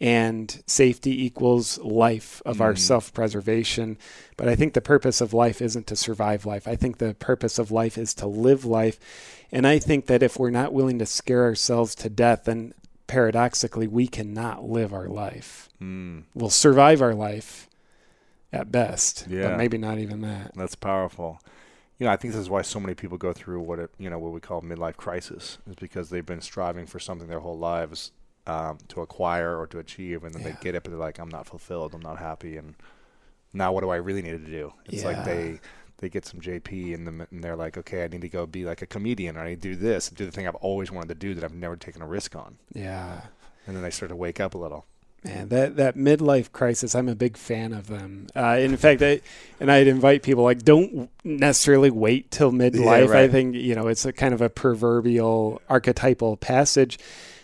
and 0.00 0.62
safety 0.66 1.24
equals 1.24 1.78
life 1.78 2.40
of 2.46 2.60
our 2.60 2.74
self 2.76 3.12
preservation. 3.12 3.98
But 4.36 4.48
I 4.48 4.56
think 4.56 4.72
the 4.72 4.80
purpose 4.80 5.20
of 5.20 5.34
life 5.34 5.60
isn't 5.60 5.86
to 5.88 5.96
survive 5.96 6.46
life. 6.46 6.66
I 6.66 6.76
think 6.76 6.98
the 6.98 7.14
purpose 7.14 7.58
of 7.58 7.70
life 7.70 7.98
is 7.98 8.14
to 8.14 8.26
live 8.26 8.64
life. 8.64 8.98
And 9.52 9.66
I 9.66 9.78
think 9.78 10.06
that 10.06 10.22
if 10.22 10.38
we're 10.38 10.50
not 10.50 10.72
willing 10.72 10.98
to 11.00 11.06
scare 11.06 11.44
ourselves 11.44 11.94
to 11.96 12.08
death, 12.08 12.44
then 12.44 12.72
paradoxically, 13.08 13.88
we 13.88 14.06
cannot 14.06 14.64
live 14.64 14.94
our 14.94 15.08
life. 15.08 15.68
Mm, 15.82 16.22
We'll 16.34 16.50
survive 16.50 17.02
our 17.02 17.14
life 17.14 17.66
at 18.52 18.70
best, 18.72 19.26
Yeah. 19.28 19.48
but 19.50 19.58
maybe 19.58 19.78
not 19.78 19.98
even 19.98 20.20
that. 20.22 20.52
that's 20.54 20.74
powerful. 20.74 21.40
You 21.98 22.06
know, 22.06 22.12
I 22.12 22.16
think 22.16 22.32
this 22.32 22.40
is 22.40 22.48
why 22.50 22.62
so 22.62 22.80
many 22.80 22.94
people 22.94 23.18
go 23.18 23.32
through 23.32 23.60
what 23.60 23.78
it, 23.78 23.90
you 23.98 24.08
know, 24.08 24.18
what 24.18 24.32
we 24.32 24.40
call 24.40 24.62
midlife 24.62 24.96
crisis, 24.96 25.58
is 25.68 25.74
because 25.76 26.08
they've 26.10 26.24
been 26.24 26.40
striving 26.40 26.86
for 26.86 26.98
something 26.98 27.28
their 27.28 27.40
whole 27.40 27.58
lives 27.58 28.12
um, 28.46 28.78
to 28.88 29.02
acquire 29.02 29.56
or 29.58 29.66
to 29.66 29.78
achieve, 29.78 30.24
and 30.24 30.34
then 30.34 30.42
Yeah. 30.42 30.52
they 30.52 30.56
get 30.62 30.74
up 30.74 30.84
and 30.86 30.94
they're 30.94 30.98
like, 31.00 31.18
"I'm 31.18 31.28
not 31.28 31.46
fulfilled. 31.46 31.94
I'm 31.94 32.00
not 32.00 32.18
happy." 32.18 32.56
And 32.56 32.74
now, 33.52 33.70
what 33.72 33.82
do 33.82 33.90
I 33.90 33.96
really 33.96 34.22
need 34.22 34.30
to 34.44 34.50
do? 34.50 34.72
It's 34.86 35.04
like 35.04 35.24
they 35.24 35.60
they 35.98 36.08
get 36.08 36.24
some 36.24 36.40
JP 36.40 36.94
and, 36.94 37.06
them, 37.06 37.20
and 37.30 37.44
they're 37.44 37.54
like, 37.56 37.76
"Okay, 37.76 38.02
I 38.02 38.08
need 38.08 38.22
to 38.22 38.28
go 38.30 38.46
be 38.46 38.64
like 38.64 38.80
a 38.80 38.86
comedian, 38.86 39.36
or 39.36 39.40
I 39.40 39.50
need 39.50 39.60
to 39.62 39.68
do 39.68 39.76
this, 39.76 40.08
do 40.08 40.24
the 40.24 40.32
thing 40.32 40.48
I've 40.48 40.54
always 40.56 40.90
wanted 40.90 41.08
to 41.10 41.14
do 41.16 41.34
that 41.34 41.44
I've 41.44 41.52
never 41.52 41.76
taken 41.76 42.00
a 42.00 42.06
risk 42.06 42.34
on." 42.34 42.56
Yeah. 42.72 43.20
And 43.66 43.76
then 43.76 43.82
they 43.82 43.90
start 43.90 44.08
to 44.08 44.16
wake 44.16 44.40
up 44.40 44.54
a 44.54 44.58
little. 44.58 44.86
Man, 45.22 45.48
that 45.50 45.76
that 45.76 45.96
midlife 45.96 46.50
crisis, 46.50 46.94
I'm 46.94 47.08
a 47.08 47.14
big 47.14 47.36
fan 47.36 47.74
of 47.74 47.88
them. 47.88 48.28
Uh, 48.34 48.56
in 48.58 48.76
fact, 48.78 49.02
I, 49.02 49.20
and 49.58 49.70
I'd 49.70 49.86
invite 49.86 50.22
people 50.22 50.44
like 50.44 50.62
don't 50.62 51.10
necessarily 51.24 51.90
wait 51.90 52.30
till 52.30 52.52
midlife. 52.52 53.08
I 53.08 53.22
right. 53.22 53.30
think 53.30 53.54
you 53.54 53.74
know 53.74 53.86
it's 53.86 54.06
a 54.06 54.14
kind 54.14 54.32
of 54.32 54.40
a 54.40 54.48
proverbial 54.48 55.60
archetypal 55.68 56.38
passage 56.38 56.98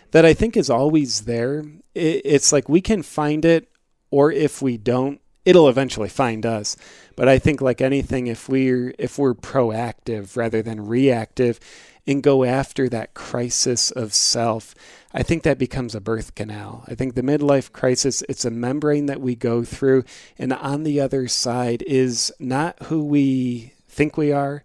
that 0.09 0.25
I 0.25 0.33
think 0.33 0.57
is 0.57 0.71
always 0.71 1.21
there. 1.21 1.65
It, 1.93 2.21
it's 2.25 2.51
like 2.51 2.67
we 2.67 2.81
can 2.81 3.03
find 3.03 3.45
it, 3.45 3.69
or 4.09 4.31
if 4.31 4.59
we 4.59 4.77
don't, 4.77 5.21
it'll 5.45 5.69
eventually 5.69 6.09
find 6.09 6.47
us. 6.47 6.77
But 7.15 7.29
I 7.29 7.37
think 7.37 7.61
like 7.61 7.79
anything, 7.79 8.25
if 8.25 8.49
we're 8.49 8.95
if 8.97 9.19
we're 9.19 9.35
proactive 9.35 10.35
rather 10.35 10.63
than 10.63 10.87
reactive, 10.87 11.59
and 12.07 12.23
go 12.23 12.43
after 12.43 12.89
that 12.89 13.13
crisis 13.13 13.91
of 13.91 14.13
self, 14.13 14.73
I 15.17 15.23
think 15.23 15.41
that 15.41 15.57
becomes 15.57 15.95
a 15.95 15.99
birth 15.99 16.35
canal. 16.35 16.85
I 16.87 16.93
think 16.93 17.15
the 17.15 17.23
midlife 17.23 17.71
crisis, 17.71 18.21
it's 18.29 18.45
a 18.45 18.51
membrane 18.51 19.07
that 19.07 19.19
we 19.19 19.33
go 19.33 19.63
through, 19.63 20.03
and 20.37 20.53
on 20.53 20.83
the 20.83 21.01
other 21.01 21.27
side 21.27 21.81
is 21.87 22.31
not 22.39 22.77
who 22.83 23.03
we 23.03 23.73
think 23.87 24.15
we 24.15 24.31
are. 24.31 24.63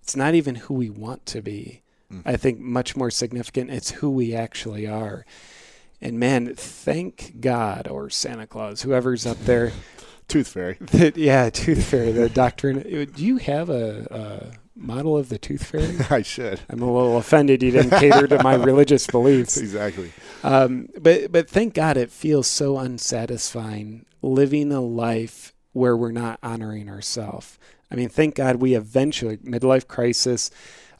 It's 0.00 0.16
not 0.16 0.34
even 0.34 0.54
who 0.54 0.72
we 0.72 0.88
want 0.88 1.26
to 1.26 1.42
be. 1.42 1.82
Hmm. 2.10 2.20
I 2.24 2.38
think 2.38 2.60
much 2.60 2.96
more 2.96 3.10
significant, 3.10 3.68
it's 3.70 3.90
who 3.90 4.08
we 4.08 4.34
actually 4.34 4.86
are. 4.86 5.26
And 6.00 6.18
man, 6.18 6.54
thank 6.54 7.38
God 7.38 7.86
or 7.86 8.08
Santa 8.08 8.46
Claus, 8.46 8.80
whoever's 8.80 9.26
up 9.26 9.38
there. 9.44 9.70
Tooth 10.28 10.48
fairy. 10.48 10.78
that, 10.80 11.16
yeah, 11.18 11.50
Tooth 11.50 11.84
Fairy, 11.84 12.12
the 12.12 12.30
doctrine. 12.30 12.80
Do 13.12 13.22
you 13.22 13.36
have 13.36 13.68
a, 13.68 14.06
a 14.10 14.59
model 14.74 15.16
of 15.16 15.28
the 15.28 15.38
Tooth 15.38 15.64
Fairy? 15.64 15.96
I 16.10 16.22
should. 16.22 16.60
I'm 16.68 16.82
a 16.82 16.92
little 16.92 17.18
offended 17.18 17.62
you 17.62 17.70
didn't 17.70 17.98
cater 17.98 18.26
to 18.28 18.42
my 18.42 18.54
religious 18.62 19.06
beliefs. 19.06 19.56
Exactly. 19.56 20.12
Um, 20.42 20.88
but 20.98 21.32
but 21.32 21.48
thank 21.48 21.74
God 21.74 21.96
it 21.96 22.10
feels 22.10 22.46
so 22.46 22.78
unsatisfying 22.78 24.06
living 24.22 24.72
a 24.72 24.80
life 24.80 25.54
where 25.72 25.96
we're 25.96 26.12
not 26.12 26.38
honoring 26.42 26.88
ourselves. 26.88 27.58
I 27.90 27.96
mean, 27.96 28.08
thank 28.08 28.34
God 28.36 28.56
we 28.56 28.74
eventually 28.74 29.38
midlife 29.38 29.88
crisis 29.88 30.50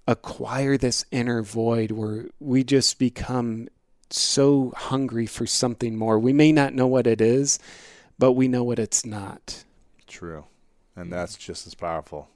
acquire 0.06 0.76
this 0.76 1.04
inner 1.10 1.42
void 1.42 1.92
where 1.92 2.26
we 2.40 2.64
just 2.64 2.98
become 2.98 3.68
so 4.10 4.72
hungry 4.76 5.26
for 5.26 5.46
something 5.46 5.96
more. 5.96 6.18
We 6.18 6.32
may 6.32 6.50
not 6.52 6.74
know 6.74 6.86
what 6.86 7.06
it 7.06 7.20
is, 7.20 7.58
but 8.18 8.32
we 8.32 8.48
know 8.48 8.64
what 8.64 8.78
it's 8.78 9.06
not. 9.06 9.64
True. 10.06 10.44
And 10.96 11.12
that's 11.12 11.36
just 11.36 11.66
as 11.66 11.74
powerful. 11.74 12.28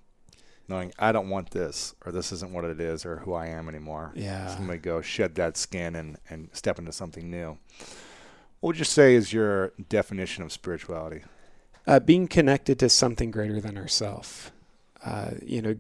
Knowing 0.67 0.93
I 0.99 1.13
don't 1.13 1.29
want 1.29 1.51
this, 1.51 1.95
or 2.07 2.13
this 2.13 2.33
isn't 2.33 2.53
what 2.53 2.65
it 2.65 2.81
is, 2.81 3.05
or 3.05 3.19
who 3.19 3.35
I 3.35 3.47
am 3.47 3.69
anymore. 3.69 4.13
Yeah. 4.15 4.49
So 4.49 4.59
I'm 4.59 4.67
going 4.67 4.79
to 4.79 4.83
go 4.83 5.03
shed 5.03 5.35
that 5.35 5.57
skin 5.57 5.95
and, 5.95 6.17
and 6.31 6.49
step 6.53 6.79
into 6.79 6.93
something 6.93 7.31
new. 7.31 7.59
What 8.61 8.69
would 8.69 8.79
you 8.79 8.85
say 8.85 9.15
is 9.15 9.33
your 9.33 9.73
definition 9.89 10.43
of 10.43 10.53
spirituality? 10.53 11.25
uh, 11.87 12.01
being 12.01 12.29
connected 12.29 12.79
to 12.79 12.89
something 12.89 13.31
greater 13.31 13.61
than 13.61 13.77
ourselves. 13.77 14.51
Uh, 15.05 15.33
you 15.43 15.61
know, 15.61 15.75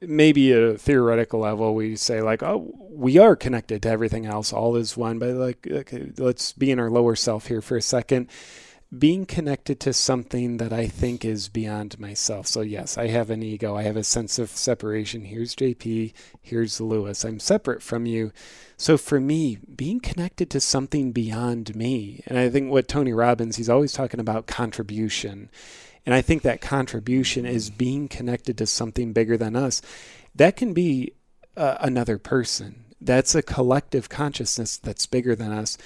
maybe 0.00 0.52
at 0.52 0.62
a 0.62 0.78
theoretical 0.78 1.40
level, 1.40 1.74
we 1.74 1.96
say 1.96 2.22
like, 2.22 2.42
oh, 2.42 2.72
we 2.90 3.18
are 3.18 3.36
connected 3.36 3.82
to 3.82 3.90
everything 3.90 4.24
else. 4.24 4.54
All 4.54 4.74
is 4.76 4.96
one. 4.96 5.18
But 5.18 5.34
like, 5.34 5.66
okay, 5.70 6.10
let's 6.16 6.52
be 6.52 6.70
in 6.70 6.78
our 6.78 6.90
lower 6.90 7.14
self 7.14 7.48
here 7.48 7.60
for 7.60 7.76
a 7.76 7.82
second. 7.82 8.30
Being 8.96 9.24
connected 9.24 9.78
to 9.78 9.92
something 9.92 10.56
that 10.56 10.72
I 10.72 10.88
think 10.88 11.24
is 11.24 11.48
beyond 11.48 12.00
myself. 12.00 12.48
So, 12.48 12.60
yes, 12.60 12.98
I 12.98 13.06
have 13.06 13.30
an 13.30 13.42
ego. 13.42 13.76
I 13.76 13.82
have 13.82 13.96
a 13.96 14.02
sense 14.02 14.38
of 14.38 14.50
separation. 14.50 15.26
Here's 15.26 15.54
JP, 15.54 16.12
here's 16.42 16.80
Lewis. 16.80 17.24
I'm 17.24 17.38
separate 17.38 17.82
from 17.82 18.04
you. 18.04 18.32
So, 18.76 18.98
for 18.98 19.20
me, 19.20 19.58
being 19.76 20.00
connected 20.00 20.50
to 20.50 20.60
something 20.60 21.12
beyond 21.12 21.76
me, 21.76 22.22
and 22.26 22.36
I 22.36 22.48
think 22.48 22.70
what 22.70 22.88
Tony 22.88 23.12
Robbins, 23.12 23.56
he's 23.56 23.68
always 23.68 23.92
talking 23.92 24.20
about 24.20 24.48
contribution. 24.48 25.50
And 26.04 26.14
I 26.14 26.22
think 26.22 26.42
that 26.42 26.60
contribution 26.60 27.46
is 27.46 27.70
being 27.70 28.08
connected 28.08 28.58
to 28.58 28.66
something 28.66 29.12
bigger 29.12 29.36
than 29.36 29.54
us. 29.54 29.82
That 30.34 30.56
can 30.56 30.72
be 30.72 31.12
uh, 31.56 31.76
another 31.80 32.18
person. 32.18 32.86
That's 33.00 33.34
a 33.34 33.42
collective 33.42 34.08
consciousness 34.08 34.76
that's 34.76 35.06
bigger 35.06 35.36
than 35.36 35.52
us. 35.52 35.78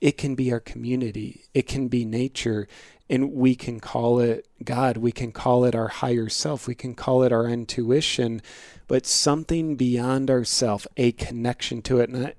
It 0.00 0.16
can 0.16 0.34
be 0.34 0.52
our 0.52 0.60
community, 0.60 1.44
it 1.52 1.66
can 1.66 1.88
be 1.88 2.04
nature, 2.04 2.66
and 3.10 3.32
we 3.32 3.54
can 3.54 3.80
call 3.80 4.20
it 4.20 4.46
God, 4.64 4.96
we 4.96 5.12
can 5.12 5.32
call 5.32 5.64
it 5.64 5.74
our 5.74 5.88
higher 5.88 6.28
self, 6.28 6.66
we 6.66 6.74
can 6.74 6.94
call 6.94 7.22
it 7.22 7.32
our 7.32 7.46
intuition, 7.46 8.40
but 8.86 9.04
something 9.04 9.76
beyond 9.76 10.30
ourself, 10.30 10.86
a 10.96 11.12
connection 11.12 11.82
to 11.82 12.00
it. 12.00 12.08
And 12.08 12.26
I, 12.26 12.34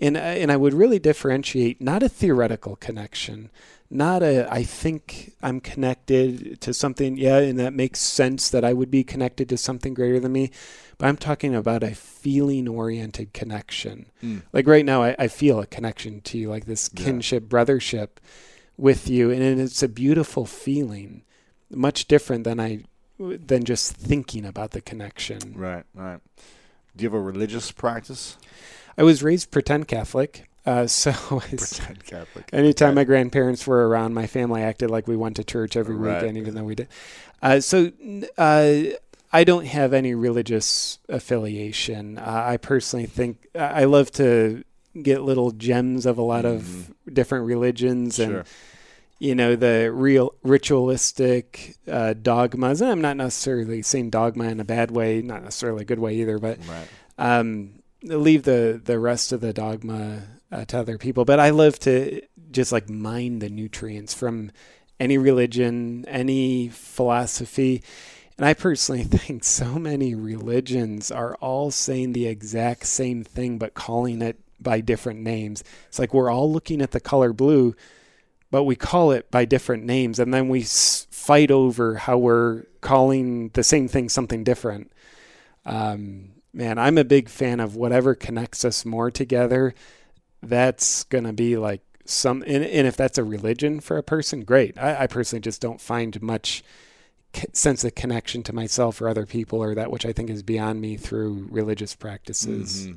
and, 0.00 0.16
and 0.16 0.50
I 0.52 0.56
would 0.56 0.74
really 0.74 0.98
differentiate 0.98 1.80
not 1.80 2.02
a 2.02 2.08
theoretical 2.08 2.76
connection, 2.76 3.50
not 3.92 4.22
a 4.22 4.52
I 4.52 4.62
think 4.62 5.32
I'm 5.42 5.60
connected 5.60 6.60
to 6.62 6.72
something, 6.72 7.16
yeah, 7.16 7.38
and 7.38 7.58
that 7.58 7.74
makes 7.74 8.00
sense 8.00 8.48
that 8.50 8.64
I 8.64 8.72
would 8.72 8.90
be 8.90 9.04
connected 9.04 9.48
to 9.50 9.56
something 9.56 9.94
greater 9.94 10.18
than 10.18 10.32
me. 10.32 10.50
But 10.98 11.08
I'm 11.08 11.16
talking 11.16 11.54
about 11.54 11.82
a 11.82 11.94
feeling 11.94 12.68
oriented 12.68 13.32
connection. 13.32 14.06
Mm. 14.22 14.42
Like 14.52 14.66
right 14.66 14.84
now, 14.84 15.02
I, 15.02 15.16
I, 15.18 15.28
feel 15.28 15.60
a 15.60 15.66
connection 15.66 16.20
to 16.22 16.38
you, 16.38 16.48
like 16.48 16.66
this 16.66 16.88
kinship, 16.88 17.44
yeah. 17.44 17.48
brothership 17.48 18.08
with 18.76 19.08
you. 19.08 19.30
And 19.30 19.60
it's 19.60 19.82
a 19.82 19.88
beautiful 19.88 20.46
feeling, 20.46 21.22
much 21.70 22.06
different 22.06 22.44
than 22.44 22.60
I 22.60 22.84
than 23.18 23.64
just 23.64 23.94
thinking 23.94 24.44
about 24.44 24.70
the 24.70 24.80
connection. 24.80 25.54
Right, 25.54 25.84
right. 25.94 26.20
Do 26.96 27.02
you 27.02 27.10
have 27.10 27.14
a 27.14 27.20
religious 27.20 27.72
practice? 27.72 28.36
I 28.96 29.02
was 29.02 29.22
raised 29.22 29.50
pretend 29.50 29.88
Catholic. 29.88 30.48
Uh, 30.64 30.86
so. 30.86 31.42
Anytime 32.52 32.94
my 32.94 33.04
grandparents 33.04 33.66
were 33.66 33.88
around, 33.88 34.14
my 34.14 34.26
family 34.26 34.62
acted 34.62 34.90
like 34.90 35.08
we 35.08 35.16
went 35.16 35.36
to 35.36 35.44
church 35.44 35.76
every 35.76 35.96
right. 35.96 36.20
weekend, 36.20 36.38
even 36.38 36.54
though 36.54 36.64
we 36.64 36.74
did. 36.74 36.88
Uh, 37.42 37.60
so 37.60 37.90
uh, 38.38 38.82
I 39.32 39.44
don't 39.44 39.66
have 39.66 39.92
any 39.92 40.14
religious 40.14 40.98
affiliation. 41.08 42.18
Uh, 42.18 42.44
I 42.46 42.56
personally 42.58 43.06
think 43.06 43.48
I 43.58 43.84
love 43.84 44.10
to 44.12 44.62
get 45.00 45.22
little 45.22 45.50
gems 45.50 46.06
of 46.06 46.18
a 46.18 46.22
lot 46.22 46.44
mm-hmm. 46.44 46.56
of 46.56 47.14
different 47.14 47.46
religions 47.46 48.16
sure. 48.16 48.38
and 48.38 48.46
you 49.18 49.34
know 49.34 49.56
the 49.56 49.90
real 49.92 50.34
ritualistic 50.42 51.76
uh, 51.88 52.12
dogmas. 52.12 52.80
And 52.80 52.90
I'm 52.90 53.00
not 53.00 53.16
necessarily 53.16 53.80
saying 53.82 54.10
dogma 54.10 54.44
in 54.44 54.60
a 54.60 54.64
bad 54.64 54.90
way, 54.90 55.22
not 55.22 55.42
necessarily 55.44 55.82
a 55.82 55.86
good 55.86 56.00
way 56.00 56.16
either, 56.16 56.38
but 56.38 56.58
right. 56.66 56.88
um, 57.18 57.82
leave 58.02 58.42
the 58.42 58.80
the 58.84 58.98
rest 58.98 59.32
of 59.32 59.40
the 59.40 59.52
dogma 59.52 60.22
uh, 60.52 60.64
to 60.66 60.78
other 60.78 60.98
people. 60.98 61.24
But 61.24 61.40
I 61.40 61.50
love 61.50 61.80
to 61.80 62.22
just 62.52 62.70
like 62.70 62.88
mine 62.88 63.40
the 63.40 63.48
nutrients 63.48 64.14
from 64.14 64.52
any 65.00 65.18
religion, 65.18 66.04
any 66.06 66.68
philosophy 66.68 67.82
and 68.42 68.48
I 68.48 68.54
personally 68.54 69.02
think 69.04 69.44
so 69.44 69.78
many 69.78 70.14
religions 70.14 71.10
are 71.10 71.36
all 71.36 71.70
saying 71.70 72.12
the 72.12 72.26
exact 72.26 72.86
same 72.86 73.24
thing, 73.24 73.58
but 73.58 73.74
calling 73.74 74.22
it 74.22 74.38
by 74.60 74.80
different 74.80 75.20
names. 75.20 75.62
It's 75.88 75.98
like 75.98 76.14
we're 76.14 76.30
all 76.30 76.50
looking 76.52 76.82
at 76.82 76.92
the 76.92 77.00
color 77.00 77.32
blue, 77.32 77.74
but 78.50 78.64
we 78.64 78.76
call 78.76 79.12
it 79.12 79.30
by 79.30 79.44
different 79.44 79.84
names. 79.84 80.18
And 80.18 80.32
then 80.32 80.48
we 80.48 80.62
fight 80.62 81.50
over 81.50 81.96
how 81.96 82.18
we're 82.18 82.64
calling 82.80 83.50
the 83.50 83.62
same 83.62 83.88
thing 83.88 84.08
something 84.08 84.44
different. 84.44 84.92
Um, 85.64 86.32
man, 86.52 86.78
I'm 86.78 86.98
a 86.98 87.04
big 87.04 87.28
fan 87.28 87.60
of 87.60 87.76
whatever 87.76 88.14
connects 88.14 88.64
us 88.64 88.84
more 88.84 89.10
together. 89.10 89.74
That's 90.42 91.04
going 91.04 91.24
to 91.24 91.32
be 91.32 91.56
like 91.56 91.82
some, 92.04 92.42
and, 92.46 92.64
and, 92.64 92.86
if 92.86 92.96
that's 92.96 93.18
a 93.18 93.24
religion 93.24 93.80
for 93.80 93.96
a 93.96 94.02
person, 94.02 94.42
great. 94.42 94.76
I, 94.76 95.04
I 95.04 95.06
personally 95.06 95.40
just 95.40 95.60
don't 95.60 95.80
find 95.80 96.20
much 96.20 96.64
sense 97.52 97.84
of 97.84 97.94
connection 97.94 98.42
to 98.44 98.52
myself 98.52 99.00
or 99.00 99.08
other 99.08 99.26
people 99.26 99.62
or 99.62 99.74
that 99.74 99.90
which 99.90 100.04
I 100.04 100.12
think 100.12 100.30
is 100.30 100.42
beyond 100.42 100.80
me 100.80 100.96
through 100.96 101.48
religious 101.50 101.94
practices. 101.94 102.86
Mm-hmm. 102.86 102.96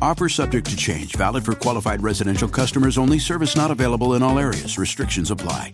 Offer 0.00 0.28
subject 0.28 0.70
to 0.70 0.76
change, 0.76 1.16
valid 1.16 1.44
for 1.44 1.54
qualified 1.54 2.02
residential 2.02 2.48
customers 2.48 2.98
only, 2.98 3.18
service 3.18 3.56
not 3.56 3.70
available 3.70 4.14
in 4.14 4.22
all 4.22 4.38
areas. 4.38 4.78
Restrictions 4.78 5.30
apply. 5.30 5.72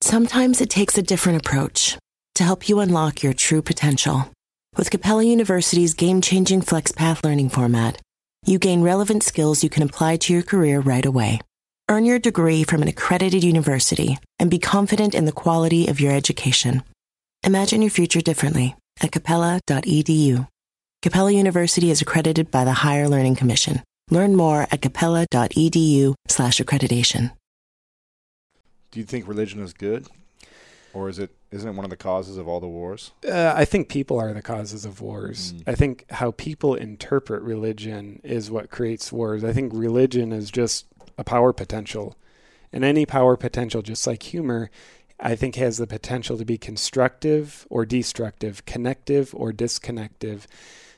Sometimes 0.00 0.60
it 0.60 0.70
takes 0.70 0.98
a 0.98 1.02
different 1.02 1.38
approach 1.46 1.96
to 2.34 2.44
help 2.44 2.68
you 2.68 2.80
unlock 2.80 3.22
your 3.22 3.32
true 3.32 3.62
potential. 3.62 4.28
With 4.76 4.90
Capella 4.90 5.22
University's 5.22 5.94
game 5.94 6.20
changing 6.20 6.62
FlexPath 6.62 7.24
learning 7.24 7.50
format, 7.50 8.00
you 8.44 8.58
gain 8.58 8.82
relevant 8.82 9.22
skills 9.22 9.62
you 9.62 9.70
can 9.70 9.82
apply 9.82 10.16
to 10.16 10.32
your 10.32 10.42
career 10.42 10.80
right 10.80 11.04
away. 11.04 11.40
Earn 11.88 12.04
your 12.04 12.18
degree 12.18 12.64
from 12.64 12.82
an 12.82 12.88
accredited 12.88 13.44
university 13.44 14.18
and 14.38 14.50
be 14.50 14.58
confident 14.58 15.14
in 15.14 15.26
the 15.26 15.32
quality 15.32 15.88
of 15.88 16.00
your 16.00 16.12
education. 16.12 16.82
Imagine 17.44 17.82
your 17.82 17.90
future 17.90 18.22
differently 18.22 18.74
at 19.02 19.12
capella.edu. 19.12 20.48
Capella 21.02 21.32
University 21.32 21.90
is 21.90 22.00
accredited 22.00 22.50
by 22.52 22.62
the 22.62 22.74
Higher 22.74 23.08
Learning 23.08 23.34
Commission. 23.34 23.82
Learn 24.08 24.36
more 24.36 24.68
at 24.70 24.82
capella.edu/accreditation. 24.82 27.32
Do 28.92 29.00
you 29.00 29.04
think 29.04 29.26
religion 29.26 29.60
is 29.60 29.72
good, 29.72 30.06
or 30.94 31.08
is 31.08 31.18
it 31.18 31.30
isn't 31.50 31.68
it 31.68 31.72
one 31.72 31.84
of 31.84 31.90
the 31.90 31.96
causes 31.96 32.36
of 32.36 32.46
all 32.46 32.60
the 32.60 32.68
wars? 32.68 33.10
Uh, 33.28 33.52
I 33.56 33.64
think 33.64 33.88
people 33.88 34.20
are 34.20 34.32
the 34.32 34.42
causes 34.42 34.84
of 34.84 35.00
wars. 35.00 35.54
Mm. 35.54 35.62
I 35.66 35.74
think 35.74 36.04
how 36.08 36.30
people 36.30 36.76
interpret 36.76 37.42
religion 37.42 38.20
is 38.22 38.48
what 38.48 38.70
creates 38.70 39.10
wars. 39.10 39.42
I 39.42 39.52
think 39.52 39.72
religion 39.74 40.32
is 40.32 40.52
just 40.52 40.86
a 41.18 41.24
power 41.24 41.52
potential, 41.52 42.16
and 42.72 42.84
any 42.84 43.06
power 43.06 43.36
potential, 43.36 43.82
just 43.82 44.06
like 44.06 44.22
humor, 44.22 44.70
I 45.18 45.34
think 45.34 45.56
has 45.56 45.78
the 45.78 45.88
potential 45.88 46.38
to 46.38 46.44
be 46.44 46.58
constructive 46.58 47.66
or 47.70 47.84
destructive, 47.84 48.64
connective 48.66 49.34
or 49.34 49.52
disconnective. 49.52 50.46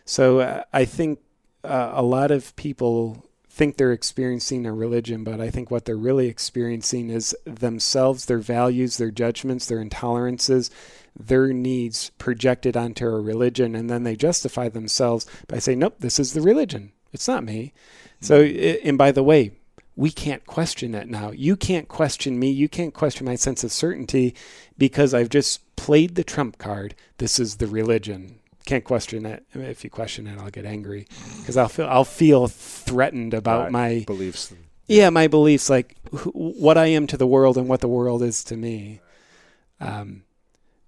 So 0.05 0.41
uh, 0.41 0.65
I 0.73 0.85
think 0.85 1.21
uh, 1.63 1.93
a 1.95 2.03
lot 2.03 2.31
of 2.31 2.55
people 2.57 3.25
think 3.49 3.77
they're 3.77 3.93
experiencing 3.93 4.67
a 4.67 4.73
religion, 4.73 5.23
but 5.23 5.41
I 5.41 5.49
think 5.49 5.71
what 5.71 5.85
they're 5.85 5.97
really 5.97 6.27
experiencing 6.27 7.09
is 7.09 7.37
themselves, 7.45 8.27
their 8.27 8.41
values, 8.41 8.97
their 8.97 9.13
judgments, 9.13 9.67
their 9.67 9.83
intolerances, 9.83 10.71
their 11.19 11.53
needs 11.53 12.11
projected 12.19 12.77
onto 12.77 13.07
a 13.07 13.21
religion. 13.21 13.77
And 13.77 13.89
then 13.89 14.03
they 14.03 14.17
justify 14.17 14.69
themselves 14.69 15.27
by 15.47 15.61
saying, 15.61 15.79
nope, 15.79 15.97
this 16.01 16.19
is 16.19 16.33
the 16.33 16.41
religion. 16.41 16.93
It's 17.13 17.29
not 17.29 17.45
me. 17.45 17.73
Mm-hmm. 18.21 18.27
So, 18.27 18.43
and 18.43 18.99
by 18.99 19.13
the 19.13 19.23
way, 19.23 19.53
we 19.95 20.11
can't 20.11 20.45
question 20.47 20.91
that 20.91 21.09
now. 21.09 21.31
You 21.31 21.55
can't 21.55 21.87
question 21.87 22.41
me. 22.41 22.51
You 22.51 22.69
can't 22.69 22.93
question 22.93 23.25
my 23.25 23.37
sense 23.37 23.63
of 23.63 23.71
certainty 23.71 24.35
because 24.77 25.15
I've 25.15 25.29
just 25.29 25.77
played 25.77 26.17
the 26.17 26.25
trump 26.25 26.59
card. 26.59 26.97
This 27.19 27.39
is 27.39 27.57
the 27.57 27.69
religion 27.69 28.41
can't 28.67 28.85
question 28.85 29.27
it. 29.27 29.45
If 29.55 29.85
you 29.85 29.91
question 29.91 30.27
it, 30.27 30.39
I'll 30.39 30.51
get 30.51 30.65
angry 30.65 31.07
because 31.39 31.57
I'll 31.57 31.69
feel 31.69 31.87
I'll 31.87 32.05
feel 32.05 32.49
threatened 32.49 33.35
about 33.35 33.65
right. 33.65 33.73
my 33.73 34.05
beliefs. 34.07 34.53
Yeah, 34.87 35.11
my 35.11 35.29
beliefs, 35.29 35.71
like 35.71 35.97
wh- 36.11 36.35
what 36.35 36.79
I 36.79 36.87
am 36.87 37.07
to 37.09 37.17
the 37.17 37.27
world 37.27 37.57
and 37.57 37.69
what 37.69 37.81
the 37.81 37.89
world 37.89 38.23
is 38.23 38.45
to 38.45 38.57
me. 38.57 39.01
Um, 39.81 40.25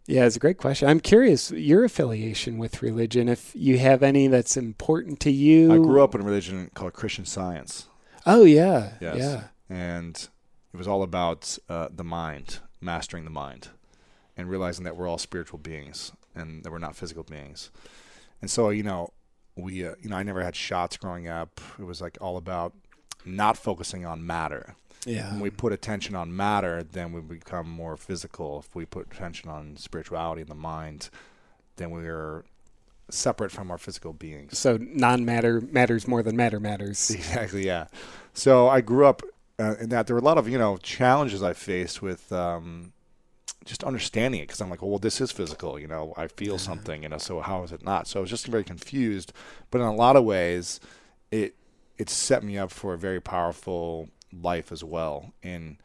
yeah, 0.06 0.24
it's 0.24 0.36
a 0.36 0.40
great 0.40 0.58
question. 0.58 0.88
I'm 0.88 1.00
curious 1.00 1.50
your 1.50 1.84
affiliation 1.84 2.58
with 2.58 2.82
religion. 2.82 3.28
If 3.28 3.52
you 3.54 3.78
have 3.78 4.02
any 4.02 4.28
that's 4.28 4.56
important 4.56 5.20
to 5.20 5.30
you. 5.30 5.72
I 5.72 5.76
grew 5.76 6.02
up 6.02 6.14
in 6.14 6.20
a 6.20 6.24
religion 6.24 6.70
called 6.74 6.92
Christian 6.92 7.24
Science. 7.24 7.86
Oh 8.24 8.44
yeah, 8.44 8.92
yes. 9.00 9.16
yeah. 9.18 9.42
And 9.68 10.16
it 10.72 10.76
was 10.76 10.88
all 10.88 11.02
about 11.02 11.58
uh, 11.68 11.88
the 11.94 12.04
mind, 12.04 12.60
mastering 12.80 13.24
the 13.24 13.30
mind, 13.30 13.68
and 14.36 14.48
realizing 14.48 14.84
that 14.84 14.96
we're 14.96 15.08
all 15.08 15.18
spiritual 15.18 15.58
beings 15.58 16.12
and 16.36 16.62
that 16.62 16.70
we're 16.70 16.78
not 16.78 16.94
physical 16.94 17.24
beings. 17.24 17.70
And 18.40 18.50
so, 18.50 18.70
you 18.70 18.82
know, 18.82 19.12
we, 19.56 19.86
uh, 19.86 19.94
you 20.00 20.10
know, 20.10 20.16
I 20.16 20.22
never 20.22 20.42
had 20.44 20.54
shots 20.54 20.96
growing 20.96 21.26
up. 21.26 21.60
It 21.78 21.84
was 21.84 22.00
like 22.00 22.18
all 22.20 22.36
about 22.36 22.74
not 23.24 23.56
focusing 23.56 24.04
on 24.04 24.24
matter. 24.24 24.76
Yeah. 25.04 25.30
When 25.32 25.40
we 25.40 25.50
put 25.50 25.72
attention 25.72 26.14
on 26.14 26.34
matter, 26.34 26.82
then 26.82 27.12
we 27.12 27.20
become 27.20 27.68
more 27.68 27.96
physical. 27.96 28.60
If 28.60 28.74
we 28.74 28.84
put 28.84 29.12
attention 29.12 29.48
on 29.48 29.76
spirituality 29.76 30.42
and 30.42 30.50
the 30.50 30.56
mind, 30.56 31.10
then 31.76 31.90
we're 31.90 32.44
separate 33.08 33.52
from 33.52 33.70
our 33.70 33.78
physical 33.78 34.12
beings. 34.12 34.58
So 34.58 34.78
non-matter 34.80 35.60
matters 35.60 36.08
more 36.08 36.22
than 36.22 36.36
matter 36.36 36.60
matters. 36.60 37.10
Exactly. 37.14 37.64
Yeah. 37.64 37.86
So 38.34 38.68
I 38.68 38.80
grew 38.80 39.06
up 39.06 39.22
uh, 39.58 39.76
in 39.80 39.88
that 39.90 40.06
there 40.06 40.14
were 40.14 40.20
a 40.20 40.24
lot 40.24 40.38
of 40.38 40.48
you 40.48 40.58
know 40.58 40.76
challenges 40.76 41.42
I 41.42 41.52
faced 41.52 42.02
with 42.02 42.30
um, 42.32 42.92
just 43.66 43.84
understanding 43.84 44.40
it 44.40 44.44
because 44.46 44.60
I'm 44.60 44.70
like, 44.70 44.80
well, 44.80 44.98
this 44.98 45.20
is 45.20 45.30
physical. 45.32 45.78
You 45.78 45.88
know, 45.88 46.14
I 46.16 46.28
feel 46.28 46.56
something. 46.58 47.02
You 47.02 47.08
know, 47.10 47.18
so 47.18 47.40
how 47.40 47.62
is 47.64 47.72
it 47.72 47.84
not? 47.84 48.06
So 48.06 48.20
I 48.20 48.22
was 48.22 48.30
just 48.30 48.46
very 48.46 48.64
confused. 48.64 49.32
But 49.70 49.80
in 49.80 49.86
a 49.86 49.94
lot 49.94 50.16
of 50.16 50.24
ways, 50.24 50.80
it 51.30 51.54
it 51.98 52.08
set 52.10 52.42
me 52.44 52.56
up 52.58 52.70
for 52.70 52.94
a 52.94 52.98
very 52.98 53.20
powerful 53.20 54.08
life 54.32 54.70
as 54.72 54.82
well 54.84 55.32
in 55.42 55.78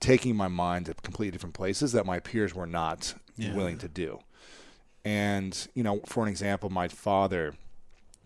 taking 0.00 0.36
my 0.36 0.48
mind 0.48 0.86
to 0.86 0.94
completely 0.94 1.30
different 1.30 1.54
places 1.54 1.92
that 1.92 2.04
my 2.06 2.20
peers 2.20 2.54
were 2.54 2.66
not 2.66 3.14
Yeah. 3.36 3.54
willing 3.54 3.78
to 3.78 3.88
do. 3.88 4.20
And 5.04 5.66
you 5.74 5.82
know, 5.82 6.00
for 6.06 6.22
an 6.22 6.28
example, 6.28 6.70
my 6.70 6.88
father 6.88 7.54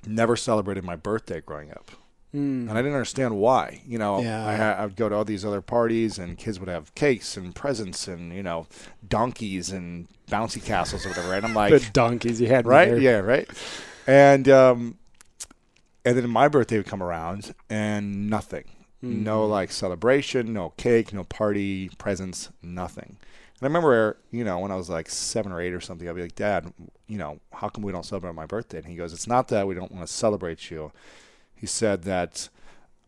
never 0.07 0.37
celebrated 0.37 0.85
my 0.85 0.97
birthday 0.97 1.41
growing 1.41 1.71
up 1.71 1.91
and 2.33 2.71
I 2.71 2.75
didn't 2.77 2.93
understand 2.93 3.37
why. 3.37 3.81
You 3.87 3.99
know, 3.99 4.21
Yeah. 4.21 4.47
I, 4.47 4.83
I, 4.83 4.85
would 4.85 4.97
go 4.97 5.09
to 5.09 5.15
all 5.15 5.25
these 5.25 5.45
other 5.45 5.61
parties, 5.63 6.19
and 6.19 6.37
kids 6.37 6.61
would 6.61 6.69
have 6.69 6.95
cakes 6.95 7.37
and 7.37 7.55
presents, 7.55 8.07
and 8.07 8.33
you 8.35 8.43
know, 8.43 8.67
donkeys 9.07 9.71
and 9.71 10.09
bouncy 10.31 10.63
castles 10.63 11.07
or 11.07 11.11
whatever. 11.11 11.35
And 11.35 11.47
I'm 11.47 11.55
like, 11.55 11.73
the 11.73 11.89
donkeys 11.93 12.41
you 12.41 12.49
had, 12.49 12.67
right? 12.67 13.01
Yeah, 13.01 13.19
right. 13.19 13.49
And 14.07 14.49
um, 14.49 14.99
and 16.05 16.17
then 16.17 16.29
my 16.29 16.49
birthday 16.49 16.77
would 16.77 16.87
come 16.87 17.03
around, 17.03 17.55
and 17.71 18.29
nothing, 18.29 18.65
no 19.03 19.47
like 19.47 19.71
celebration, 19.73 20.53
no 20.53 20.71
cake, 20.77 21.13
no 21.13 21.25
party, 21.25 21.89
presents, 21.99 22.51
nothing. 22.63 23.17
And 23.61 23.63
I 23.63 23.67
remember, 23.67 24.19
you 24.31 24.45
know, 24.45 24.59
when 24.61 24.71
I 24.71 24.77
was 24.77 24.89
like 24.89 25.09
seven 25.09 25.51
or 25.51 25.61
eight 25.61 25.73
or 25.73 25.81
something, 25.81 26.09
I'd 26.09 26.15
be 26.15 26.23
like, 26.23 26.37
Dad, 26.37 26.73
you 27.09 27.19
know, 27.19 27.41
how 27.53 27.69
come 27.69 27.83
we 27.83 27.91
don't 27.91 28.07
celebrate 28.07 28.35
my 28.35 28.47
birthday? 28.47 28.79
And 28.79 28.87
he 28.87 28.95
goes, 28.95 29.13
It's 29.13 29.27
not 29.27 29.49
that 29.49 29.67
we 29.67 29.75
don't 29.75 29.91
want 29.91 30.07
to 30.07 30.13
celebrate 30.13 30.71
you. 30.71 30.93
He 31.59 31.67
said 31.67 32.03
that 32.03 32.49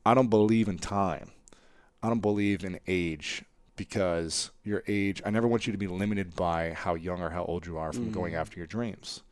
I 0.05 0.15
don't 0.15 0.29
believe 0.29 0.69
in 0.69 0.79
time. 0.79 1.31
I 2.03 2.09
don't 2.09 2.21
believe 2.21 2.65
in 2.65 2.81
age 2.87 3.45
because 3.77 4.51
your 4.65 4.83
age, 4.89 5.23
I 5.25 5.31
never 5.31 5.47
want 5.47 5.67
you 5.67 5.73
to 5.73 5.79
be 5.79 5.87
limited 5.87 6.35
by 6.35 6.73
how 6.73 6.95
young 6.95 7.23
or 7.23 7.31
how 7.31 7.45
old 7.45 7.67
you 7.67 7.79
are 7.79 7.93
from 7.93 8.11
mm. 8.11 8.13
going 8.13 8.35
after 8.35 8.59
your 8.59 8.67
dreams. 8.67 9.23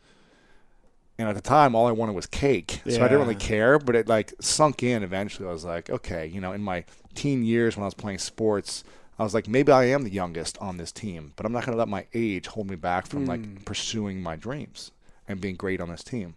And 1.19 1.29
at 1.29 1.35
the 1.35 1.43
time, 1.43 1.75
all 1.75 1.87
I 1.87 1.93
wanted 1.93 2.15
was 2.15 2.27
cake. 2.27 2.81
So 2.89 2.97
I 3.05 3.09
didn't 3.09 3.21
really 3.21 3.35
care, 3.35 3.79
but 3.79 3.97
it 3.97 4.07
like 4.07 4.33
sunk 4.41 4.83
in 4.85 5.03
eventually. 5.03 5.49
I 5.49 5.53
was 5.53 5.65
like, 5.65 5.91
okay, 5.91 6.27
you 6.27 6.41
know, 6.41 6.53
in 6.53 6.63
my 6.63 6.85
teen 7.15 7.45
years 7.45 7.77
when 7.77 7.83
I 7.83 7.87
was 7.87 7.95
playing 7.95 8.19
sports, 8.19 8.85
I 9.19 9.25
was 9.25 9.35
like, 9.35 9.49
maybe 9.49 9.73
I 9.73 9.85
am 9.87 10.05
the 10.05 10.13
youngest 10.13 10.57
on 10.59 10.77
this 10.77 10.93
team, 10.93 11.33
but 11.35 11.45
I'm 11.45 11.53
not 11.53 11.67
going 11.67 11.75
to 11.75 11.79
let 11.79 11.89
my 11.89 12.07
age 12.15 12.47
hold 12.47 12.71
me 12.71 12.77
back 12.77 13.07
from 13.09 13.27
like 13.27 13.43
mm. 13.43 13.65
pursuing 13.65 14.23
my 14.23 14.37
dreams 14.37 14.93
and 15.27 15.41
being 15.41 15.57
great 15.57 15.81
on 15.81 15.89
this 15.89 16.05
team. 16.05 16.37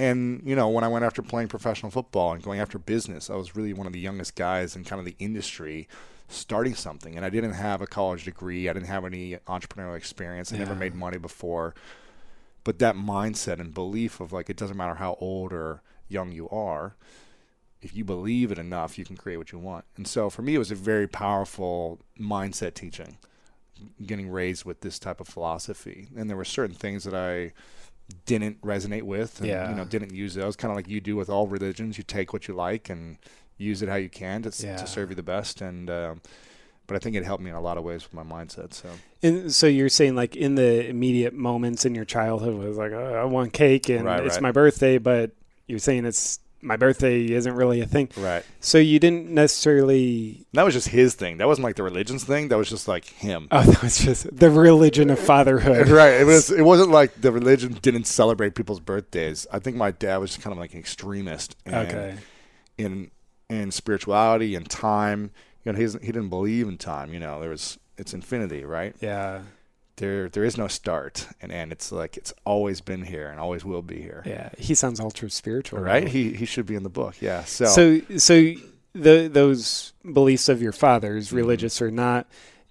And 0.00 0.40
you 0.46 0.56
know, 0.56 0.70
when 0.70 0.82
I 0.82 0.88
went 0.88 1.04
after 1.04 1.20
playing 1.20 1.48
professional 1.48 1.92
football 1.92 2.32
and 2.32 2.42
going 2.42 2.58
after 2.58 2.78
business, 2.78 3.28
I 3.28 3.34
was 3.34 3.54
really 3.54 3.74
one 3.74 3.86
of 3.86 3.92
the 3.92 4.00
youngest 4.00 4.34
guys 4.34 4.74
in 4.74 4.82
kind 4.82 4.98
of 4.98 5.04
the 5.04 5.14
industry 5.18 5.88
starting 6.26 6.74
something. 6.74 7.16
And 7.16 7.24
I 7.24 7.28
didn't 7.28 7.52
have 7.52 7.82
a 7.82 7.86
college 7.86 8.24
degree. 8.24 8.66
I 8.70 8.72
didn't 8.72 8.88
have 8.88 9.04
any 9.04 9.36
entrepreneurial 9.46 9.98
experience. 9.98 10.54
I 10.54 10.56
never 10.56 10.74
made 10.74 10.94
money 10.94 11.18
before. 11.18 11.74
But 12.64 12.78
that 12.78 12.96
mindset 12.96 13.60
and 13.60 13.74
belief 13.74 14.20
of 14.20 14.32
like 14.32 14.48
it 14.48 14.56
doesn't 14.56 14.76
matter 14.76 14.94
how 14.94 15.18
old 15.20 15.52
or 15.52 15.82
young 16.08 16.32
you 16.32 16.48
are, 16.48 16.96
if 17.82 17.94
you 17.94 18.02
believe 18.02 18.50
it 18.50 18.58
enough, 18.58 18.98
you 18.98 19.04
can 19.04 19.18
create 19.18 19.36
what 19.36 19.52
you 19.52 19.58
want. 19.58 19.84
And 19.98 20.08
so 20.08 20.30
for 20.30 20.40
me, 20.40 20.54
it 20.54 20.58
was 20.58 20.70
a 20.70 20.76
very 20.76 21.08
powerful 21.08 21.98
mindset 22.18 22.72
teaching, 22.72 23.18
getting 24.06 24.30
raised 24.30 24.64
with 24.64 24.80
this 24.80 24.98
type 24.98 25.20
of 25.20 25.28
philosophy. 25.28 26.08
And 26.16 26.30
there 26.30 26.38
were 26.38 26.44
certain 26.46 26.76
things 26.76 27.04
that 27.04 27.14
I 27.14 27.52
didn't 28.26 28.60
resonate 28.62 29.02
with 29.02 29.38
and 29.40 29.48
Yeah. 29.48 29.70
you 29.70 29.76
know 29.76 29.84
didn't 29.84 30.12
use 30.14 30.34
those 30.34 30.56
kind 30.56 30.70
of 30.70 30.76
like 30.76 30.88
you 30.88 31.00
do 31.00 31.16
with 31.16 31.28
all 31.30 31.46
religions 31.46 31.98
you 31.98 32.04
take 32.04 32.32
what 32.32 32.48
you 32.48 32.54
like 32.54 32.88
and 32.90 33.18
use 33.58 33.82
it 33.82 33.88
how 33.88 33.96
you 33.96 34.08
can 34.08 34.42
to, 34.42 34.66
Yeah. 34.66 34.76
to 34.76 34.86
serve 34.86 35.10
you 35.10 35.16
the 35.16 35.22
best 35.22 35.60
and 35.60 35.90
um, 35.90 36.20
but 36.86 36.96
I 36.96 36.98
think 36.98 37.14
it 37.14 37.24
helped 37.24 37.42
me 37.42 37.50
in 37.50 37.56
a 37.56 37.60
lot 37.60 37.76
of 37.78 37.84
ways 37.84 38.02
with 38.04 38.14
my 38.14 38.22
mindset 38.24 38.72
so 38.74 38.88
And 39.22 39.54
so 39.54 39.66
you're 39.66 39.88
saying 39.88 40.14
like 40.16 40.34
in 40.36 40.54
the 40.56 40.88
immediate 40.88 41.34
moments 41.34 41.84
in 41.84 41.94
your 41.94 42.04
childhood 42.06 42.54
was 42.54 42.76
like, 42.76 42.92
oh, 42.92 43.14
I 43.14 43.24
want 43.24 43.52
cake 43.52 43.88
and 43.88 44.04
Right, 44.04 44.24
it's 44.24 44.36
right. 44.36 44.42
my 44.42 44.52
birthday, 44.52 44.98
but 44.98 45.30
you're 45.66 45.78
saying 45.78 46.04
it's 46.04 46.40
my 46.62 46.76
birthday 46.76 47.24
isn't 47.24 47.54
really 47.54 47.80
a 47.80 47.86
thing. 47.86 48.08
right 48.16 48.44
So 48.60 48.78
you 48.78 48.98
didn't 48.98 49.30
necessarily. 49.30 50.46
that 50.52 50.64
was 50.64 50.74
just 50.74 50.88
his 50.88 51.14
thing 51.14 51.38
that 51.38 51.46
wasn't 51.46 51.64
like 51.64 51.76
the 51.76 51.82
religions 51.82 52.24
thing 52.24 52.48
that 52.48 52.58
was 52.58 52.68
just 52.68 52.86
like 52.88 53.04
him 53.06 53.48
Oh, 53.50 53.62
that 53.70 53.82
was 53.82 53.98
just 53.98 54.34
the 54.36 54.50
religion 54.50 55.10
of 55.10 55.18
fatherhood. 55.18 55.88
right 56.00 56.20
it 56.20 56.24
was 56.24 56.50
it 56.50 56.62
wasn't 56.62 56.90
like 56.90 57.20
the 57.20 57.32
religion 57.32 57.78
didn't 57.82 58.04
celebrate 58.04 58.54
people's 58.54 58.80
birthdays 58.80 59.46
I 59.52 59.58
think 59.58 59.76
my 59.76 59.90
dad 59.90 60.18
was 60.18 60.30
just 60.30 60.42
kind 60.42 60.52
of 60.52 60.58
like 60.58 60.72
an 60.74 60.80
extremist 60.80 61.56
and 61.64 61.74
Okay. 61.88 62.16
in 62.78 63.10
in 63.48 63.70
spirituality 63.70 64.54
and 64.54 64.68
time 64.68 65.30
you 65.64 65.72
know 65.72 65.78
he 65.78 65.84
he 65.84 66.12
didn't 66.12 66.28
believe 66.28 66.68
in 66.68 66.76
time 66.78 67.12
you 67.14 67.20
know 67.20 67.40
there 67.40 67.50
was 67.50 67.78
it's 67.98 68.14
infinity 68.14 68.64
right 68.64 68.94
Yeah. 69.00 69.42
There 70.00 70.28
there 70.28 70.42
is 70.44 70.58
no 70.58 70.66
start 70.66 71.28
and 71.40 71.52
end. 71.52 71.70
It's 71.72 71.92
like 71.92 72.16
it's 72.16 72.32
always 72.44 72.80
been 72.80 73.04
here 73.04 73.28
and 73.30 73.38
always 73.38 73.64
will 73.64 73.82
be 73.82 74.00
here. 74.02 74.24
Yeah. 74.26 74.50
He 74.58 74.74
sounds 74.74 74.98
ultra 74.98 75.30
spiritual. 75.30 75.78
Right? 75.80 76.02
though. 76.04 76.10
He 76.10 76.32
he 76.34 76.44
should 76.46 76.66
be 76.66 76.74
in 76.74 76.82
the 76.82 76.88
book. 76.90 77.14
Yeah. 77.20 77.44
So, 77.44 77.66
So 77.66 78.00
so 78.18 78.52
the 78.92 79.28
those 79.32 79.92
beliefs 80.12 80.48
of 80.48 80.60
your 80.60 80.72
fathers, 80.72 81.28
Mm-hmm. 81.28 81.36
religious 81.36 81.80
or 81.80 81.92
not, 81.92 82.26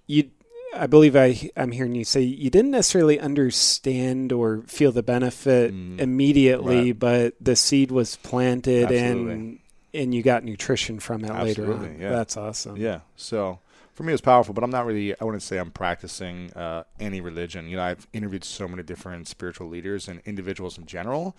you 0.06 0.30
I 0.76 0.86
believe 0.86 1.16
I 1.16 1.50
I'm 1.56 1.72
hearing 1.72 1.94
you 1.94 2.04
say 2.04 2.20
you 2.20 2.50
didn't 2.50 2.70
necessarily 2.72 3.18
understand 3.18 4.32
or 4.32 4.62
feel 4.66 4.92
the 4.92 5.02
benefit 5.02 5.72
Mm. 5.72 6.00
immediately, 6.00 6.92
Right. 6.92 6.98
but 6.98 7.34
the 7.40 7.56
seed 7.56 7.90
was 7.90 8.16
planted 8.16 8.84
Absolutely. 8.92 9.32
and 9.32 9.58
and 9.92 10.14
you 10.14 10.22
got 10.22 10.44
nutrition 10.44 11.00
from 11.00 11.24
it 11.24 11.32
later 11.42 11.72
on. 11.74 11.96
yeah. 11.98 12.10
That's 12.10 12.36
awesome. 12.36 12.76
yeah. 12.76 13.00
So 13.16 13.58
for 14.00 14.04
me, 14.04 14.12
it 14.12 14.14
was 14.14 14.22
powerful, 14.22 14.54
but 14.54 14.64
I'm 14.64 14.70
not 14.70 14.86
really. 14.86 15.14
I 15.20 15.24
wouldn't 15.24 15.42
say 15.42 15.58
I'm 15.58 15.70
practicing 15.70 16.50
uh, 16.54 16.84
any 16.98 17.20
religion. 17.20 17.68
You 17.68 17.76
know, 17.76 17.82
I've 17.82 18.06
interviewed 18.14 18.44
so 18.44 18.66
many 18.66 18.82
different 18.82 19.28
spiritual 19.28 19.68
leaders 19.68 20.08
and 20.08 20.22
individuals 20.24 20.78
in 20.78 20.86
general. 20.86 21.36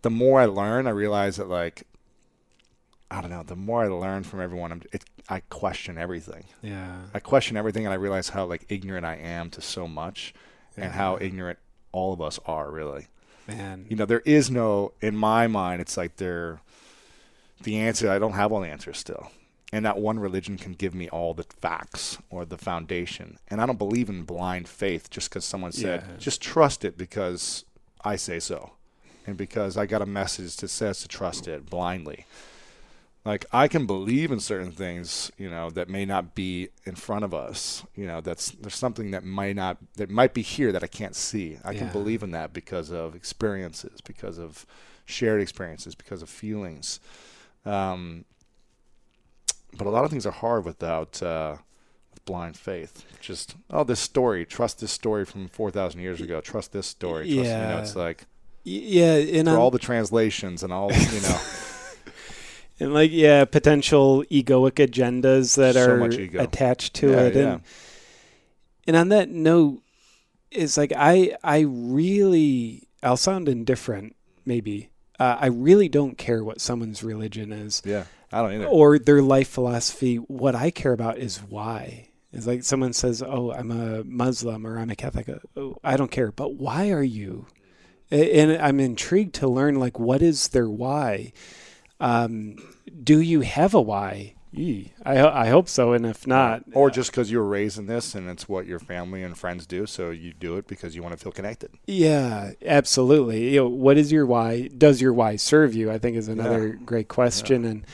The 0.00 0.08
more 0.08 0.40
I 0.40 0.46
learn, 0.46 0.86
I 0.86 0.92
realize 0.92 1.36
that 1.36 1.46
like. 1.46 1.82
I 3.10 3.20
don't 3.20 3.28
know. 3.28 3.42
The 3.42 3.54
more 3.54 3.84
I 3.84 3.88
learn 3.88 4.22
from 4.22 4.40
everyone, 4.40 4.72
I'm, 4.72 4.82
it, 4.92 5.04
I 5.28 5.40
question 5.40 5.98
everything. 5.98 6.44
Yeah. 6.62 7.02
I 7.12 7.20
question 7.20 7.58
everything, 7.58 7.84
and 7.84 7.92
I 7.92 7.96
realize 7.96 8.30
how 8.30 8.46
like 8.46 8.64
ignorant 8.70 9.04
I 9.04 9.16
am 9.16 9.50
to 9.50 9.60
so 9.60 9.86
much, 9.86 10.32
and 10.74 10.92
how 10.92 11.18
ignorant 11.20 11.58
all 11.92 12.14
of 12.14 12.22
us 12.22 12.40
are 12.46 12.70
really. 12.70 13.08
Man. 13.46 13.84
you 13.88 13.96
know 13.96 14.04
there 14.04 14.22
is 14.26 14.50
no 14.50 14.92
in 15.00 15.16
my 15.16 15.46
mind 15.46 15.80
it's 15.80 15.96
like 15.96 16.16
there 16.16 16.60
the 17.62 17.78
answer 17.78 18.10
i 18.10 18.18
don't 18.18 18.34
have 18.34 18.52
all 18.52 18.60
the 18.60 18.68
answers 18.68 18.98
still 18.98 19.30
and 19.72 19.84
that 19.84 19.98
one 19.98 20.18
religion 20.18 20.56
can 20.56 20.72
give 20.72 20.94
me 20.94 21.08
all 21.10 21.34
the 21.34 21.42
facts 21.42 22.18
or 22.30 22.44
the 22.44 22.56
foundation. 22.58 23.38
And 23.48 23.60
i 23.60 23.66
don't 23.66 23.78
believe 23.78 24.08
in 24.08 24.22
blind 24.22 24.68
faith 24.68 25.10
just 25.10 25.28
because 25.28 25.44
someone 25.44 25.72
said 25.72 26.04
Yeah. 26.06 26.16
just 26.18 26.40
trust 26.40 26.84
it 26.84 26.96
because 26.96 27.64
i 28.04 28.16
say 28.16 28.40
so. 28.40 28.72
And 29.26 29.36
because 29.36 29.76
i 29.76 29.84
got 29.86 30.00
a 30.02 30.06
message 30.06 30.56
that 30.56 30.68
says 30.68 31.00
to 31.02 31.08
trust 31.08 31.46
it 31.46 31.68
blindly. 31.68 32.24
Like 33.24 33.44
i 33.52 33.68
can 33.68 33.84
believe 33.84 34.30
in 34.32 34.40
certain 34.40 34.72
things 34.72 35.30
you 35.36 35.50
know 35.50 35.68
that 35.70 35.88
may 35.90 36.06
not 36.06 36.34
be 36.34 36.68
in 36.86 36.94
front 36.94 37.24
of 37.24 37.34
us. 37.34 37.84
You 37.94 38.06
know 38.06 38.20
that's 38.22 38.52
there's 38.52 38.74
something 38.74 39.10
that 39.10 39.22
might 39.24 39.56
not 39.56 39.76
that 39.96 40.08
might 40.08 40.32
be 40.32 40.40
here 40.42 40.72
that 40.72 40.82
i 40.82 40.86
can't 40.86 41.14
see. 41.16 41.58
I 41.62 41.74
can 41.74 41.88
believe 41.92 42.22
in 42.22 42.30
that 42.30 42.54
because 42.54 42.90
of 42.90 43.14
experiences 43.14 44.00
because 44.00 44.38
of 44.38 44.64
shared 45.04 45.42
experiences 45.42 45.94
because 45.94 46.22
of 46.22 46.30
feelings. 46.30 47.00
Um, 47.66 48.24
but 49.76 49.86
a 49.86 49.90
lot 49.90 50.04
of 50.04 50.10
things 50.10 50.26
are 50.26 50.32
hard 50.32 50.64
without 50.64 51.22
uh, 51.22 51.56
with 52.12 52.24
blind 52.24 52.56
faith 52.56 53.04
just 53.20 53.56
oh 53.70 53.84
this 53.84 54.00
story 54.00 54.44
trust 54.46 54.80
this 54.80 54.92
story 54.92 55.24
from 55.24 55.48
4000 55.48 56.00
years 56.00 56.20
ago 56.20 56.40
trust 56.40 56.72
this 56.72 56.86
story 56.86 57.24
trust, 57.24 57.36
you 57.36 57.42
know 57.44 57.48
Yeah. 57.50 57.80
it's 57.80 57.96
like 57.96 58.26
yeah, 58.64 59.14
and 59.14 59.48
all 59.48 59.70
the 59.70 59.78
translations 59.78 60.62
and 60.62 60.72
all 60.72 60.92
you 60.92 61.20
know 61.22 61.40
and 62.80 62.92
like 62.94 63.10
yeah, 63.12 63.44
potential 63.44 64.24
egoic 64.30 64.72
agendas 64.86 65.56
that 65.56 65.74
So 65.74 65.90
are 65.94 66.42
attached 66.42 66.94
to 66.94 67.10
Yeah, 67.10 67.20
it. 67.22 67.34
yeah. 67.36 67.52
And 67.52 67.62
and 68.86 68.96
on 68.96 69.08
that 69.10 69.28
note, 69.30 69.82
it's 70.50 70.76
like 70.76 70.92
I 70.96 71.36
I 71.42 71.60
really 71.60 72.88
I'll 73.02 73.16
sound 73.16 73.48
indifferent 73.48 74.16
maybe. 74.44 74.90
Uh, 75.18 75.36
I 75.40 75.46
really 75.46 75.88
don't 75.88 76.16
care 76.16 76.44
what 76.44 76.60
someone's 76.60 77.02
religion 77.02 77.52
is 77.52 77.82
yeah 77.84 78.04
i 78.32 78.42
don't 78.42 78.52
either 78.52 78.66
or 78.66 78.98
their 78.98 79.22
life 79.22 79.48
philosophy. 79.48 80.16
What 80.16 80.54
I 80.54 80.70
care 80.70 80.92
about 80.92 81.18
is 81.18 81.38
why. 81.38 82.08
It's 82.32 82.46
like 82.46 82.62
someone 82.62 82.92
says, 82.92 83.22
"Oh, 83.22 83.52
I'm 83.52 83.70
a 83.70 84.04
Muslim 84.04 84.66
or 84.66 84.78
I'm 84.78 84.90
a 84.90 84.96
Catholic." 84.96 85.28
Oh, 85.56 85.78
I 85.82 85.96
don't 85.96 86.10
care, 86.10 86.30
but 86.30 86.54
why 86.54 86.90
are 86.90 87.02
you? 87.02 87.46
And 88.10 88.52
I'm 88.52 88.80
intrigued 88.80 89.34
to 89.36 89.48
learn 89.48 89.76
like 89.76 89.98
what 89.98 90.22
is 90.22 90.48
their 90.48 90.68
why. 90.68 91.32
Um, 92.00 92.56
do 93.02 93.20
you 93.20 93.40
have 93.40 93.74
a 93.74 93.80
why? 93.80 94.34
Yee. 94.50 94.92
I 95.04 95.20
I 95.26 95.48
hope 95.48 95.68
so, 95.68 95.92
and 95.92 96.06
if 96.06 96.26
not, 96.26 96.64
or 96.72 96.90
just 96.90 97.10
because 97.10 97.30
you 97.30 97.38
were 97.38 97.46
raised 97.46 97.78
in 97.78 97.86
this 97.86 98.14
and 98.14 98.28
it's 98.30 98.48
what 98.48 98.66
your 98.66 98.78
family 98.78 99.22
and 99.22 99.36
friends 99.36 99.66
do, 99.66 99.86
so 99.86 100.10
you 100.10 100.32
do 100.32 100.56
it 100.56 100.66
because 100.66 100.96
you 100.96 101.02
want 101.02 101.16
to 101.16 101.22
feel 101.22 101.32
connected. 101.32 101.70
Yeah, 101.86 102.52
absolutely. 102.64 103.50
You 103.50 103.60
know, 103.60 103.68
what 103.68 103.98
is 103.98 104.10
your 104.10 104.24
why? 104.26 104.68
Does 104.68 105.00
your 105.02 105.12
why 105.12 105.36
serve 105.36 105.74
you? 105.74 105.90
I 105.90 105.98
think 105.98 106.16
is 106.16 106.28
another 106.28 106.70
great 106.84 107.08
question. 107.08 107.64
And 107.64 107.84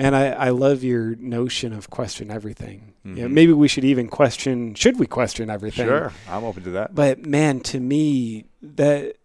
man, 0.00 0.14
I, 0.14 0.30
I 0.32 0.48
love 0.50 0.82
your 0.82 1.14
notion 1.16 1.72
of 1.72 1.90
question 1.90 2.30
everything. 2.30 2.94
You 3.04 3.10
know, 3.10 3.22
mm-hmm. 3.24 3.34
maybe 3.34 3.52
we 3.52 3.68
should 3.68 3.84
even 3.84 4.08
question. 4.08 4.74
Should 4.74 4.98
we 4.98 5.06
question 5.06 5.50
everything? 5.50 5.86
Sure, 5.86 6.12
I'm 6.28 6.44
open 6.44 6.64
to 6.64 6.70
that. 6.70 6.94
But 6.94 7.26
man, 7.26 7.60
to 7.60 7.80
me, 7.80 8.46
that 8.62 9.16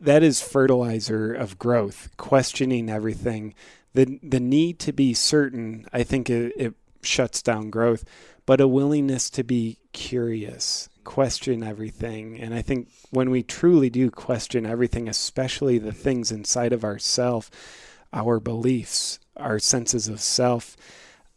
that 0.00 0.22
is 0.22 0.40
fertilizer 0.40 1.32
of 1.32 1.58
growth. 1.58 2.10
Questioning 2.16 2.88
everything, 2.88 3.54
the 3.94 4.18
the 4.22 4.40
need 4.40 4.78
to 4.80 4.92
be 4.92 5.14
certain. 5.14 5.86
I 5.92 6.02
think 6.02 6.30
it, 6.30 6.52
it 6.56 6.74
shuts 7.02 7.42
down 7.42 7.70
growth. 7.70 8.04
But 8.44 8.60
a 8.60 8.66
willingness 8.66 9.30
to 9.30 9.44
be 9.44 9.78
curious, 9.92 10.88
question 11.04 11.62
everything, 11.62 12.40
and 12.40 12.52
I 12.52 12.60
think 12.60 12.90
when 13.10 13.30
we 13.30 13.44
truly 13.44 13.88
do 13.88 14.10
question 14.10 14.66
everything, 14.66 15.08
especially 15.08 15.78
the 15.78 15.92
things 15.92 16.32
inside 16.32 16.72
of 16.72 16.82
ourself, 16.82 17.52
our 18.12 18.40
beliefs, 18.40 19.20
our 19.36 19.58
senses 19.58 20.08
of 20.08 20.20
self, 20.20 20.76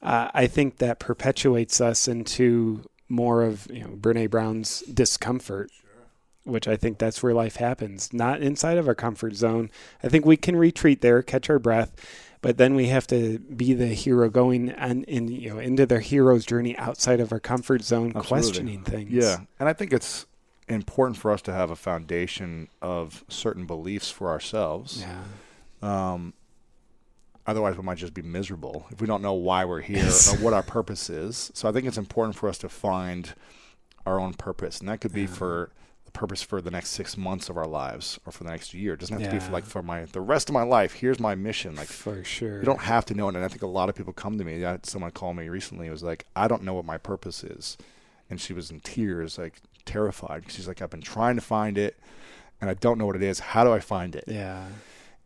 uh, 0.01 0.29
I 0.33 0.47
think 0.47 0.77
that 0.77 0.99
perpetuates 0.99 1.81
us 1.81 2.07
into 2.07 2.83
more 3.09 3.43
of 3.43 3.67
you 3.71 3.81
know 3.81 3.89
Brene 3.89 4.29
Brown's 4.29 4.81
discomfort, 4.81 5.71
which 6.43 6.67
I 6.67 6.75
think 6.75 6.97
that's 6.97 7.21
where 7.23 7.33
life 7.33 7.57
happens, 7.57 8.13
not 8.13 8.41
inside 8.41 8.77
of 8.77 8.87
our 8.87 8.95
comfort 8.95 9.35
zone. 9.35 9.69
I 10.03 10.09
think 10.09 10.25
we 10.25 10.37
can 10.37 10.55
retreat 10.55 11.01
there, 11.01 11.21
catch 11.21 11.49
our 11.49 11.59
breath, 11.59 11.93
but 12.41 12.57
then 12.57 12.75
we 12.75 12.87
have 12.87 13.07
to 13.07 13.39
be 13.39 13.73
the 13.73 13.87
hero 13.87 14.29
going 14.29 14.69
and 14.69 15.03
in 15.05 15.27
you 15.29 15.49
know 15.51 15.59
into 15.59 15.85
their 15.85 16.01
hero's 16.01 16.45
journey 16.45 16.77
outside 16.77 17.19
of 17.19 17.31
our 17.31 17.39
comfort 17.39 17.83
zone, 17.83 18.13
Absolutely. 18.15 18.27
questioning 18.27 18.83
things. 18.83 19.11
Yeah, 19.11 19.37
and 19.59 19.67
I 19.67 19.73
think 19.73 19.93
it's 19.93 20.25
important 20.67 21.17
for 21.17 21.31
us 21.31 21.41
to 21.43 21.53
have 21.53 21.69
a 21.69 21.75
foundation 21.75 22.67
of 22.81 23.23
certain 23.27 23.65
beliefs 23.65 24.11
for 24.11 24.29
ourselves. 24.29 25.03
Yeah. 25.03 25.23
Um, 26.13 26.33
otherwise, 27.47 27.77
we 27.77 27.83
might 27.83 27.97
just 27.97 28.13
be 28.13 28.21
miserable 28.21 28.85
if 28.91 29.01
we 29.01 29.07
don't 29.07 29.21
know 29.21 29.33
why 29.33 29.65
we're 29.65 29.81
here 29.81 30.05
or 30.07 30.37
what 30.37 30.53
our 30.53 30.63
purpose 30.63 31.09
is. 31.09 31.51
So 31.53 31.67
I 31.69 31.71
think 31.71 31.85
it's 31.87 31.97
important 31.97 32.35
for 32.35 32.49
us 32.49 32.57
to 32.59 32.69
find 32.69 33.33
our 34.05 34.19
own 34.19 34.33
purpose, 34.33 34.79
and 34.79 34.89
that 34.89 35.01
could 35.01 35.13
be 35.13 35.25
for 35.27 35.71
the 36.05 36.11
purpose 36.11 36.41
for 36.43 36.61
the 36.61 36.69
next 36.71 36.89
six 36.89 37.17
months 37.17 37.49
of 37.49 37.57
our 37.57 37.65
lives 37.65 38.19
or 38.25 38.31
for 38.31 38.43
the 38.43 38.51
next 38.51 38.73
year. 38.73 38.93
It 38.93 38.99
doesn't 38.99 39.19
have 39.19 39.29
to 39.29 39.35
be 39.35 39.39
for 39.39 39.51
like 39.51 39.65
for 39.65 39.81
my 39.81 40.05
the 40.05 40.21
rest 40.21 40.47
of 40.49 40.53
my 40.53 40.61
life. 40.63 40.93
Here's 40.93 41.19
my 41.19 41.33
mission. 41.35 41.75
Like 41.75 41.87
For 41.87 42.23
sure. 42.23 42.59
you 42.59 42.65
don't 42.65 42.81
have 42.81 43.05
to 43.05 43.15
know 43.15 43.27
it. 43.29 43.35
And 43.35 43.43
I 43.43 43.47
think 43.47 43.63
a 43.63 43.67
lot 43.67 43.89
of 43.89 43.95
people 43.95 44.13
come 44.13 44.37
to 44.37 44.43
me. 44.43 44.63
I 44.63 44.71
had 44.71 44.85
someone 44.85 45.11
call 45.11 45.33
me 45.33 45.49
recently. 45.49 45.87
It 45.87 45.91
was 45.91 46.03
like, 46.03 46.25
I 46.35 46.47
don't 46.47 46.63
know 46.63 46.73
what 46.75 46.85
my 46.85 46.97
purpose 46.99 47.43
is, 47.43 47.77
and 48.29 48.39
she 48.39 48.53
was 48.53 48.69
in 48.69 48.79
tears, 48.81 49.37
like 49.39 49.61
terrified. 49.85 50.45
She's 50.49 50.67
like, 50.67 50.81
I've 50.81 50.89
been 50.91 51.01
trying 51.01 51.35
to 51.35 51.41
find 51.41 51.77
it, 51.79 51.97
and 52.61 52.69
I 52.69 52.75
don't 52.75 52.97
know 52.99 53.07
what 53.07 53.15
it 53.15 53.23
is. 53.23 53.39
How 53.39 53.63
do 53.63 53.71
I 53.73 53.79
find 53.79 54.15
it? 54.15 54.25
Yeah. 54.27 54.65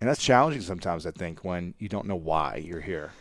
And 0.02 0.10
that's 0.10 0.24
challenging 0.24 0.62
sometimes. 0.62 1.06
I 1.06 1.12
think 1.12 1.44
when 1.44 1.74
you 1.78 1.90
don't 1.90 2.08
know 2.08 2.16
why 2.16 2.56
you're 2.58 2.82
here. 2.82 3.12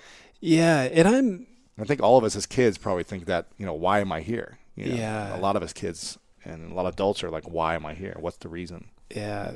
Yeah, 0.41 0.83
and 0.83 1.09
I'm 1.09 1.47
I 1.81 1.85
think 1.85 2.03
all 2.03 2.19
of 2.19 2.25
us 2.25 2.35
as 2.37 2.47
kids 2.47 2.79
probably 2.79 3.05
think 3.05 3.27
that, 3.27 3.47
you 3.57 3.67
know, 3.67 3.75
why 3.75 4.01
am 4.01 4.11
I 4.13 4.21
here? 4.21 4.59
You 4.75 4.87
know, 4.87 4.95
Yeah. 4.97 5.37
A 5.37 5.41
lot 5.41 5.57
of 5.57 5.63
us 5.63 5.73
kids 5.73 6.19
and 6.45 6.73
a 6.73 6.75
lot 6.75 6.87
of 6.87 6.95
adults 6.95 7.23
are 7.23 7.31
like, 7.31 7.45
why 7.49 7.75
am 7.75 7.87
I 7.87 7.95
here? 7.95 8.17
What's 8.19 8.39
the 8.39 8.49
reason? 8.49 8.89
Yeah. 9.15 9.53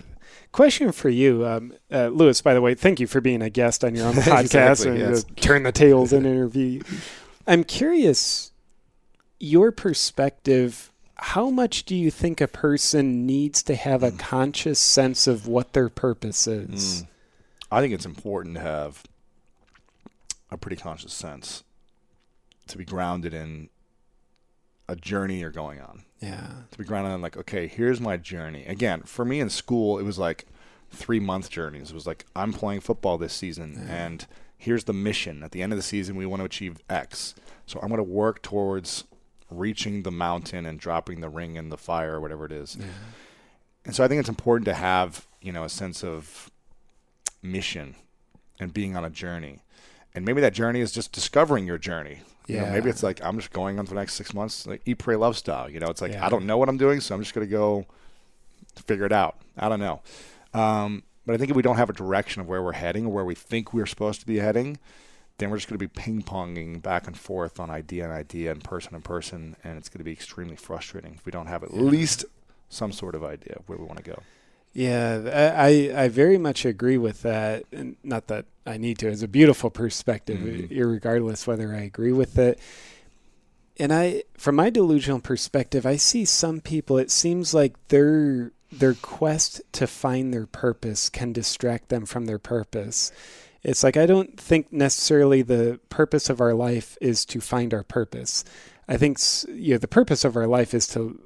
Question 0.53 0.93
for 0.93 1.09
you, 1.09 1.45
um, 1.47 1.75
uh, 1.91 2.09
Lewis. 2.09 2.41
By 2.41 2.55
the 2.55 2.61
way, 2.61 2.75
thank 2.75 3.01
you 3.01 3.07
for 3.07 3.21
being 3.21 3.43
a 3.43 3.51
guest 3.51 3.85
on 3.85 3.95
your 3.95 4.07
own 4.07 4.15
podcast 4.15 4.41
Exactly, 4.41 4.91
and 4.91 4.99
yes. 4.99 5.25
uh, 5.25 5.29
turn 5.41 5.63
the 5.65 5.73
tables 5.73 6.13
and 6.13 6.27
interview. 6.35 6.83
I'm 7.47 7.65
curious, 7.65 8.53
your 9.39 9.73
perspective. 9.73 10.91
How 11.17 11.51
much 11.51 11.85
do 11.85 11.95
you 11.95 12.11
think 12.11 12.41
a 12.41 12.49
person 12.49 13.27
needs 13.27 13.63
to 13.65 13.75
have 13.77 14.03
a 14.03 14.11
conscious 14.11 14.79
sense 14.81 15.27
of 15.27 15.47
what 15.47 15.73
their 15.73 15.89
purpose 15.89 16.47
is? 16.47 17.03
Mm. 17.03 17.07
I 17.73 17.81
think 17.81 17.95
it's 17.95 18.07
important 18.07 18.57
to 18.57 18.61
have 18.61 19.03
a 20.51 20.59
pretty 20.59 20.77
conscious 20.77 21.13
sense 21.13 21.65
to 22.69 22.77
be 22.77 22.85
grounded 22.85 23.33
in 23.33 23.71
a 24.89 24.95
journey 24.95 25.41
you're 25.41 25.51
going 25.51 25.81
on. 25.81 26.05
Yeah. 26.21 26.49
To 26.71 26.79
be 26.79 26.85
grounded 26.85 27.15
in 27.15 27.23
like, 27.23 27.37
okay, 27.37 27.67
here's 27.67 28.01
my 28.01 28.19
journey. 28.19 28.67
Again, 28.67 29.03
for 29.03 29.25
me 29.25 29.41
in 29.41 29.49
school, 29.49 29.99
it 29.99 30.03
was 30.03 30.19
like 30.19 30.45
three 30.91 31.19
month 31.19 31.49
journeys. 31.49 31.91
It 31.91 31.95
was 31.95 32.07
like 32.07 32.27
I'm 32.37 32.53
playing 32.53 32.81
football 32.81 33.17
this 33.17 33.33
season, 33.33 33.87
and 33.89 34.27
here's 34.59 34.85
the 34.85 34.93
mission. 34.93 35.43
At 35.43 35.53
the 35.53 35.63
end 35.63 35.73
of 35.73 35.79
the 35.79 35.83
season, 35.83 36.15
we 36.15 36.27
want 36.27 36.41
to 36.41 36.45
achieve 36.45 36.79
X. 36.91 37.35
So 37.67 37.81
I'm 37.81 37.89
going 37.89 37.97
to 37.99 38.05
work 38.05 38.43
towards 38.43 39.05
reaching 39.51 40.03
the 40.03 40.13
mountain 40.13 40.67
and 40.67 40.79
dropping 40.79 41.23
the 41.23 41.31
ring 41.31 41.57
in 41.57 41.71
the 41.71 41.79
fire 41.79 42.17
or 42.17 42.21
whatever 42.21 42.45
it 42.45 42.53
is. 42.53 42.77
And 43.85 43.95
so 43.95 44.05
I 44.05 44.09
think 44.09 44.21
it's 44.21 44.29
important 44.29 44.67
to 44.67 44.75
have, 44.75 45.27
you 45.41 45.53
know, 45.53 45.65
a 45.65 45.69
sense 45.69 46.05
of 46.05 46.51
mission 47.43 47.95
and 48.61 48.73
being 48.73 48.97
on 48.97 49.05
a 49.05 49.11
journey. 49.11 49.61
And 50.15 50.25
maybe 50.25 50.41
that 50.41 50.53
journey 50.53 50.81
is 50.81 50.93
just 50.93 51.13
discovering 51.13 51.67
your 51.67 51.79
journey. 51.79 52.21
You 52.47 52.57
know, 52.57 52.67
maybe 52.73 52.91
it's 52.91 53.03
like 53.03 53.25
I'm 53.25 53.37
just 53.39 53.53
going 53.53 53.79
on 53.79 53.87
for 53.87 53.95
the 53.95 54.01
next 54.01 54.15
six 54.15 54.35
months, 54.35 54.67
like 54.67 54.83
eat, 54.85 54.99
pray, 54.99 55.17
love 55.17 55.37
style. 55.37 55.71
You 55.71 55.81
know, 55.81 55.89
it's 55.89 56.03
like 56.03 56.13
Yeah. 56.13 56.27
I 56.27 56.29
don't 56.29 56.45
know 56.47 56.59
what 56.59 56.69
I'm 56.69 56.77
doing, 56.77 57.01
so 57.01 57.15
I'm 57.15 57.23
just 57.23 57.35
gonna 57.35 57.47
go 57.47 57.87
figure 58.87 59.07
it 59.07 59.13
out. 59.13 59.37
I 59.57 59.69
don't 59.69 59.81
know. 59.81 60.01
Um, 60.55 61.03
but 61.25 61.35
I 61.35 61.39
think 61.39 61.51
if 61.51 61.57
we 61.57 61.63
don't 61.63 61.77
have 61.77 61.89
a 61.89 61.95
direction 61.95 62.41
of 62.43 62.49
where 62.49 62.63
we're 62.63 62.73
heading 62.73 63.07
or 63.07 63.13
where 63.13 63.25
we 63.25 63.35
think 63.35 63.73
we're 63.73 63.87
supposed 63.87 64.21
to 64.21 64.27
be 64.27 64.39
heading, 64.39 64.79
then 65.39 65.51
we're 65.51 65.57
just 65.57 65.69
going 65.69 65.79
to 65.79 65.85
be 65.85 65.89
ping 65.89 66.23
ponging 66.23 66.83
back 66.83 67.07
and 67.07 67.17
forth 67.17 67.61
on 67.61 67.71
idea 67.71 68.05
and 68.05 68.13
idea 68.13 68.51
and 68.51 68.63
person 68.63 68.95
and 68.95 69.05
person, 69.05 69.57
and 69.63 69.79
it's 69.79 69.89
going 69.89 69.99
to 69.99 70.05
be 70.05 70.13
extremely 70.13 70.57
frustrating 70.57 71.15
if 71.15 71.25
we 71.25 71.33
don't 71.33 71.47
have 71.47 71.63
at 71.63 71.73
least 71.75 72.25
some 72.69 72.93
sort 72.93 73.15
of 73.15 73.23
idea 73.25 73.55
of 73.57 73.69
where 73.69 73.79
we 73.79 73.85
want 73.85 73.99
to 73.99 74.05
go. 74.11 74.23
Yeah, 74.75 75.53
I, 75.57 75.93
I 75.95 76.09
very 76.09 76.39
much 76.39 76.65
agree 76.65 76.97
with 76.99 77.23
that. 77.23 77.65
And 77.73 77.97
not 78.03 78.29
that 78.29 78.47
I 78.67 78.79
need 78.79 78.99
to. 78.99 79.09
It's 79.09 79.23
a 79.23 79.29
beautiful 79.29 79.71
perspective, 79.71 80.39
Mhm. 80.39 80.71
irregardless 80.71 81.47
whether 81.47 81.75
I 81.75 81.81
agree 81.81 82.13
with 82.13 82.39
it. 82.39 82.59
And 83.79 83.93
I, 83.93 84.23
from 84.37 84.57
my 84.57 84.71
delusional 84.71 85.21
perspective, 85.21 85.85
I 85.85 85.97
see 85.97 86.25
some 86.25 86.61
people. 86.61 86.99
It 86.99 87.11
seems 87.11 87.53
like 87.55 87.75
their 87.89 88.53
their 88.71 88.95
quest 88.95 89.61
to 89.73 89.87
find 89.87 90.33
their 90.33 90.47
purpose 90.47 91.11
can 91.11 91.31
distract 91.31 91.91
them 91.91 92.07
from 92.07 92.25
their 92.25 92.39
purpose. 92.39 93.13
It's 93.63 93.83
like 93.85 93.99
I 93.99 94.07
don't 94.07 94.41
think 94.41 94.73
necessarily 94.73 95.43
the 95.43 95.79
purpose 95.91 96.31
of 96.31 96.41
our 96.41 96.55
life 96.55 96.97
is 97.01 97.27
to 97.27 97.41
find 97.41 97.75
our 97.75 97.83
purpose. 97.83 98.45
I 98.89 98.97
think 98.97 99.19
you 99.49 99.73
know, 99.75 99.79
the 99.79 99.89
purpose 99.89 100.25
of 100.25 100.37
our 100.37 100.47
life 100.47 100.73
is 100.73 100.87
to 100.89 101.21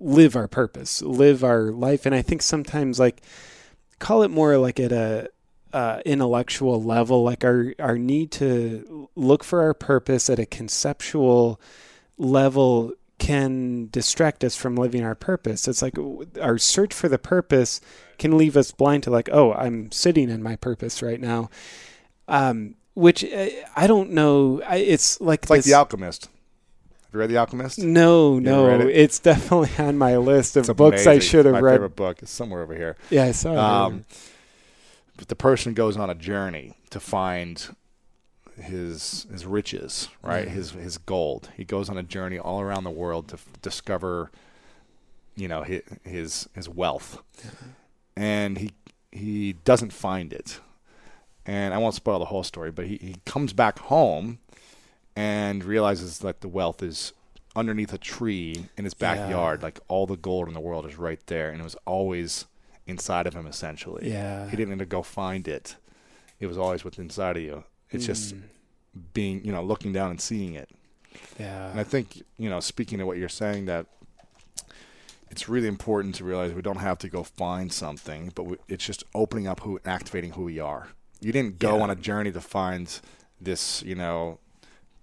live 0.00 0.36
our 0.36 0.48
purpose, 0.48 1.02
live 1.02 1.42
our 1.42 1.70
life, 1.70 2.06
and 2.06 2.14
I 2.14 2.22
think 2.22 2.42
sometimes 2.42 2.98
like 2.98 3.22
call 3.98 4.22
it 4.22 4.30
more 4.30 4.56
like 4.58 4.78
at 4.78 4.92
a 4.92 5.30
uh, 5.72 6.00
intellectual 6.06 6.82
level, 6.82 7.22
like 7.22 7.44
our 7.44 7.74
our 7.78 7.98
need 7.98 8.30
to 8.32 9.08
look 9.16 9.44
for 9.44 9.62
our 9.62 9.74
purpose 9.74 10.30
at 10.30 10.38
a 10.38 10.46
conceptual 10.46 11.60
level 12.16 12.92
can 13.18 13.88
distract 13.90 14.44
us 14.44 14.56
from 14.56 14.76
living 14.76 15.02
our 15.02 15.14
purpose. 15.14 15.66
It's 15.68 15.82
like 15.82 15.96
our 16.40 16.56
search 16.56 16.94
for 16.94 17.08
the 17.08 17.18
purpose 17.18 17.80
can 18.16 18.38
leave 18.38 18.56
us 18.56 18.70
blind 18.70 19.02
to 19.04 19.10
like, 19.10 19.28
oh, 19.32 19.52
I'm 19.52 19.90
sitting 19.90 20.30
in 20.30 20.42
my 20.42 20.56
purpose 20.56 21.02
right 21.02 21.20
now. 21.20 21.50
Um, 22.28 22.76
which 22.94 23.24
uh, 23.24 23.48
I 23.76 23.86
don't 23.86 24.10
know. 24.10 24.62
I, 24.66 24.76
it's 24.76 25.20
like 25.20 25.42
It's 25.42 25.50
like 25.50 25.64
The 25.64 25.74
Alchemist. 25.74 26.28
Have 27.08 27.14
you 27.14 27.20
read 27.20 27.30
The 27.30 27.38
Alchemist? 27.38 27.78
no, 27.78 28.38
no, 28.38 28.68
it? 28.80 28.86
it's 28.94 29.18
definitely 29.18 29.70
on 29.82 29.96
my 29.96 30.18
list 30.18 30.58
of 30.58 30.66
books 30.76 31.06
I 31.06 31.18
should 31.20 31.46
have 31.46 31.54
my 31.54 31.60
read. 31.60 31.72
favorite 31.74 31.96
book. 31.96 32.20
It's 32.22 32.30
somewhere 32.30 32.62
over 32.62 32.74
here. 32.74 32.96
Yeah, 33.08 33.24
I 33.24 33.32
saw 33.32 33.52
it. 33.52 33.58
Um, 33.58 34.04
but 35.16 35.28
the 35.28 35.34
person 35.36 35.72
goes 35.72 35.96
on 35.96 36.10
a 36.10 36.14
journey 36.14 36.74
to 36.90 37.00
find 37.00 37.74
his 38.60 39.26
his 39.32 39.46
riches, 39.46 40.08
right? 40.22 40.46
Yeah. 40.46 40.52
His 40.52 40.72
his 40.72 40.98
gold. 40.98 41.48
He 41.56 41.64
goes 41.64 41.88
on 41.88 41.96
a 41.96 42.02
journey 42.02 42.38
all 42.38 42.60
around 42.60 42.84
the 42.84 42.90
world 42.90 43.28
to 43.28 43.34
f- 43.34 43.46
discover, 43.62 44.30
you 45.34 45.48
know, 45.48 45.62
his 45.62 45.80
his, 46.04 46.48
his 46.54 46.68
wealth, 46.68 47.22
and 48.16 48.58
he 48.58 48.72
he 49.12 49.54
doesn't 49.64 49.94
find 49.94 50.32
it. 50.32 50.60
And 51.46 51.72
I 51.72 51.78
won't 51.78 51.94
spoil 51.94 52.18
the 52.18 52.26
whole 52.26 52.44
story, 52.44 52.70
but 52.70 52.86
he, 52.86 52.98
he 52.98 53.16
comes 53.24 53.54
back 53.54 53.78
home 53.78 54.38
and 55.18 55.64
realizes 55.64 56.18
that 56.20 56.40
the 56.42 56.48
wealth 56.48 56.80
is 56.82 57.12
underneath 57.56 57.92
a 57.92 57.98
tree 57.98 58.66
in 58.76 58.84
his 58.84 58.94
backyard. 58.94 59.62
Like 59.62 59.80
all 59.88 60.06
the 60.06 60.16
gold 60.16 60.46
in 60.48 60.54
the 60.54 60.60
world 60.60 60.86
is 60.86 60.96
right 60.96 61.20
there, 61.26 61.50
and 61.50 61.60
it 61.60 61.64
was 61.64 61.76
always 61.86 62.46
inside 62.86 63.26
of 63.26 63.34
him. 63.34 63.46
Essentially, 63.46 64.10
Yeah. 64.10 64.48
He 64.48 64.56
didn't 64.56 64.70
need 64.70 64.78
to 64.78 64.86
go 64.86 65.02
find 65.02 65.48
it; 65.48 65.76
it 66.38 66.46
was 66.46 66.56
always 66.56 66.84
within 66.84 67.06
inside 67.06 67.36
of 67.36 67.42
you. 67.42 67.64
It's 67.90 68.06
just 68.06 68.34
Mm, 68.34 68.42
being, 69.12 69.44
you 69.44 69.52
know, 69.52 69.62
looking 69.62 69.92
down 69.92 70.10
and 70.10 70.20
seeing 70.20 70.54
it. 70.54 70.68
yeah. 71.38 71.70
And 71.70 71.80
I 71.80 71.84
think, 71.84 72.22
you 72.36 72.48
know, 72.50 72.60
speaking 72.60 73.00
of 73.00 73.06
what 73.08 73.16
you're 73.18 73.28
saying, 73.28 73.64
that 73.66 73.86
it's 75.30 75.48
really 75.48 75.68
important 75.68 76.14
to 76.16 76.24
realize 76.24 76.52
we 76.52 76.62
don't 76.62 76.76
have 76.90 76.98
to 76.98 77.08
go 77.08 77.22
find 77.22 77.72
something, 77.72 78.32
but 78.34 78.44
we, 78.44 78.56
it's 78.68 78.84
just 78.86 79.04
opening 79.14 79.46
up 79.46 79.60
who 79.60 79.76
and 79.78 79.86
activating 79.86 80.32
who 80.32 80.44
we 80.44 80.58
are. 80.58 80.88
You 81.20 81.32
didn't 81.32 81.58
go 81.58 81.76
Yeah. 81.76 81.82
on 81.82 81.90
a 81.90 81.96
journey 81.96 82.30
to 82.32 82.40
find 82.40 82.86
this, 83.40 83.82
you 83.82 83.94
know, 83.94 84.38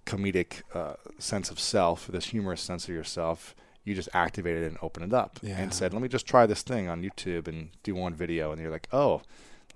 comedic 0.06 0.62
uh, 0.74 0.94
sense 1.18 1.50
of 1.50 1.58
self, 1.60 2.06
this 2.06 2.26
humorous 2.26 2.60
sense 2.62 2.88
of 2.88 2.94
yourself, 2.94 3.54
you 3.84 3.94
just 3.94 4.08
activated 4.14 4.62
it 4.62 4.66
and 4.68 4.78
opened 4.82 5.06
it 5.06 5.14
up 5.14 5.38
Yeah. 5.42 5.58
and 5.60 5.72
said, 5.74 5.92
"Let 5.92 6.00
me 6.02 6.08
just 6.08 6.26
try 6.26 6.46
this 6.46 6.62
thing 6.62 6.88
on 6.88 7.02
YouTube 7.02 7.46
and 7.48 7.70
do 7.82 7.94
one 7.94 8.14
video." 8.14 8.50
And 8.52 8.60
you're 8.60 8.70
like, 8.70 8.88
"Oh, 8.92 9.22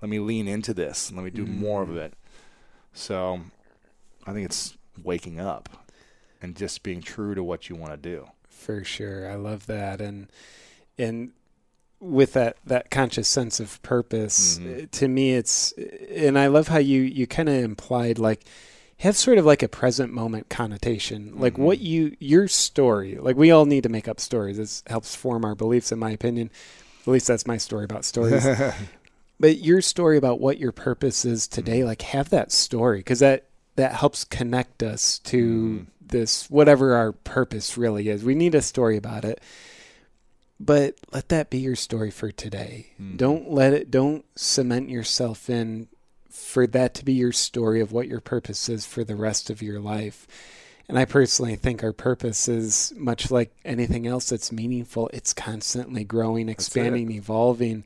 let 0.01 0.09
me 0.09 0.19
lean 0.19 0.47
into 0.47 0.73
this. 0.73 1.11
Let 1.11 1.23
me 1.23 1.29
do 1.29 1.45
more 1.45 1.85
Mm. 1.85 1.89
of 1.91 1.97
it." 1.97 2.13
So, 2.93 3.41
I 4.25 4.33
think 4.33 4.45
it's 4.45 4.77
waking 5.01 5.39
up 5.39 5.85
and 6.41 6.55
just 6.55 6.83
being 6.83 7.01
true 7.01 7.35
to 7.35 7.43
what 7.43 7.69
you 7.69 7.75
want 7.75 7.91
to 7.93 7.97
do. 7.97 8.27
for 8.49 8.83
sure. 8.83 9.27
I 9.29 9.35
love 9.35 9.65
that, 9.65 9.99
and 10.01 10.27
and 10.97 11.31
with 11.99 12.33
that 12.33 12.57
that 12.65 12.91
conscious 12.91 13.27
sense 13.27 13.59
of 13.59 13.81
purpose, 13.81 14.59
Mhm. 14.59 14.83
uh, 14.83 14.87
to 14.91 15.07
me, 15.07 15.33
it's 15.33 15.71
and 16.13 16.37
I 16.37 16.45
love 16.47 16.67
how 16.67 16.77
you 16.77 17.01
you 17.01 17.25
kind 17.27 17.49
of 17.49 17.55
implied 17.55 18.19
like 18.19 18.43
have 19.01 19.17
sort 19.17 19.37
of 19.37 19.45
like 19.45 19.61
a 19.63 19.67
present 19.67 20.11
moment 20.13 20.49
connotation, 20.49 21.33
like 21.35 21.57
what 21.57 21.79
Mhm. 21.79 21.83
you 21.83 22.15
your 22.19 22.47
story. 22.47 23.17
Like 23.19 23.35
we 23.35 23.51
all 23.51 23.65
need 23.65 23.83
to 23.83 23.89
make 23.89 24.07
up 24.07 24.19
stories. 24.19 24.57
This 24.57 24.83
helps 24.87 25.15
form 25.15 25.43
our 25.45 25.55
beliefs, 25.55 25.91
in 25.91 25.99
my 25.99 26.11
opinion. 26.11 26.49
At 27.01 27.07
least 27.07 27.27
that's 27.27 27.47
my 27.47 27.57
story 27.57 27.83
about 27.85 28.05
stories. 28.05 28.45
but 29.39 29.57
your 29.59 29.81
story 29.81 30.17
about 30.17 30.39
what 30.39 30.59
your 30.59 30.71
purpose 30.71 31.25
is 31.25 31.47
today, 31.47 31.83
like 31.83 32.01
have 32.03 32.29
that 32.29 32.51
story 32.51 32.99
because 32.99 33.19
that 33.19 33.45
that 33.75 33.93
helps 33.93 34.23
connect 34.25 34.83
us 34.83 35.17
to 35.19 35.85
Mhm. 35.85 35.85
this 36.11 36.49
whatever 36.49 36.93
our 36.95 37.11
purpose 37.13 37.77
really 37.77 38.09
is. 38.09 38.23
We 38.23 38.35
need 38.35 38.53
a 38.53 38.61
story 38.61 38.97
about 38.97 39.23
it. 39.25 39.39
But 40.59 40.95
let 41.11 41.29
that 41.29 41.49
be 41.49 41.57
your 41.57 41.75
story 41.75 42.11
for 42.11 42.31
today. 42.31 42.87
Mhm. 43.01 43.17
Don't 43.17 43.51
let 43.51 43.73
it 43.73 43.89
don't 43.89 44.25
cement 44.35 44.89
yourself 44.89 45.49
in 45.49 45.87
for 46.31 46.65
that 46.67 46.93
to 46.95 47.05
be 47.05 47.13
your 47.13 47.31
story 47.31 47.81
of 47.81 47.91
what 47.91 48.07
your 48.07 48.21
purpose 48.21 48.69
is 48.69 48.85
for 48.85 49.03
the 49.03 49.15
rest 49.15 49.49
of 49.49 49.61
your 49.61 49.79
life. 49.79 50.27
And 50.87 50.97
I 50.97 51.05
personally 51.05 51.55
think 51.55 51.83
our 51.83 51.93
purpose 51.93 52.47
is 52.47 52.93
much 52.97 53.31
like 53.31 53.53
anything 53.63 54.07
else 54.07 54.29
that's 54.29 54.51
meaningful. 54.51 55.09
It's 55.13 55.33
constantly 55.33 56.03
growing, 56.03 56.49
expanding, 56.49 57.11
evolving. 57.11 57.85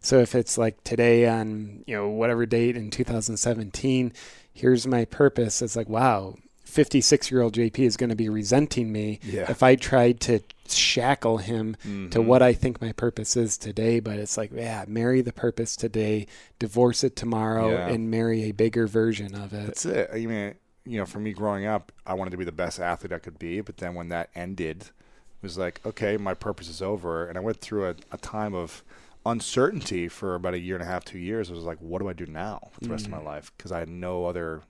So 0.00 0.18
if 0.18 0.34
it's 0.34 0.58
like 0.58 0.82
today 0.84 1.26
on, 1.28 1.84
you 1.86 1.96
know, 1.96 2.08
whatever 2.08 2.44
date 2.44 2.76
in 2.76 2.90
2017, 2.90 4.12
here's 4.52 4.86
my 4.86 5.04
purpose. 5.06 5.62
It's 5.62 5.76
like, 5.76 5.88
wow, 5.88 6.34
56 6.72 7.30
year 7.30 7.42
old 7.42 7.54
JP 7.54 7.78
is 7.80 7.96
going 7.98 8.08
to 8.10 8.16
be 8.16 8.28
resenting 8.30 8.90
me 8.90 9.20
Yeah. 9.22 9.50
if 9.50 9.62
I 9.62 9.76
tried 9.76 10.20
to 10.20 10.40
shackle 10.66 11.36
him 11.38 11.76
to 11.82 12.18
Mhm. 12.18 12.24
what 12.24 12.40
I 12.40 12.54
think 12.54 12.80
my 12.80 12.92
purpose 12.92 13.36
is 13.36 13.58
today. 13.58 14.00
But 14.00 14.18
it's 14.18 14.38
like, 14.38 14.50
yeah, 14.54 14.86
marry 14.88 15.20
the 15.20 15.34
purpose 15.34 15.76
today, 15.76 16.26
divorce 16.58 17.04
it 17.04 17.14
tomorrow, 17.14 17.70
Yeah. 17.72 17.88
and 17.88 18.10
marry 18.10 18.44
a 18.44 18.52
bigger 18.52 18.86
version 18.86 19.34
of 19.34 19.52
it. 19.52 19.66
That's 19.66 19.84
it. 19.84 20.08
I 20.14 20.24
mean, 20.24 20.54
you 20.86 20.96
know, 20.98 21.04
for 21.04 21.20
me 21.20 21.32
growing 21.34 21.66
up, 21.66 21.92
I 22.06 22.14
wanted 22.14 22.30
to 22.30 22.36
be 22.38 22.44
the 22.46 22.52
best 22.52 22.80
athlete 22.80 23.12
I 23.12 23.18
could 23.18 23.38
be. 23.38 23.60
But 23.60 23.76
then 23.76 23.94
when 23.94 24.08
that 24.08 24.30
ended, 24.34 24.80
it 24.84 25.42
was 25.42 25.58
like, 25.58 25.80
okay, 25.84 26.16
my 26.16 26.32
purpose 26.32 26.68
is 26.70 26.80
over. 26.80 27.26
And 27.26 27.36
I 27.36 27.42
went 27.42 27.60
through 27.60 27.86
a, 27.90 27.94
a 28.10 28.16
time 28.16 28.54
of 28.54 28.82
uncertainty 29.26 30.08
for 30.08 30.34
about 30.34 30.54
a 30.54 30.58
year 30.58 30.74
and 30.76 30.82
a 30.82 30.86
half, 30.86 31.04
two 31.04 31.18
years. 31.18 31.50
It 31.50 31.54
was 31.54 31.64
like, 31.64 31.78
what 31.82 32.00
do 32.00 32.08
I 32.08 32.12
do 32.14 32.24
now 32.26 32.70
for 32.72 32.80
the 32.80 32.88
rest 32.88 33.04
of 33.04 33.10
my 33.12 33.20
life? 33.20 33.52
Because 33.56 33.70
I 33.72 33.78
had 33.78 33.88
no 33.90 34.24
other 34.24 34.62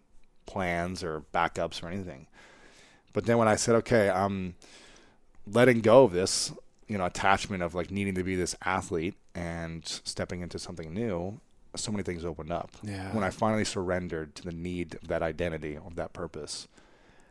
plans 0.53 1.03
or 1.03 1.23
backups 1.33 1.83
or 1.83 1.89
anything. 1.89 2.27
But 3.13 3.27
then 3.27 3.39
when 3.39 3.49
I 3.49 3.57
said, 3.57 3.75
okay, 3.77 4.11
I'm 4.11 4.55
letting 5.47 5.81
go 5.81 6.05
of 6.05 6.13
this, 6.13 6.53
you 6.89 6.99
know, 6.99 7.05
attachment 7.07 7.63
of 7.63 7.75
like 7.75 7.91
needing 7.91 8.15
to 8.15 8.23
be 8.23 8.37
this 8.37 8.55
athlete 8.65 9.15
and 9.35 9.83
stepping 10.05 10.41
into 10.41 10.59
something 10.59 10.93
new, 10.93 11.41
so 11.75 11.91
many 11.91 12.03
things 12.03 12.25
opened 12.25 12.53
up 12.53 12.71
Yeah. 12.83 13.13
when 13.15 13.25
I 13.25 13.31
finally 13.31 13.65
surrendered 13.65 14.35
to 14.37 14.43
the 14.45 14.53
need 14.53 14.95
of 14.97 15.09
that 15.09 15.23
identity, 15.23 15.77
of 15.77 15.95
that 15.97 16.13
purpose, 16.13 16.69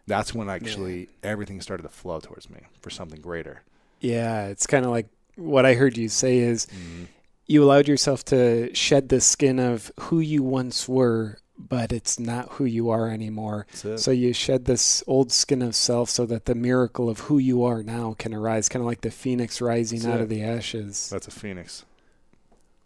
that's 0.07 0.33
when 0.33 0.49
actually 0.49 1.09
everything 1.23 1.61
started 1.61 1.83
to 1.83 1.89
flow 1.89 2.19
towards 2.19 2.49
me 2.49 2.61
for 2.81 2.89
something 2.89 3.21
greater. 3.21 3.61
Yeah, 3.99 4.47
it's 4.47 4.65
kind 4.65 4.83
of 4.83 4.91
like 4.91 5.07
what 5.35 5.65
I 5.65 5.75
heard 5.75 5.95
you 5.97 6.09
say 6.09 6.39
is 6.39 6.65
Mm-hmm. 6.65 7.03
you 7.47 7.63
allowed 7.63 7.87
yourself 7.87 8.25
to 8.25 8.73
shed 8.73 9.09
the 9.09 9.21
skin 9.21 9.59
of 9.59 9.91
who 9.99 10.19
you 10.19 10.41
once 10.43 10.87
were, 10.89 11.37
but 11.69 11.91
it's 11.91 12.19
not 12.19 12.49
who 12.53 12.65
you 12.65 12.89
are 12.89 13.09
anymore. 13.09 13.65
So 13.73 14.11
you 14.11 14.33
shed 14.33 14.65
this 14.65 15.03
old 15.07 15.31
skin 15.31 15.61
of 15.61 15.75
self 15.75 16.09
so 16.09 16.25
that 16.25 16.45
the 16.45 16.55
miracle 16.55 17.09
of 17.09 17.21
who 17.21 17.37
you 17.37 17.63
are 17.63 17.83
now 17.83 18.15
can 18.17 18.33
arise, 18.33 18.67
kind 18.69 18.81
of 18.81 18.87
like 18.87 19.01
the 19.01 19.11
phoenix 19.11 19.61
rising 19.61 19.99
That's 19.99 20.13
out 20.13 20.19
it. 20.19 20.23
of 20.23 20.29
the 20.29 20.43
ashes. 20.43 21.09
That's 21.09 21.27
a 21.27 21.31
phoenix. 21.31 21.85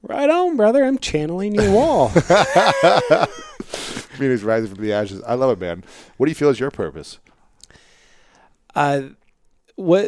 Right 0.01 0.30
on, 0.30 0.55
brother. 0.55 0.84
I'm 0.84 0.99
channeling 0.99 1.55
your 1.55 1.71
wall. 1.71 2.09
phoenix 3.59 4.43
rising 4.43 4.73
from 4.76 4.84
the 4.84 4.93
ashes. 4.93 5.21
I 5.23 5.34
love 5.34 5.51
it, 5.51 5.59
man. 5.59 5.84
What 6.17 6.28
do 6.28 6.32
you 6.32 6.36
feel 6.36 6.49
is 6.49 6.59
your 6.59 6.71
purpose? 6.71 7.19
uh, 8.76 9.01
what 9.76 10.05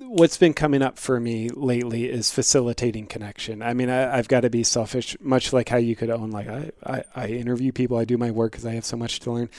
what's 0.00 0.36
been 0.36 0.54
coming 0.54 0.82
up 0.82 0.98
for 0.98 1.18
me 1.20 1.48
lately 1.48 2.04
is 2.06 2.30
facilitating 2.30 3.06
connection. 3.06 3.62
I 3.62 3.74
mean, 3.74 3.90
I, 3.90 4.16
I've 4.16 4.28
got 4.28 4.40
to 4.40 4.50
be 4.50 4.62
selfish, 4.62 5.16
much 5.20 5.52
like 5.52 5.68
how 5.68 5.78
you 5.78 5.96
could 5.96 6.10
own. 6.10 6.30
Like 6.30 6.48
I, 6.48 6.70
I, 6.84 7.04
I 7.14 7.26
interview 7.28 7.72
people, 7.72 7.96
I 7.96 8.04
do 8.04 8.18
my 8.18 8.30
work 8.30 8.52
because 8.52 8.66
I 8.66 8.74
have 8.74 8.84
so 8.84 8.96
much 8.96 9.20
to 9.20 9.32
learn. 9.32 9.50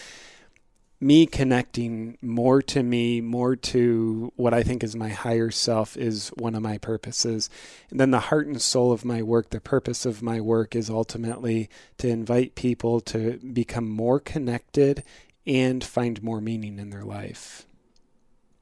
Me 0.99 1.27
connecting 1.27 2.17
more 2.23 2.59
to 2.63 2.81
me, 2.81 3.21
more 3.21 3.55
to 3.55 4.33
what 4.35 4.53
I 4.53 4.63
think 4.63 4.83
is 4.83 4.95
my 4.95 5.09
higher 5.09 5.51
self, 5.51 5.95
is 5.95 6.29
one 6.29 6.55
of 6.55 6.63
my 6.63 6.79
purposes. 6.79 7.51
And 7.91 7.99
then 7.99 8.09
the 8.09 8.19
heart 8.19 8.47
and 8.47 8.59
soul 8.59 8.91
of 8.91 9.05
my 9.05 9.21
work, 9.21 9.51
the 9.51 9.61
purpose 9.61 10.07
of 10.07 10.23
my 10.23 10.41
work, 10.41 10.75
is 10.75 10.89
ultimately 10.89 11.69
to 11.99 12.07
invite 12.07 12.55
people 12.55 12.99
to 13.01 13.37
become 13.53 13.87
more 13.87 14.19
connected 14.19 15.03
and 15.45 15.83
find 15.83 16.23
more 16.23 16.41
meaning 16.41 16.79
in 16.79 16.89
their 16.89 17.05
life. 17.05 17.67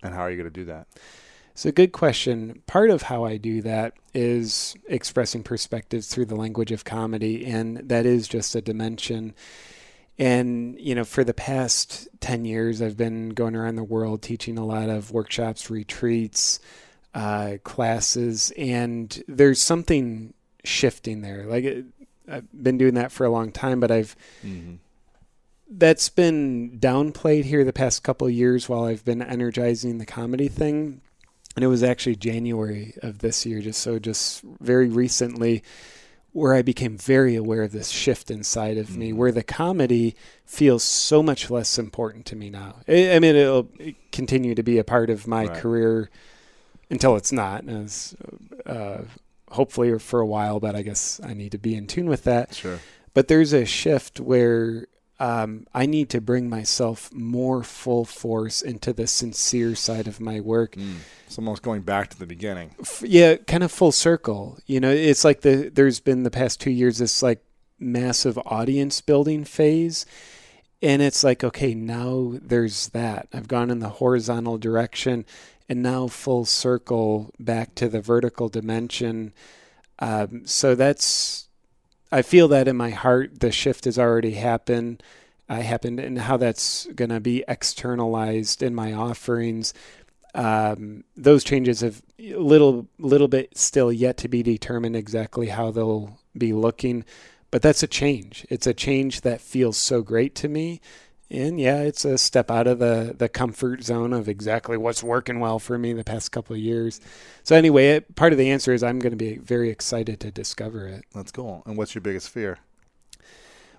And 0.04 0.14
how 0.14 0.22
are 0.22 0.30
you 0.30 0.38
going 0.38 0.52
to 0.52 0.60
do 0.60 0.66
that? 0.66 0.88
It's 1.56 1.66
a 1.66 1.72
good 1.72 1.94
question. 1.94 2.62
Part 2.68 2.90
of 2.90 3.04
how 3.04 3.24
I 3.24 3.38
do 3.38 3.62
that 3.62 3.94
is 4.14 4.76
expressing 4.88 5.42
perspectives 5.42 6.08
through 6.08 6.26
the 6.26 6.36
language 6.36 6.74
of 6.74 6.84
comedy, 6.84 7.46
and 7.46 7.78
that 7.78 8.06
is 8.06 8.28
just 8.28 8.56
a 8.56 8.62
dimension. 8.62 9.34
And, 10.20 10.78
you 10.80 10.96
know, 10.96 11.06
for 11.06 11.24
the 11.24 11.34
past 11.34 12.10
10 12.20 12.44
years, 12.44 12.82
I've 12.82 12.98
been 12.98 13.30
going 13.30 13.56
around 13.56 13.78
the 13.78 13.84
world 13.86 14.22
teaching 14.22 14.58
a 14.58 14.66
lot 14.66 14.90
of 14.90 15.12
workshops, 15.12 15.70
retreats, 15.70 16.60
uh, 17.14 17.54
classes, 17.64 18.52
and 18.58 19.24
there's 19.30 19.62
something 19.62 20.34
shifting 20.66 21.22
there. 21.22 21.46
Like, 21.46 21.64
it, 21.64 21.86
I've 22.30 22.52
been 22.52 22.78
doing 22.78 22.96
that 22.96 23.14
for 23.14 23.26
a 23.26 23.30
long 23.30 23.52
time, 23.54 23.80
but 23.80 23.92
I've 23.92 24.16
Mm-hmm. 24.46 24.76
that's 25.70 26.10
been 26.10 26.78
downplayed 26.80 27.46
here 27.46 27.64
the 27.64 27.72
past 27.74 28.04
couple 28.04 28.28
of 28.28 28.34
years 28.34 28.68
while 28.68 28.84
I've 28.84 29.06
been 29.06 29.22
energizing 29.22 30.00
the 30.00 30.06
comedy 30.06 30.50
thing. 30.50 31.02
And 31.56 31.64
it 31.64 31.68
was 31.68 31.84
actually 31.84 32.16
January 32.18 32.94
of 33.02 33.20
this 33.20 33.46
year, 33.46 33.62
just 33.62 33.80
so 33.82 33.98
just 34.00 34.42
very 34.60 34.88
recently, 34.90 35.64
where 36.34 36.54
I 36.54 36.62
became 36.62 36.98
very 36.98 37.36
aware 37.36 37.64
of 37.64 37.72
this 37.72 37.90
shift 37.90 38.30
inside 38.30 38.78
of 38.78 38.98
me, 38.98 39.12
Mhm. 39.12 39.16
where 39.16 39.32
the 39.32 39.44
comedy 39.44 40.16
feels 40.44 40.84
so 40.84 41.24
much 41.24 41.50
less 41.50 41.80
important 41.80 42.26
to 42.26 42.36
me 42.36 42.50
now. 42.50 42.82
I, 42.90 43.14
I 43.14 43.20
mean, 43.20 43.36
it'll 43.38 43.70
continue 44.12 44.54
to 44.54 44.64
be 44.64 44.78
a 44.78 44.84
part 44.84 45.10
of 45.10 45.28
my 45.28 45.46
Right. 45.46 45.58
career 45.58 46.10
until 46.92 47.16
it's 47.16 47.32
not, 47.32 47.68
as 47.70 48.16
uh, 48.66 49.04
hopefully 49.52 49.98
for 50.00 50.20
a 50.20 50.26
while. 50.26 50.60
But 50.60 50.76
I 50.76 50.82
guess 50.82 51.22
I 51.24 51.34
need 51.34 51.54
to 51.54 51.58
be 51.58 51.74
in 51.76 51.88
tune 51.88 52.08
with 52.08 52.26
that 52.26 52.54
Sure. 52.54 52.80
but 53.14 53.30
there's 53.30 53.54
a 53.54 53.64
shift 53.64 54.20
where 54.20 54.88
um, 55.20 55.66
I 55.74 55.86
need 55.86 56.10
to 56.10 56.22
bring 56.22 56.50
myself 56.50 57.12
more 57.14 57.64
full 57.64 58.04
force 58.04 58.62
into 58.62 58.92
the 58.92 59.08
sincere 59.08 59.76
side 59.76 60.08
of 60.08 60.20
my 60.20 60.40
work. 60.40 60.76
Mm. 60.76 60.98
It's 61.26 61.38
almost 61.38 61.62
going 61.62 61.82
back 61.82 62.10
to 62.10 62.20
the 62.20 62.26
beginning. 62.26 62.76
F- 62.82 63.04
yeah, 63.06 63.36
kind 63.36 63.64
of 63.64 63.72
full 63.72 63.94
circle. 63.94 64.58
You 64.66 64.80
know, 64.80 64.92
it's 64.92 65.24
like 65.24 65.42
the 65.42 65.70
there's 65.74 66.00
been 66.00 66.24
the 66.24 66.32
past 66.32 66.60
two 66.60 66.72
years 66.72 66.98
this 66.98 67.24
like 67.24 67.42
massive 67.80 68.38
audience 68.46 69.02
building 69.02 69.44
phase. 69.46 70.06
And 70.82 71.02
it's 71.02 71.24
like, 71.24 71.44
okay, 71.44 71.74
now 71.74 72.34
there's 72.42 72.90
that. 72.90 73.28
I've 73.34 73.48
gone 73.48 73.72
in 73.72 73.80
the 73.80 73.90
horizontal 73.90 74.58
direction 74.58 75.26
and 75.68 75.82
now 75.82 76.08
full 76.08 76.46
circle 76.46 77.34
back 77.40 77.74
to 77.76 77.88
the 77.88 78.02
vertical 78.02 78.50
dimension. 78.50 79.34
Um, 80.00 80.46
so 80.46 80.76
that's 80.76 81.45
I 82.12 82.22
feel 82.22 82.48
that 82.50 82.68
in 82.68 82.78
my 82.78 82.92
heart, 82.92 83.40
the 83.40 83.52
shift 83.52 83.86
has 83.86 84.00
already 84.00 84.32
happened. 84.32 85.04
I 85.48 85.62
happened, 85.62 86.00
and 86.00 86.20
how 86.20 86.38
that's 86.38 86.86
going 86.96 87.10
to 87.10 87.20
be 87.20 87.44
externalized 87.48 88.64
in 88.64 88.74
my 88.74 88.94
offerings. 88.94 89.74
Um, 90.34 91.04
those 91.16 91.44
changes 91.44 91.82
have 91.82 92.02
little, 92.20 92.88
little 93.00 93.28
bit 93.28 93.58
still 93.58 93.92
yet 93.92 94.18
to 94.18 94.28
be 94.28 94.44
determined 94.44 94.96
exactly 94.96 95.48
how 95.48 95.72
they'll 95.72 96.20
be 96.38 96.52
looking, 96.52 97.06
but 97.52 97.62
that's 97.62 97.84
a 97.84 97.88
change. 97.88 98.46
It's 98.50 98.68
a 98.68 98.74
change 98.74 99.22
that 99.22 99.40
feels 99.40 99.78
so 99.78 100.02
great 100.02 100.36
to 100.36 100.50
me, 100.50 100.82
and 101.30 101.60
yeah, 101.60 101.82
it's 101.82 102.06
a 102.06 102.18
step 102.18 102.52
out 102.52 102.68
of 102.68 102.80
the 102.80 103.16
the 103.18 103.30
comfort 103.30 103.84
zone 103.84 104.14
of 104.14 104.30
exactly 104.30 104.78
what's 104.78 105.04
working 105.04 105.40
well 105.40 105.60
for 105.60 105.78
me 105.78 105.94
the 105.94 106.04
past 106.04 106.32
couple 106.32 106.56
of 106.56 106.62
years. 106.62 107.02
So 107.44 107.56
anyway, 107.56 107.90
it, 107.90 108.16
part 108.16 108.32
of 108.32 108.38
the 108.38 108.52
answer 108.52 108.74
is 108.74 108.84
I'm 108.84 109.00
going 109.00 109.12
to 109.12 109.18
be 109.18 109.38
very 109.38 109.70
excited 109.70 110.20
to 110.22 110.32
discover 110.32 110.88
it. 110.88 111.06
Let's 111.14 111.32
go. 111.32 111.64
And 111.66 111.78
what's 111.78 111.96
your 111.96 112.02
biggest 112.02 112.30
fear? 112.30 112.60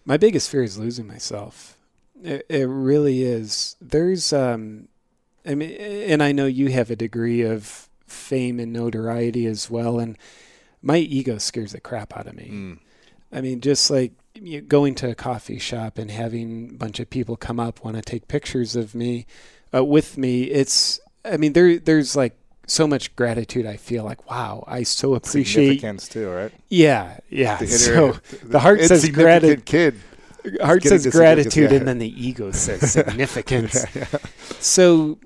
My 0.04 0.16
biggest 0.16 0.50
fear 0.50 0.62
is 0.62 0.78
losing 0.78 1.06
myself. 1.06 1.76
It, 2.22 2.46
it 2.48 2.64
really 2.64 3.22
is. 3.22 3.76
There's, 3.80 4.32
um, 4.32 4.88
I 5.44 5.54
mean, 5.54 5.72
and 5.72 6.22
I 6.22 6.32
know 6.32 6.46
you 6.46 6.68
have 6.68 6.90
a 6.90 6.96
degree 6.96 7.42
of 7.42 7.88
fame 8.06 8.60
and 8.60 8.72
notoriety 8.72 9.46
as 9.46 9.68
well, 9.68 9.98
and 9.98 10.16
my 10.80 10.98
ego 10.98 11.38
scares 11.38 11.72
the 11.72 11.80
crap 11.80 12.16
out 12.16 12.26
of 12.26 12.34
me. 12.34 12.50
Mm. 12.52 12.78
I 13.32 13.40
mean, 13.40 13.60
just 13.60 13.90
like 13.90 14.12
you 14.44 14.60
going 14.60 14.94
to 14.96 15.10
a 15.10 15.14
coffee 15.14 15.58
shop 15.58 15.98
and 15.98 16.10
having 16.10 16.70
a 16.70 16.76
bunch 16.76 17.00
of 17.00 17.08
people 17.08 17.36
come 17.36 17.60
up 17.60 17.84
want 17.84 17.96
to 17.96 18.02
take 18.02 18.28
pictures 18.28 18.74
of 18.76 18.94
me, 18.94 19.26
uh, 19.72 19.84
with 19.84 20.18
me. 20.18 20.44
It's, 20.44 21.00
I 21.24 21.36
mean, 21.36 21.52
there, 21.52 21.78
there's 21.78 22.16
like 22.16 22.36
so 22.66 22.86
much 22.86 23.14
gratitude. 23.16 23.66
I 23.66 23.76
feel 23.76 24.04
like, 24.04 24.28
wow, 24.28 24.64
I 24.66 24.82
so 24.82 25.14
appreciate. 25.14 25.80
Significance 25.80 26.08
too, 26.08 26.28
right? 26.28 26.52
Yeah, 26.68 27.18
yeah. 27.30 27.56
The 27.56 27.66
so 27.68 28.04
inner- 28.08 28.20
the 28.42 28.58
heart 28.58 28.80
says 28.80 29.08
gratitude. 29.08 29.64
kid. 29.64 29.94
Heart 30.60 30.84
says 30.84 31.06
gratitude, 31.08 31.70
yeah. 31.70 31.78
and 31.78 31.88
then 31.88 31.98
the 31.98 32.24
ego 32.24 32.50
says 32.52 32.92
significance. 32.92 33.84
So, 34.60 35.18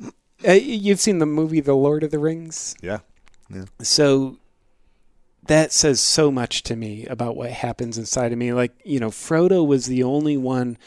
uh, 0.47 0.53
you've 0.53 1.01
seen 1.01 1.19
the 1.19 1.27
movie 1.27 1.61
The 1.61 1.75
Lord 1.75 2.03
of 2.03 2.11
the 2.11 2.19
Rings. 2.19 2.75
Yeah. 2.81 3.01
Yeah. 3.51 3.65
So 3.83 4.39
that 5.51 5.73
says 5.73 5.99
so 5.99 6.31
much 6.31 6.63
to 6.63 6.77
me 6.77 7.05
about 7.07 7.35
what 7.35 7.51
happens 7.51 7.99
inside 7.99 8.31
of 8.31 8.39
me. 8.39 8.53
Like, 8.53 8.71
you 8.85 9.01
know, 9.01 9.11
Frodo 9.11 9.67
was 9.67 9.87
the 9.87 10.05
only 10.05 10.37
one 10.37 10.79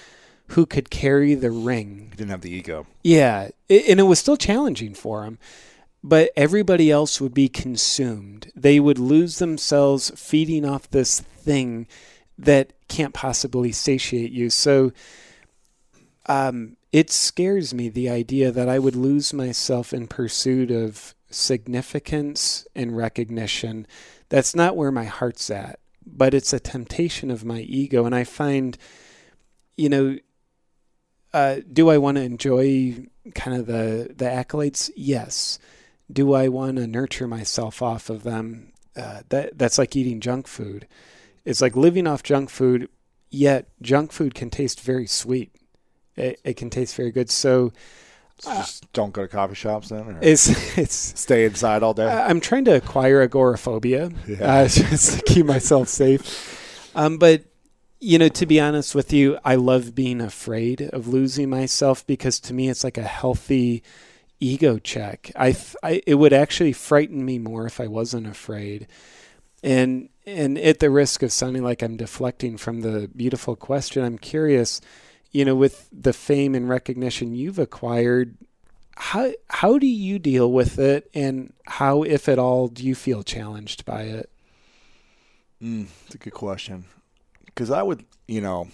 who 0.47 0.65
could 0.65 0.89
carry 0.89 1.35
the 1.35 1.51
ring. 1.51 2.07
He 2.11 2.15
didn't 2.15 2.29
have 2.29 2.39
the 2.39 2.51
ego. 2.51 2.87
Yeah, 3.03 3.49
it, 3.67 3.89
and 3.89 3.99
it 3.99 4.03
was 4.03 4.19
still 4.19 4.37
challenging 4.37 4.93
for 4.93 5.25
him. 5.25 5.37
But 6.01 6.31
everybody 6.37 6.89
else 6.89 7.19
would 7.19 7.33
be 7.33 7.49
consumed. 7.49 8.53
They 8.55 8.79
would 8.79 8.99
lose 8.99 9.39
themselves 9.39 10.13
feeding 10.15 10.63
off 10.63 10.89
this 10.89 11.19
thing 11.19 11.85
that 12.37 12.71
can't 12.87 13.13
possibly 13.13 13.73
satiate 13.73 14.31
you. 14.31 14.49
So 14.49 14.93
um, 16.25 16.77
it 16.93 17.09
scares 17.09 17.73
me 17.73 17.89
the 17.89 18.09
idea 18.09 18.49
that 18.49 18.69
I 18.69 18.79
would 18.79 18.95
lose 18.95 19.33
myself 19.33 19.93
in 19.93 20.07
pursuit 20.07 20.71
of 20.71 21.13
significance 21.29 22.65
and 22.73 22.95
recognition. 22.95 23.87
That's 24.33 24.55
not 24.55 24.75
where 24.75 24.91
my 24.91 25.03
heart's 25.03 25.51
at, 25.51 25.79
but 26.07 26.33
it's 26.33 26.53
a 26.53 26.59
temptation 26.59 27.29
of 27.29 27.45
my 27.45 27.59
ego. 27.59 28.07
And 28.07 28.15
I 28.15 28.23
find, 28.23 28.75
you 29.77 29.89
know, 29.89 30.17
uh, 31.35 31.57
do 31.71 31.91
I 31.91 31.99
want 31.99 32.17
to 32.17 32.23
enjoy 32.23 33.05
kind 33.35 33.55
of 33.55 33.67
the, 33.67 34.11
the 34.17 34.25
accolades? 34.25 34.89
Yes. 34.95 35.59
Do 36.11 36.33
I 36.33 36.47
want 36.47 36.77
to 36.77 36.87
nurture 36.87 37.27
myself 37.27 37.83
off 37.83 38.09
of 38.09 38.23
them? 38.23 38.73
Uh, 38.95 39.21
that 39.29 39.55
that's 39.55 39.77
like 39.77 39.95
eating 39.95 40.19
junk 40.19 40.47
food. 40.47 40.87
It's 41.45 41.61
like 41.61 41.75
living 41.75 42.07
off 42.07 42.23
junk 42.23 42.49
food, 42.49 42.89
yet 43.29 43.67
junk 43.83 44.11
food 44.11 44.33
can 44.33 44.49
taste 44.49 44.81
very 44.81 45.05
sweet. 45.05 45.51
It, 46.15 46.41
it 46.43 46.57
can 46.57 46.71
taste 46.71 46.95
very 46.95 47.11
good. 47.11 47.29
So 47.29 47.71
So 48.39 48.51
just 48.55 48.91
don't 48.93 49.13
go 49.13 49.21
to 49.23 49.27
coffee 49.27 49.55
shops 49.55 49.89
then. 49.89 50.01
Or 50.07 50.19
it's 50.21 50.47
it's 50.77 50.95
stay 51.19 51.45
inside 51.45 51.83
all 51.83 51.93
day. 51.93 52.07
I'm 52.07 52.39
trying 52.39 52.65
to 52.65 52.75
acquire 52.75 53.21
agoraphobia 53.21 54.11
Yeah. 54.27 54.37
uh, 54.63 54.67
just 54.67 55.19
to 55.19 55.23
keep 55.33 55.45
myself 55.45 55.87
safe. 55.87 56.91
Um, 56.95 57.17
but 57.17 57.43
you 57.99 58.17
know, 58.17 58.27
to 58.27 58.45
be 58.45 58.59
honest 58.59 58.93
with 58.95 59.13
you, 59.13 59.37
I 59.45 59.55
love 59.55 59.95
being 59.95 60.19
afraid 60.19 60.81
of 60.81 61.07
losing 61.07 61.49
myself 61.49 62.05
because 62.05 62.39
to 62.41 62.53
me, 62.53 62.67
it's 62.69 62.83
like 62.83 62.97
a 62.97 63.03
healthy 63.03 63.81
ego 64.41 64.77
check. 64.77 65.31
I, 65.37 65.53
th- 65.53 65.75
I 65.81 66.01
it 66.05 66.15
would 66.15 66.33
actually 66.33 66.73
frighten 66.73 67.23
me 67.23 67.39
more 67.39 67.65
if 67.65 67.79
I 67.79 67.87
wasn't 67.87 68.27
afraid. 68.27 68.87
And 69.63 70.09
and 70.25 70.57
at 70.57 70.79
the 70.79 70.89
risk 70.89 71.23
of 71.23 71.31
sounding 71.31 71.63
like 71.63 71.81
I'm 71.81 71.95
deflecting 71.95 72.57
from 72.57 72.81
the 72.81 73.09
beautiful 73.15 73.55
question, 73.55 74.03
I'm 74.03 74.17
curious. 74.17 74.81
You 75.33 75.45
know, 75.45 75.55
with 75.55 75.89
the 75.91 76.13
fame 76.13 76.53
and 76.55 76.69
recognition 76.69 77.35
you've 77.35 77.59
acquired, 77.59 78.37
how 78.95 79.31
how 79.49 79.77
do 79.79 79.87
you 79.87 80.19
deal 80.19 80.51
with 80.51 80.77
it 80.79 81.09
and 81.13 81.51
how 81.65 82.03
if 82.03 82.29
at 82.29 82.37
all 82.39 82.67
do 82.67 82.83
you 82.85 82.93
feel 82.95 83.23
challenged 83.23 83.83
by 83.85 84.03
it 84.03 84.29
Mm, 85.61 85.87
it's 86.05 86.15
a 86.15 86.17
good 86.17 86.33
question. 86.33 86.83
Because 87.45 87.71
I 87.71 87.81
would, 87.83 88.03
you 88.27 88.41
know, 88.41 88.67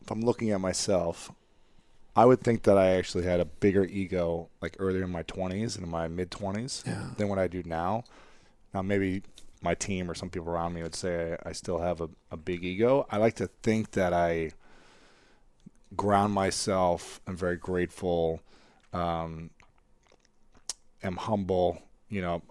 if 0.00 0.10
I'm 0.12 0.20
looking 0.20 0.52
at 0.52 0.60
myself, 0.60 1.32
I 2.14 2.24
would 2.24 2.40
think 2.40 2.62
that 2.62 2.78
I 2.78 2.90
actually 2.92 3.24
had 3.24 3.40
a 3.40 3.44
bigger 3.44 3.84
ego 3.84 4.48
like 4.62 4.76
earlier 4.78 5.02
in 5.02 5.10
my 5.10 5.24
20s 5.24 5.74
and 5.74 5.84
in 5.84 5.90
my 5.90 6.06
mid 6.06 6.30
20s 6.30 6.86
Yeah. 6.86 7.08
than 7.16 7.28
what 7.28 7.40
I 7.40 7.48
do 7.48 7.62
now. 7.66 8.04
Now, 8.72 8.82
maybe 8.82 9.22
my 9.60 9.74
team 9.74 10.08
or 10.10 10.14
some 10.14 10.30
people 10.30 10.48
around 10.50 10.74
me 10.74 10.82
would 10.82 10.94
say 10.94 11.36
I, 11.44 11.48
I 11.48 11.52
still 11.52 11.78
have 11.80 12.00
a, 12.00 12.08
a 12.30 12.36
big 12.36 12.62
ego. 12.64 13.06
I 13.10 13.16
like 13.16 13.34
to 13.36 13.48
think 13.62 13.92
that 13.92 14.12
I 14.12 14.52
ground 15.96 16.32
myself. 16.32 17.20
I'm 17.26 17.36
very 17.36 17.56
grateful. 17.56 18.40
Um, 18.92 19.50
am 21.02 21.16
humble, 21.16 21.82
you 22.08 22.20
know, 22.22 22.42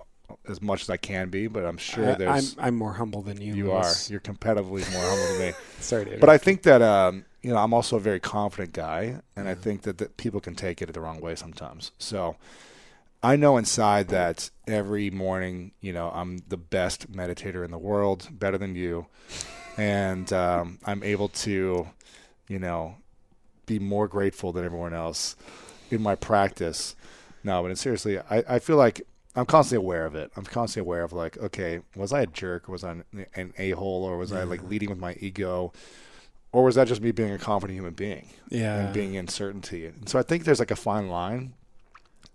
as 0.47 0.61
much 0.61 0.81
as 0.83 0.89
I 0.89 0.97
can 0.97 1.29
be, 1.29 1.47
but 1.47 1.65
I'm 1.65 1.77
sure 1.77 2.15
there's. 2.15 2.55
I'm 2.59 2.75
more 2.75 2.93
humble 2.93 3.21
than 3.21 3.41
you 3.41 3.53
You 3.55 3.71
are. 3.71 3.93
You're 4.09 4.19
competitively 4.19 4.91
more 4.91 5.03
humble 5.03 5.27
than 5.27 5.39
me. 5.39 5.53
sorry 5.79 6.05
to 6.05 6.17
But 6.17 6.29
I 6.29 6.37
think 6.37 6.63
that 6.63 6.81
um, 6.81 7.25
you 7.41 7.51
know 7.51 7.57
I'm 7.57 7.73
also 7.73 7.97
a 7.97 7.99
very 7.99 8.19
confident 8.19 8.73
guy, 8.73 9.19
and 9.35 9.47
I 9.47 9.55
think 9.55 9.83
that, 9.83 9.97
that 9.99 10.17
people 10.17 10.39
can 10.39 10.55
take 10.55 10.81
it 10.81 10.91
the 10.91 11.01
wrong 11.01 11.19
way 11.19 11.35
sometimes. 11.35 11.91
So 11.97 12.35
I 13.21 13.35
know 13.35 13.57
inside 13.57 14.09
that 14.09 14.49
every 14.67 15.09
morning, 15.09 15.71
you 15.81 15.93
know, 15.93 16.11
I'm 16.13 16.39
the 16.47 16.57
best 16.57 17.11
meditator 17.11 17.63
in 17.63 17.71
the 17.71 17.77
world, 17.77 18.27
better 18.31 18.57
than 18.57 18.75
you, 18.75 19.07
and 19.77 20.31
um, 20.33 20.79
I'm 20.85 21.03
able 21.03 21.29
to, 21.29 21.87
you 22.47 22.59
know, 22.59 22.95
be 23.65 23.79
more 23.79 24.07
grateful 24.07 24.51
than 24.51 24.65
everyone 24.65 24.93
else 24.93 25.35
in 25.91 26.01
my 26.01 26.15
practice. 26.15 26.95
No, 27.43 27.61
but 27.63 27.77
seriously, 27.77 28.19
I, 28.19 28.43
I 28.47 28.59
feel 28.59 28.77
like 28.77 29.01
I'm 29.35 29.45
constantly 29.45 29.83
aware 29.83 30.05
of 30.05 30.15
it. 30.15 30.31
I'm 30.35 30.45
constantly 30.45 30.87
aware 30.87 31.03
of 31.03 31.11
like, 31.13 31.37
okay, 31.37 31.81
was 31.95 32.13
I 32.13 32.21
a 32.21 32.27
jerk? 32.27 32.67
Was 32.67 32.83
I 32.83 32.91
an, 32.91 33.03
an 33.35 33.53
a 33.57 33.71
hole, 33.71 34.03
or 34.03 34.17
was 34.17 34.31
I 34.31 34.43
like 34.43 34.63
leading 34.69 34.89
with 34.89 34.99
my 34.99 35.15
ego, 35.19 35.73
or 36.51 36.63
was 36.63 36.75
that 36.75 36.87
just 36.87 37.01
me 37.01 37.11
being 37.11 37.31
a 37.31 37.37
confident 37.39 37.77
human 37.77 37.93
being 37.93 38.27
yeah 38.49 38.77
and 38.85 38.93
being 38.93 39.15
in 39.15 39.27
certainty? 39.27 39.87
And 39.87 40.07
so 40.07 40.19
I 40.19 40.23
think 40.23 40.43
there's 40.45 40.59
like 40.59 40.71
a 40.71 40.75
fine 40.75 41.09
line, 41.09 41.53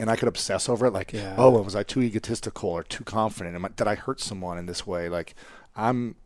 and 0.00 0.10
I 0.10 0.16
could 0.16 0.28
obsess 0.28 0.68
over 0.68 0.86
it, 0.86 0.92
like, 0.92 1.12
Yeah. 1.12 1.34
oh, 1.38 1.50
was 1.62 1.74
I 1.76 1.82
too 1.82 2.02
egotistical 2.02 2.70
or 2.70 2.82
too 2.82 3.04
confident? 3.04 3.54
Am 3.56 3.64
I, 3.64 3.68
did 3.68 3.86
I 3.86 3.94
hurt 3.94 4.20
someone 4.20 4.58
in 4.58 4.66
this 4.66 4.86
way? 4.86 5.08
Like, 5.08 5.34
I'm 5.74 6.16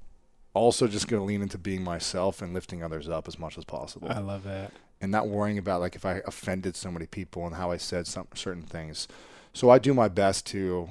also 0.55 0.86
just 0.86 1.09
going 1.09 1.20
to 1.20 1.24
lean 1.24 1.40
into 1.42 1.57
being 1.59 1.82
myself 1.84 2.42
and 2.42 2.53
lifting 2.53 2.82
others 2.82 3.09
up 3.09 3.26
as 3.28 3.38
much 3.38 3.57
as 3.57 3.64
possible 3.64 4.09
I 4.11 4.18
love 4.18 4.44
that. 4.44 4.72
And 5.03 5.11
not 5.12 5.28
worrying 5.28 5.59
about 5.59 5.80
like 5.82 5.94
if 5.96 6.07
I 6.07 6.22
offended 6.26 6.76
so 6.76 6.90
many 6.90 7.05
people 7.07 7.44
and 7.44 7.57
how 7.57 7.70
I 7.70 7.76
said 7.76 8.07
some 8.07 8.28
certain 8.34 8.62
things. 8.62 9.09
So 9.53 9.68
I 9.68 9.78
do 9.78 9.92
my 9.92 10.09
best 10.09 10.46
to, 10.46 10.88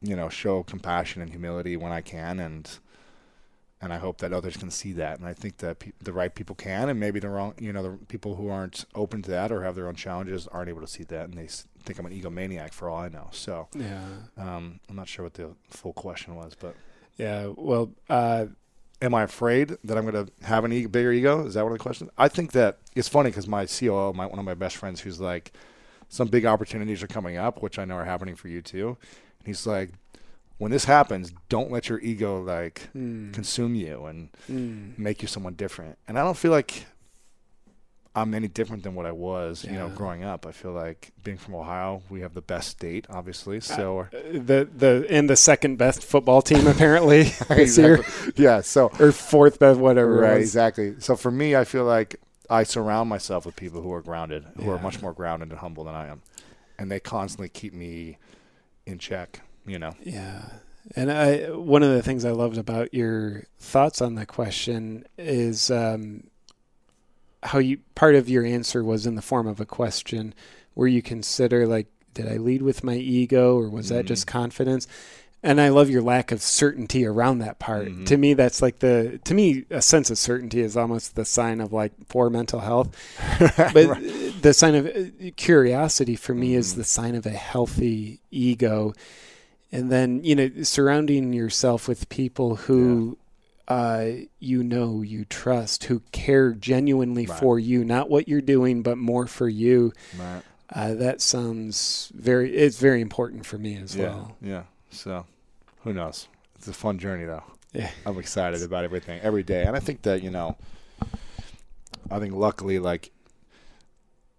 you 0.00 0.14
know, 0.14 0.28
show 0.28 0.62
compassion 0.62 1.22
and 1.22 1.30
humility 1.30 1.76
when 1.76 1.90
I 1.90 2.02
can, 2.02 2.38
and 2.38 2.70
and 3.80 3.92
I 3.92 3.98
hope 3.98 4.18
that 4.18 4.32
others 4.32 4.56
can 4.56 4.70
see 4.70 4.92
that. 4.94 5.18
And 5.20 5.26
I 5.28 5.32
think 5.32 5.58
that 5.58 5.78
pe- 5.78 5.92
the 6.02 6.12
right 6.12 6.34
people 6.34 6.54
can, 6.56 6.88
and 6.88 6.98
maybe 7.00 7.20
the 7.20 7.28
wrong, 7.30 7.54
you 7.60 7.72
know, 7.72 7.82
the 7.82 7.96
people 8.06 8.34
who 8.36 8.48
aren't 8.48 8.84
open 8.94 9.22
to 9.22 9.30
that 9.30 9.50
or 9.52 9.62
have 9.62 9.74
their 9.76 9.86
own 9.88 9.94
challenges 9.94 10.46
aren't 10.48 10.68
able 10.68 10.80
to 10.80 10.86
see 10.88 11.04
that, 11.04 11.28
and 11.28 11.34
they 11.38 11.44
s- 11.44 11.66
think 11.84 11.98
I'm 11.98 12.06
an 12.06 12.12
egomaniac 12.12 12.72
for 12.72 12.88
all 12.90 12.98
I 12.98 13.08
know. 13.08 13.28
So 13.32 13.68
Yeah. 13.74 14.04
um, 14.36 14.80
I'm 14.88 14.96
not 14.96 15.08
sure 15.08 15.24
what 15.24 15.34
the 15.34 15.54
full 15.70 15.92
question 15.94 16.34
was, 16.36 16.54
but. 16.58 16.74
Yeah. 17.16 17.52
Well, 17.56 17.90
uh, 18.08 18.46
am 19.00 19.14
I 19.14 19.22
afraid 19.22 19.76
that 19.84 19.96
I'm 19.96 20.06
going 20.10 20.26
to 20.26 20.46
have 20.46 20.64
an 20.64 20.72
e- 20.72 20.86
bigger 20.86 21.12
ego? 21.12 21.46
Is 21.46 21.54
that 21.54 21.62
one 21.62 21.72
of 21.72 21.78
the 21.78 21.82
questions? 21.82 22.10
I 22.18 22.28
think 22.28 22.52
that 22.52 22.78
it's 22.94 23.08
funny 23.08 23.30
because 23.30 23.46
my 23.46 23.66
COO, 23.66 24.12
my, 24.12 24.26
one 24.26 24.38
of 24.38 24.44
my 24.44 24.54
best 24.54 24.76
friends, 24.76 25.00
who's 25.00 25.20
like, 25.20 25.52
some 26.08 26.28
big 26.28 26.46
opportunities 26.46 27.02
are 27.02 27.06
coming 27.06 27.36
up, 27.36 27.62
which 27.62 27.78
I 27.78 27.84
know 27.84 27.94
are 27.96 28.04
happening 28.04 28.34
for 28.34 28.48
you 28.48 28.62
too. 28.62 28.96
And 29.38 29.46
he's 29.46 29.66
like, 29.66 29.90
when 30.56 30.72
this 30.72 30.84
happens, 30.84 31.32
don't 31.48 31.70
let 31.70 31.88
your 31.88 32.00
ego 32.00 32.42
like 32.42 32.88
mm, 32.96 33.32
consume 33.32 33.74
you 33.74 34.06
and 34.06 34.30
mm, 34.50 34.98
make 34.98 35.22
you 35.22 35.28
someone 35.28 35.54
different. 35.54 35.98
And 36.08 36.18
I 36.18 36.24
don't 36.24 36.36
feel 36.36 36.50
like 36.50 36.86
I'm 38.20 38.34
any 38.34 38.48
different 38.48 38.82
than 38.82 38.94
what 38.94 39.06
I 39.06 39.12
was, 39.12 39.64
you 39.64 39.72
know, 39.72 39.88
growing 39.88 40.24
up. 40.24 40.46
I 40.46 40.52
feel 40.52 40.72
like 40.72 41.12
being 41.22 41.36
from 41.38 41.54
Ohio, 41.54 42.02
we 42.10 42.20
have 42.20 42.34
the 42.34 42.42
best 42.42 42.68
state, 42.68 43.06
obviously. 43.10 43.60
So 43.60 44.00
uh, 44.00 44.06
the 44.12 44.68
the 44.76 45.06
and 45.10 45.28
the 45.28 45.36
second 45.36 45.76
best 45.76 46.02
football 46.04 46.42
team 46.42 46.66
apparently 46.66 47.22
this 47.48 47.78
year 47.78 48.04
yeah. 48.36 48.60
So 48.60 48.90
or 48.98 49.12
fourth 49.12 49.58
best 49.58 49.78
whatever. 49.78 50.20
Right, 50.20 50.40
exactly. 50.40 50.96
So 51.00 51.16
for 51.16 51.30
me, 51.30 51.56
I 51.56 51.64
feel 51.64 51.84
like 51.84 52.16
I 52.50 52.62
surround 52.62 53.08
myself 53.08 53.46
with 53.46 53.56
people 53.56 53.82
who 53.82 53.92
are 53.92 54.02
grounded, 54.02 54.44
who 54.56 54.70
are 54.70 54.78
much 54.78 55.02
more 55.02 55.12
grounded 55.12 55.50
and 55.50 55.58
humble 55.58 55.84
than 55.84 55.94
I 55.94 56.08
am, 56.08 56.22
and 56.78 56.90
they 56.90 57.00
constantly 57.00 57.48
keep 57.48 57.72
me 57.74 58.18
in 58.86 58.98
check. 58.98 59.40
You 59.66 59.78
know, 59.78 59.94
Yeah. 60.02 60.44
And 60.96 61.12
I 61.12 61.50
one 61.50 61.82
of 61.82 61.90
the 61.90 62.02
things 62.02 62.24
I 62.24 62.30
loved 62.30 62.56
about 62.56 62.94
your 62.94 63.44
thoughts 63.58 64.00
on 64.00 64.14
the 64.14 64.24
question 64.24 65.04
is 65.18 65.70
um, 65.70 66.24
how 67.42 67.58
you 67.58 67.78
part 67.94 68.14
of 68.14 68.28
your 68.28 68.44
answer 68.44 68.82
was 68.84 69.06
in 69.06 69.14
the 69.14 69.22
form 69.22 69.46
of 69.46 69.60
a 69.60 69.66
question 69.66 70.34
where 70.74 70.88
you 70.88 71.02
consider 71.02 71.66
like 71.66 71.86
did 72.14 72.26
I 72.28 72.36
lead 72.36 72.62
with 72.62 72.82
my 72.82 72.94
ego 72.94 73.56
or 73.56 73.68
was 73.68 73.90
that 73.90 74.04
Mhm. 74.04 74.08
just 74.08 74.26
confidence? 74.26 74.86
and 75.40 75.60
I 75.60 75.68
love 75.68 75.88
your 75.88 76.02
lack 76.02 76.32
of 76.32 76.42
certainty 76.42 77.06
around 77.06 77.38
that 77.38 77.60
part. 77.60 77.86
Mm-hmm. 77.86 78.06
To 78.06 78.16
me, 78.16 78.34
that's 78.34 78.60
like 78.60 78.80
the 78.80 79.20
to 79.22 79.34
me 79.34 79.66
a 79.70 79.80
sense 79.80 80.10
of 80.10 80.18
certainty 80.18 80.60
is 80.60 80.76
almost 80.76 81.14
the 81.14 81.24
sign 81.24 81.60
of 81.60 81.72
like 81.72 81.92
poor 82.08 82.28
mental 82.28 82.58
health. 82.58 82.88
But 83.72 84.00
the 84.42 84.52
sign 84.52 84.74
of 84.74 84.86
uh, 84.86 85.30
curiosity 85.36 86.16
for 86.16 86.34
me 86.34 86.54
is 86.56 86.70
Mm-hmm. 86.72 86.78
the 86.80 86.84
sign 86.84 87.14
of 87.14 87.24
a 87.24 87.30
healthy 87.30 88.18
ego. 88.32 88.94
And 89.70 89.92
then 89.92 90.24
you 90.24 90.34
know, 90.34 90.50
surrounding 90.64 91.32
yourself 91.32 91.86
with 91.86 92.08
people 92.08 92.56
who. 92.56 93.16
Uh, 93.68 94.24
you 94.40 94.64
know, 94.64 95.02
you 95.02 95.26
trust, 95.26 95.84
who 95.84 96.00
care 96.10 96.52
genuinely 96.52 97.26
Right. 97.26 97.38
for 97.38 97.58
you, 97.58 97.84
not 97.84 98.08
what 98.08 98.26
you're 98.26 98.40
doing, 98.40 98.80
but 98.82 98.96
more 98.98 99.26
for 99.26 99.46
you. 99.48 99.92
Right. 100.18 100.42
Uh, 100.70 100.94
that 100.94 101.20
sounds 101.20 102.10
very. 102.14 102.56
It's 102.56 102.78
very 102.78 103.00
important 103.02 103.44
for 103.46 103.58
me 103.58 103.76
as 103.76 103.94
Yeah. 103.94 104.04
well. 104.06 104.36
Yeah. 104.40 104.62
So, 104.90 105.26
who 105.84 105.92
knows? 105.92 106.28
It's 106.56 106.66
a 106.66 106.72
fun 106.72 106.98
journey, 106.98 107.24
though. 107.26 107.42
Yeah. 107.74 107.90
I'm 108.06 108.18
excited 108.18 108.62
about 108.62 108.84
everything 108.84 109.20
every 109.20 109.42
day, 109.42 109.64
and 109.64 109.76
I 109.76 109.80
think 109.80 110.00
that 110.02 110.22
you 110.22 110.30
know, 110.30 110.56
I 112.10 112.18
think 112.18 112.32
luckily, 112.34 112.78
like, 112.78 113.10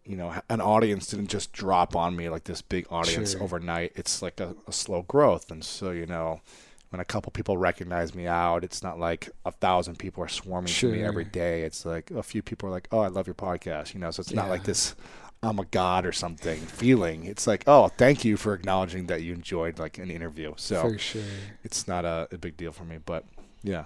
you 0.06 0.16
know, 0.18 0.34
an 0.50 0.60
audience 0.62 1.06
didn't 1.08 1.28
just 1.28 1.54
drop 1.54 1.96
on 1.96 2.16
me 2.16 2.30
like 2.30 2.46
this 2.46 2.64
big 2.64 2.88
audience 2.90 3.34
Sure. 3.34 3.44
overnight. 3.44 3.92
It's 3.96 4.24
like 4.24 4.40
a, 4.40 4.56
a 4.68 4.72
slow 4.72 5.04
growth, 5.04 5.52
and 5.52 5.64
so 5.64 5.92
you 5.92 6.08
know, 6.08 6.42
when 6.90 7.00
a 7.00 7.06
couple 7.06 7.32
people 7.32 7.58
recognize 7.58 8.16
me 8.16 8.26
out, 8.28 8.64
it's 8.64 8.82
not 8.82 9.00
like 9.00 9.30
a 9.46 9.52
thousand 9.52 10.00
people 10.00 10.24
are 10.24 10.28
swarming 10.28 10.72
to 10.74 10.92
me 10.92 11.04
every 11.04 11.24
day. 11.26 11.62
It's 11.64 11.86
like 11.86 12.10
a 12.12 12.24
few 12.24 12.42
people 12.42 12.68
are 12.70 12.72
like, 12.72 12.88
"Oh, 12.92 13.00
I 13.00 13.08
love 13.08 13.28
your 13.28 13.36
podcast," 13.36 13.94
you 13.94 14.00
know. 14.00 14.12
So 14.12 14.22
it's 14.22 14.34
not 14.34 14.50
like 14.50 14.64
this. 14.64 14.96
I'm 15.42 15.60
a 15.60 15.66
god 15.66 16.06
or 16.06 16.12
something 16.12 16.60
feeling. 16.60 17.24
It's 17.24 17.48
like, 17.48 17.64
oh, 17.66 17.88
thank 17.88 18.26
you 18.26 18.36
for 18.36 18.54
acknowledging 18.54 19.06
that 19.08 19.22
you 19.22 19.34
enjoyed 19.34 19.80
like 19.80 19.98
an 19.98 20.12
interview. 20.12 20.54
So 20.58 20.82
For 20.82 20.98
sure. 20.98 21.22
it's 21.64 21.88
not 21.88 22.04
a, 22.04 22.28
a 22.32 22.38
big 22.38 22.58
deal 22.58 22.74
for 22.74 22.84
me. 22.84 22.98
But 23.06 23.24
yeah, 23.64 23.86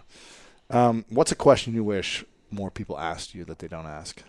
um, 0.72 1.06
what's 1.10 1.32
a 1.32 1.36
question 1.36 1.76
you 1.76 1.84
wish 1.84 2.26
more 2.50 2.72
people 2.72 2.98
asked 2.98 3.36
you 3.36 3.46
that 3.46 3.60
they 3.60 3.68
don't 3.68 3.86
ask? 3.86 4.24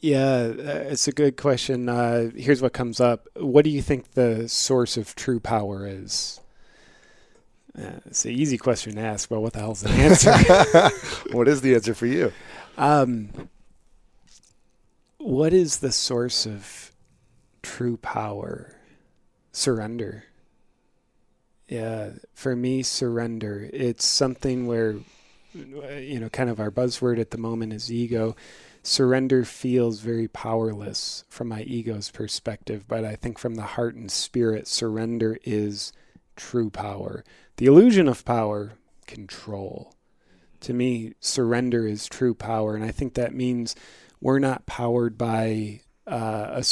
Yeah, 0.00 0.52
uh, 0.58 0.84
it's 0.90 1.08
a 1.08 1.12
good 1.12 1.36
question. 1.36 1.88
Uh, 1.88 2.30
here's 2.36 2.60
what 2.60 2.72
comes 2.72 3.00
up. 3.00 3.28
What 3.36 3.64
do 3.64 3.70
you 3.70 3.80
think 3.82 4.12
the 4.12 4.48
source 4.48 4.96
of 4.96 5.14
true 5.14 5.40
power 5.40 5.86
is? 5.86 6.40
Uh, 7.78 8.00
it's 8.06 8.24
an 8.24 8.32
easy 8.32 8.56
question 8.56 8.94
to 8.94 9.00
ask, 9.00 9.28
but 9.28 9.40
what 9.40 9.52
the 9.52 9.58
hell's 9.58 9.82
the 9.82 9.90
answer? 9.90 10.32
what 11.32 11.46
is 11.46 11.60
the 11.60 11.74
answer 11.74 11.94
for 11.94 12.06
you? 12.06 12.32
um, 12.78 13.28
what 15.18 15.52
is 15.52 15.78
the 15.78 15.92
source 15.92 16.46
of 16.46 16.92
true 17.62 17.96
power? 17.96 18.76
Surrender. 19.52 20.24
Yeah, 21.68 22.10
for 22.32 22.54
me, 22.54 22.82
surrender. 22.82 23.68
It's 23.72 24.06
something 24.06 24.66
where, 24.66 24.96
you 25.52 26.20
know, 26.20 26.28
kind 26.28 26.48
of 26.48 26.60
our 26.60 26.70
buzzword 26.70 27.18
at 27.18 27.32
the 27.32 27.38
moment 27.38 27.72
is 27.72 27.90
ego. 27.90 28.36
Surrender 28.84 29.44
feels 29.44 29.98
very 29.98 30.28
powerless 30.28 31.24
from 31.28 31.48
my 31.48 31.62
ego's 31.62 32.10
perspective, 32.10 32.84
but 32.86 33.04
I 33.04 33.16
think 33.16 33.36
from 33.36 33.56
the 33.56 33.62
heart 33.62 33.96
and 33.96 34.10
spirit, 34.10 34.68
surrender 34.68 35.38
is 35.42 35.92
true 36.36 36.70
power. 36.70 37.24
The 37.56 37.66
illusion 37.66 38.08
of 38.08 38.24
power, 38.24 38.72
control. 39.06 39.94
To 40.60 40.72
me, 40.72 41.14
surrender 41.20 41.86
is 41.86 42.06
true 42.06 42.34
power, 42.34 42.74
and 42.74 42.84
I 42.84 42.90
think 42.90 43.14
that 43.14 43.34
means 43.34 43.74
we're 44.20 44.38
not 44.38 44.66
powered 44.66 45.16
by 45.16 45.80
uh, 46.06 46.62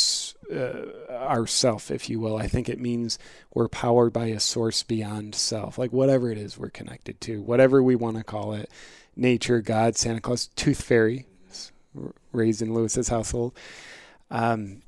uh, 0.52 0.72
ourself, 1.10 1.90
if 1.90 2.08
you 2.08 2.20
will. 2.20 2.36
I 2.36 2.48
think 2.48 2.68
it 2.68 2.80
means 2.80 3.18
we're 3.52 3.68
powered 3.68 4.12
by 4.12 4.26
a 4.26 4.40
source 4.40 4.82
beyond 4.82 5.34
self, 5.34 5.78
like 5.78 5.92
whatever 5.92 6.30
it 6.30 6.38
is 6.38 6.58
we're 6.58 6.70
connected 6.70 7.20
to, 7.22 7.42
whatever 7.42 7.82
we 7.82 7.96
want 7.96 8.16
to 8.16 8.24
call 8.24 8.52
it, 8.52 8.70
nature, 9.16 9.60
God, 9.60 9.96
Santa 9.96 10.20
Claus, 10.20 10.48
Tooth 10.54 10.82
Fairy, 10.82 11.26
raised 12.32 12.62
in 12.62 12.74
Lewis's 12.74 13.08
household. 13.08 13.56
Um, 14.30 14.82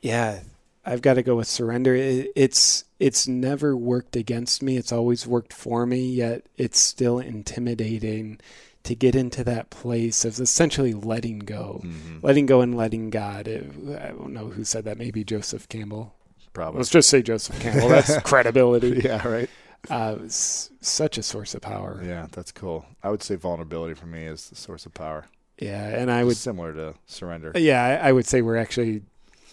yeah, 0.00 0.40
I've 0.86 1.02
got 1.02 1.14
to 1.14 1.22
go 1.22 1.36
with 1.36 1.48
surrender. 1.48 1.94
It, 1.94 2.30
it's 2.36 2.84
it's 3.00 3.26
never 3.26 3.76
worked 3.76 4.14
against 4.16 4.62
me. 4.62 4.76
It's 4.76 4.92
always 4.92 5.26
worked 5.26 5.52
for 5.52 5.84
me. 5.84 6.06
Yet 6.06 6.46
it's 6.56 6.78
still 6.78 7.18
intimidating 7.18 8.38
to 8.84 8.94
get 8.94 9.16
into 9.16 9.42
that 9.44 9.68
place 9.70 10.24
of 10.24 10.38
essentially 10.38 10.94
letting 10.94 11.40
go, 11.40 11.80
Mm-hmm. 11.84 12.18
letting 12.22 12.46
go 12.46 12.60
and 12.60 12.76
letting 12.76 13.10
God. 13.10 13.48
It- 13.48 13.68
I 14.00 14.08
don't 14.10 14.32
know 14.32 14.46
who 14.48 14.62
said 14.64 14.84
that. 14.84 14.96
Maybe 14.98 15.24
Joseph 15.24 15.68
Campbell. 15.68 16.14
Probably. 16.52 16.78
Let's 16.78 16.90
just 16.90 17.08
say 17.10 17.20
Joseph 17.20 17.58
Campbell. 17.60 17.88
That's 17.88 18.16
credibility. 18.22 19.02
yeah, 19.04 19.26
right. 19.26 19.50
Uh, 19.90 20.16
such 20.28 21.18
a 21.18 21.22
source 21.22 21.54
of 21.54 21.60
power. 21.62 22.00
Yeah, 22.04 22.26
that's 22.32 22.50
cool. 22.52 22.86
I 23.02 23.10
would 23.10 23.22
say 23.22 23.34
vulnerability 23.36 23.94
for 23.94 24.06
me 24.06 24.24
is 24.24 24.48
the 24.48 24.56
source 24.56 24.86
of 24.86 24.94
power. 24.94 25.26
Yeah, 25.58 25.84
and 25.86 26.10
I 26.10 26.24
would. 26.24 26.36
similar 26.36 26.72
to 26.74 26.94
surrender. 27.06 27.52
Yeah, 27.56 27.82
I, 28.02 28.08
I 28.08 28.12
would 28.12 28.26
say 28.26 28.40
we're 28.42 28.56
actually 28.56 29.02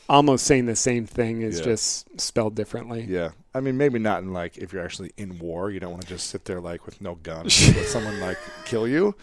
almost 0.09 0.45
saying 0.45 0.65
the 0.65 0.75
same 0.75 1.05
thing. 1.05 1.41
is 1.41 1.59
Yeah. 1.59 1.65
just 1.65 2.19
spelled 2.19 2.55
differently. 2.55 3.03
Yeah, 3.07 3.31
I 3.53 3.59
mean 3.59 3.77
maybe 3.77 3.99
not 3.99 4.21
in 4.23 4.33
like 4.33 4.57
if 4.57 4.73
you're 4.73 4.83
actually 4.83 5.11
in 5.17 5.39
war, 5.39 5.71
you 5.71 5.79
don't 5.79 5.91
want 5.91 6.03
to 6.03 6.07
just 6.07 6.27
sit 6.27 6.45
there 6.45 6.59
like 6.61 6.85
with 6.85 7.01
no 7.01 7.15
gun, 7.15 7.43
let 7.45 7.51
someone 7.87 8.19
like 8.19 8.37
kill 8.65 8.87
you. 8.87 9.15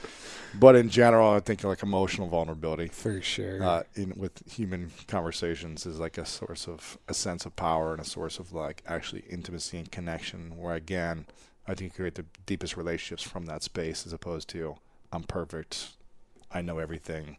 But 0.58 0.74
in 0.74 0.88
general, 0.90 1.30
I 1.30 1.38
think 1.40 1.62
like 1.62 1.82
emotional 1.84 2.26
vulnerability 2.28 2.88
For 2.88 3.22
sure. 3.22 3.62
uh, 3.62 3.82
in 3.94 4.14
with 4.16 4.42
human 4.50 4.90
conversations 5.06 5.86
is 5.86 6.00
like 6.00 6.18
a 6.18 6.26
source 6.26 6.66
of 6.66 6.98
a 7.06 7.14
sense 7.14 7.46
of 7.46 7.54
power 7.54 7.92
and 7.92 8.00
a 8.00 8.04
source 8.04 8.40
of 8.40 8.52
like 8.52 8.82
actually 8.86 9.22
intimacy 9.30 9.78
and 9.78 9.90
connection. 9.92 10.56
Where 10.56 10.74
again, 10.74 11.26
I 11.68 11.74
think 11.74 11.92
you 11.92 11.96
create 11.96 12.16
the 12.16 12.24
deepest 12.46 12.76
relationships 12.76 13.22
from 13.22 13.46
that 13.46 13.62
space 13.62 14.04
as 14.06 14.12
opposed 14.12 14.48
to 14.50 14.76
I'm 15.12 15.22
perfect, 15.22 15.90
I 16.52 16.62
know 16.62 16.78
everything, 16.78 17.36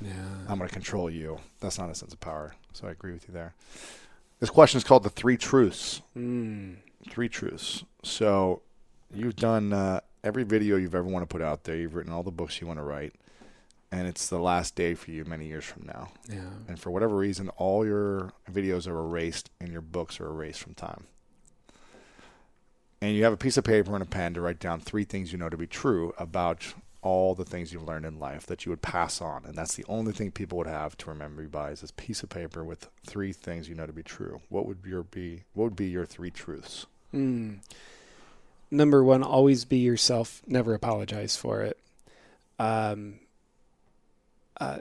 yeah. 0.00 0.10
I'm 0.48 0.58
going 0.58 0.68
to 0.68 0.74
control 0.74 1.10
you. 1.10 1.38
That's 1.60 1.78
not 1.78 1.90
a 1.90 1.94
sense 1.96 2.12
of 2.12 2.20
power. 2.20 2.54
So 2.72 2.88
I 2.88 2.90
agree 2.90 3.12
with 3.12 3.28
you 3.28 3.34
there. 3.34 3.54
This 4.40 4.50
question 4.50 4.78
is 4.78 4.84
called 4.84 5.04
the 5.04 5.10
three 5.10 5.36
truths. 5.36 6.02
Mm. 6.16 6.76
Three 7.08 7.28
truths. 7.28 7.84
So 8.02 8.62
you've 9.14 9.36
done 9.36 9.72
uh, 9.72 10.00
every 10.24 10.44
video 10.44 10.76
you've 10.76 10.94
ever 10.94 11.06
want 11.06 11.22
to 11.22 11.32
put 11.32 11.42
out 11.42 11.64
there. 11.64 11.76
You've 11.76 11.94
written 11.94 12.12
all 12.12 12.22
the 12.22 12.30
books 12.30 12.60
you 12.60 12.66
want 12.66 12.78
to 12.78 12.84
write, 12.84 13.14
and 13.90 14.06
it's 14.06 14.28
the 14.28 14.38
last 14.38 14.74
day 14.74 14.94
for 14.94 15.10
you 15.10 15.24
many 15.24 15.46
years 15.46 15.64
from 15.64 15.84
now. 15.86 16.12
Yeah. 16.28 16.50
And 16.68 16.78
for 16.78 16.90
whatever 16.90 17.16
reason, 17.16 17.48
all 17.50 17.86
your 17.86 18.32
videos 18.50 18.86
are 18.88 18.98
erased 18.98 19.50
and 19.60 19.70
your 19.70 19.82
books 19.82 20.20
are 20.20 20.26
erased 20.26 20.60
from 20.60 20.74
time. 20.74 21.06
And 23.00 23.16
you 23.16 23.24
have 23.24 23.32
a 23.32 23.36
piece 23.36 23.56
of 23.56 23.64
paper 23.64 23.94
and 23.94 24.02
a 24.02 24.06
pen 24.06 24.34
to 24.34 24.40
write 24.40 24.60
down 24.60 24.80
three 24.80 25.04
things 25.04 25.32
you 25.32 25.38
know 25.38 25.48
to 25.48 25.56
be 25.56 25.66
true 25.66 26.14
about 26.18 26.74
all 27.02 27.34
the 27.34 27.44
things 27.44 27.72
you've 27.72 27.86
learned 27.86 28.06
in 28.06 28.18
life 28.18 28.46
that 28.46 28.64
you 28.64 28.70
would 28.70 28.80
pass 28.80 29.20
on. 29.20 29.44
And 29.44 29.54
that's 29.54 29.74
the 29.74 29.84
only 29.88 30.12
thing 30.12 30.30
people 30.30 30.56
would 30.58 30.68
have 30.68 30.96
to 30.98 31.10
remember 31.10 31.42
you 31.42 31.48
by 31.48 31.70
is 31.70 31.80
this 31.80 31.90
piece 31.90 32.22
of 32.22 32.28
paper 32.28 32.64
with 32.64 32.88
three 33.04 33.32
things 33.32 33.68
you 33.68 33.74
know 33.74 33.86
to 33.86 33.92
be 33.92 34.04
true. 34.04 34.40
What 34.48 34.66
would 34.66 34.78
your 34.86 35.02
be 35.02 35.42
what 35.52 35.64
would 35.64 35.76
be 35.76 35.88
your 35.88 36.06
three 36.06 36.30
truths? 36.30 36.86
Mm. 37.12 37.58
Number 38.70 39.04
one, 39.04 39.22
always 39.22 39.64
be 39.64 39.78
yourself. 39.78 40.42
Never 40.46 40.72
apologize 40.74 41.36
for 41.36 41.60
it. 41.62 41.76
Um, 42.58 43.18
uh, 44.58 44.78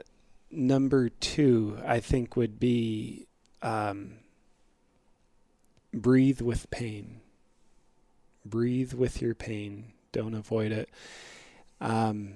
number 0.50 1.10
two, 1.10 1.80
I 1.86 2.00
think, 2.00 2.36
would 2.36 2.60
be 2.60 3.26
um, 3.62 4.14
breathe 5.94 6.40
with 6.40 6.70
pain. 6.72 7.20
Breathe 8.46 8.94
with 8.94 9.22
your 9.22 9.36
pain. 9.36 9.92
Don't 10.12 10.36
avoid 10.36 10.72
it. 10.72 10.90
Um, 11.82 12.36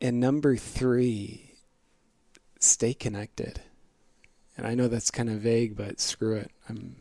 and 0.00 0.20
number 0.20 0.56
three, 0.56 1.52
stay 2.60 2.92
connected. 2.92 3.60
And 4.56 4.66
I 4.66 4.74
know 4.74 4.88
that's 4.88 5.10
kind 5.10 5.30
of 5.30 5.36
vague, 5.40 5.76
but 5.76 6.00
screw 6.00 6.34
it. 6.36 6.50
I'm 6.68 6.96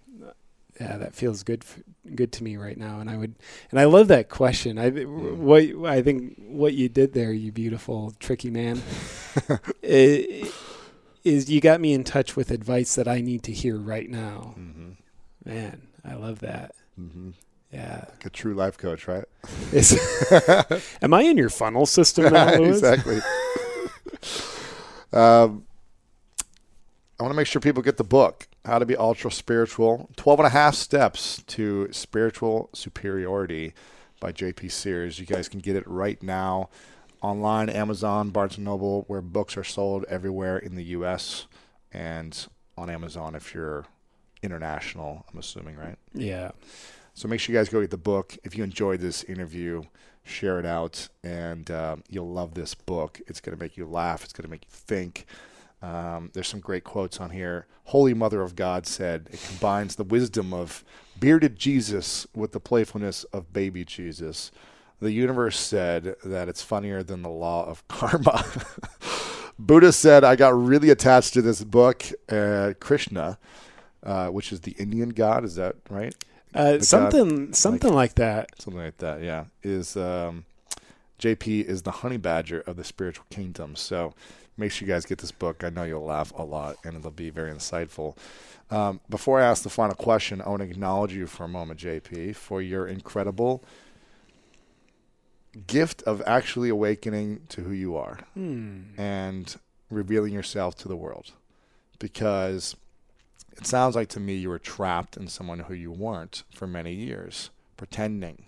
yeah, 0.80 0.98
that 0.98 1.16
feels 1.16 1.44
good 1.44 1.64
f 1.64 1.80
good 2.16 2.34
to 2.34 2.44
me 2.44 2.58
right 2.58 2.78
now, 2.78 3.00
and 3.00 3.10
I 3.10 3.16
would, 3.16 3.36
and 3.72 3.80
I 3.80 3.86
love 3.86 4.10
that 4.10 4.28
question. 4.28 4.78
I 4.78 4.90
what 4.90 5.64
I 5.86 6.02
think 6.02 6.36
what 6.38 6.74
you 6.74 6.90
did 6.90 7.14
there, 7.14 7.32
you 7.32 7.54
beautiful 7.54 8.14
tricky 8.20 8.50
man, 8.50 8.82
i- 9.82 10.52
is 11.24 11.50
you 11.50 11.62
got 11.62 11.80
me 11.80 11.94
in 11.94 12.04
touch 12.04 12.36
with 12.36 12.52
advice 12.52 12.94
that 12.96 13.08
I 13.08 13.22
need 13.22 13.42
to 13.44 13.54
hear 13.54 13.78
right 13.78 14.10
now. 14.10 14.56
Mm-hmm. 14.60 14.90
Man, 15.46 15.88
I 16.04 16.16
love 16.16 16.40
that. 16.40 16.76
Mm-hmm. 17.00 17.30
Yeah, 17.76 18.06
Like 18.10 18.26
a 18.26 18.30
true 18.30 18.54
life 18.54 18.78
coach, 18.78 19.08
right? 19.08 19.26
Is- 19.74 19.94
am 21.02 21.14
I 21.14 21.24
in 21.24 21.38
your 21.38 21.50
funnel 21.50 21.86
system 21.86 22.32
now, 22.34 22.48
exactly. 22.64 23.20
um, 25.14 25.66
I 27.20 27.24
want 27.24 27.32
to 27.32 27.36
make 27.36 27.48
sure 27.48 27.60
people 27.62 27.82
get 27.84 27.98
the 27.98 28.04
book, 28.04 28.48
How 28.66 28.80
to 28.80 28.86
Be 28.86 28.96
Ultra 28.96 29.32
Spiritual 29.32 30.10
12 30.16 30.40
and 30.40 30.48
a 30.48 30.50
half 30.50 30.76
Steps 30.76 31.44
to 31.48 31.90
Spiritual 31.92 32.70
Superiority 32.74 33.74
by 34.20 34.32
JP 34.32 34.72
Sears. 34.72 35.20
You 35.20 35.26
guys 35.26 35.48
can 35.48 35.60
get 35.60 35.76
it 35.76 35.88
right 35.88 36.22
now 36.22 36.70
online, 37.22 37.70
Amazon, 37.70 38.30
Barnes 38.30 38.58
& 38.58 38.60
Noble, 38.60 39.04
where 39.08 39.22
books 39.22 39.56
are 39.58 39.64
sold 39.64 40.06
everywhere 40.10 40.58
in 40.58 40.76
the 40.76 40.84
U.S. 40.86 41.48
and 41.92 42.48
on 42.78 42.90
Amazon 42.90 43.36
if 43.36 43.54
you're 43.54 43.86
international. 44.44 45.26
I'm 45.32 45.40
assuming, 45.40 45.76
right? 45.78 45.98
Yeah. 46.14 46.52
So 47.16 47.30
make 47.30 47.40
sure 47.40 47.54
you 47.54 47.60
guys 47.60 47.70
go 47.70 47.80
get 47.80 47.92
the 47.92 47.98
book. 47.98 48.38
If 48.44 48.58
you 48.58 48.64
enjoyed 48.66 49.00
this 49.00 49.24
interview, 49.24 49.84
share 50.26 50.60
it 50.60 50.66
out, 50.66 51.08
and 51.24 51.72
uh, 51.72 51.96
you'll 52.10 52.30
love 52.30 52.56
this 52.56 52.76
book. 52.76 53.22
It's 53.26 53.40
going 53.40 53.58
to 53.58 53.64
make 53.64 53.78
you 53.78 53.86
laugh. 53.86 54.26
It's 54.26 54.34
going 54.34 54.44
to 54.44 54.50
make 54.50 54.66
you 54.66 54.72
think. 54.72 55.26
Um, 55.82 56.32
there's 56.34 56.50
some 56.50 56.60
great 56.60 56.84
quotes 56.84 57.22
on 57.22 57.30
here. 57.30 57.68
Holy 57.86 58.14
Mother 58.14 58.42
of 58.42 58.58
God 58.58 58.86
said 58.86 59.30
it 59.32 59.42
combines 59.48 59.96
the 59.96 60.04
wisdom 60.04 60.54
of 60.54 60.84
bearded 61.18 61.56
Jesus 61.56 62.28
with 62.36 62.52
the 62.52 62.60
playfulness 62.60 63.24
of 63.26 63.54
baby 63.54 63.86
Jesus. 63.86 64.52
The 65.00 65.14
universe 65.14 65.58
said 65.58 66.16
that 66.26 66.50
it's 66.50 66.64
funnier 66.64 67.02
than 67.02 67.22
the 67.22 67.30
law 67.30 67.66
of 67.66 67.88
karma. 67.88 68.44
Buddha 69.58 69.94
said, 69.94 70.26
I 70.26 70.36
got 70.36 70.54
really 70.54 70.90
attached 70.90 71.34
to 71.36 71.42
this 71.42 71.64
book, 71.64 72.04
uh, 72.28 72.74
Krishna, 72.82 73.38
uh, 74.04 74.28
which 74.28 74.52
is 74.52 74.62
the 74.62 74.74
Indian 74.74 75.10
god. 75.10 75.46
Is 75.46 75.56
that 75.56 75.78
right? 75.90 76.14
Uh, 76.56 76.72
The 76.74 76.78
god- 76.78 76.86
something 76.86 77.54
something 77.54 77.94
like, 77.94 78.16
that. 78.16 78.50
something 78.62 78.82
like 78.82 78.98
that. 78.98 79.22
Yeah, 79.22 79.46
is 79.64 79.96
um, 79.98 80.46
JP 81.20 81.66
is 81.66 81.82
the 81.84 81.92
honey 81.92 82.18
badger 82.18 82.62
of 82.62 82.76
the 82.78 82.84
spiritual 82.84 83.26
kingdom. 83.30 83.76
So 83.76 84.14
make 84.58 84.72
sure 84.72 84.88
you 84.88 84.94
guys 84.94 85.06
get 85.06 85.18
this 85.20 85.32
book. 85.32 85.64
I 85.64 85.70
know 85.70 85.84
you'll 85.84 86.06
laugh 86.06 86.32
a 86.38 86.44
lot, 86.44 86.78
and 86.86 86.96
it'll 86.96 87.12
be 87.12 87.30
very 87.30 87.52
insightful. 87.52 88.16
Um, 88.72 89.00
before 89.10 89.40
I 89.42 89.46
ask 89.46 89.64
the 89.64 89.70
final 89.70 89.96
question, 89.96 90.42
I 90.42 90.50
want 90.50 90.62
to 90.64 90.68
acknowledge 90.70 91.14
you 91.14 91.28
for 91.28 91.44
a 91.44 91.48
moment, 91.48 91.80
JP, 91.80 92.36
for 92.36 92.62
your 92.62 92.88
incredible 92.88 93.64
gift 95.68 96.02
of 96.04 96.22
actually 96.26 96.70
awakening 96.70 97.42
to 97.50 97.62
who 97.62 97.72
you 97.72 97.96
are 97.96 98.20
Hmm. 98.34 98.82
and 98.98 99.56
revealing 99.90 100.34
yourself 100.34 100.76
to 100.78 100.88
the 100.88 100.96
world. 100.98 101.32
Because 102.00 102.76
it 103.58 103.66
sounds 103.66 103.96
like 103.96 104.10
to 104.10 104.20
me 104.20 104.36
you 104.36 104.50
were 104.50 104.60
trapped 104.60 105.18
in 105.18 105.28
someone 105.28 105.60
who 105.60 105.74
you 105.74 105.92
weren't 105.92 106.44
for 106.54 106.68
many 106.68 106.94
years, 106.94 107.50
pretending. 107.78 108.46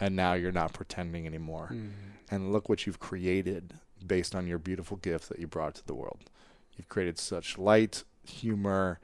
And 0.00 0.16
now 0.16 0.34
you're 0.34 0.52
not 0.52 0.72
pretending 0.72 1.26
anymore. 1.26 1.68
Hmm. 1.68 1.88
And 2.30 2.52
look 2.52 2.68
what 2.68 2.86
you've 2.86 2.98
created 2.98 3.74
based 4.04 4.34
on 4.34 4.46
your 4.46 4.58
beautiful 4.58 4.96
gift 4.96 5.28
that 5.28 5.38
you 5.38 5.46
brought 5.46 5.76
to 5.76 5.86
the 5.86 5.94
world. 5.94 6.30
You've 6.76 6.88
created 6.88 7.18
such 7.18 7.58
light, 7.58 8.04
humor, 8.26 8.98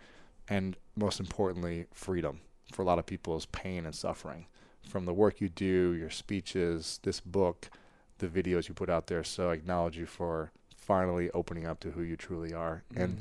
and 0.48 0.76
most 0.96 1.20
importantly, 1.20 1.86
freedom 1.92 2.40
for 2.72 2.82
a 2.82 2.84
lot 2.84 2.98
of 2.98 3.06
people's 3.06 3.46
pain 3.46 3.86
and 3.86 3.94
suffering 3.94 4.46
from 4.88 5.04
the 5.04 5.14
work 5.14 5.40
you 5.40 5.48
do, 5.48 5.92
your 5.92 6.10
speeches, 6.10 6.98
this 7.02 7.20
book, 7.20 7.70
the 8.18 8.26
videos 8.26 8.68
you 8.68 8.74
put 8.74 8.90
out 8.90 9.06
there. 9.06 9.24
So 9.24 9.50
I 9.50 9.54
acknowledge 9.54 9.96
you 9.96 10.06
for 10.06 10.52
finally 10.76 11.30
opening 11.30 11.66
up 11.66 11.80
to 11.80 11.90
who 11.92 12.02
you 12.02 12.16
truly 12.16 12.52
are 12.52 12.82
and 12.96 13.20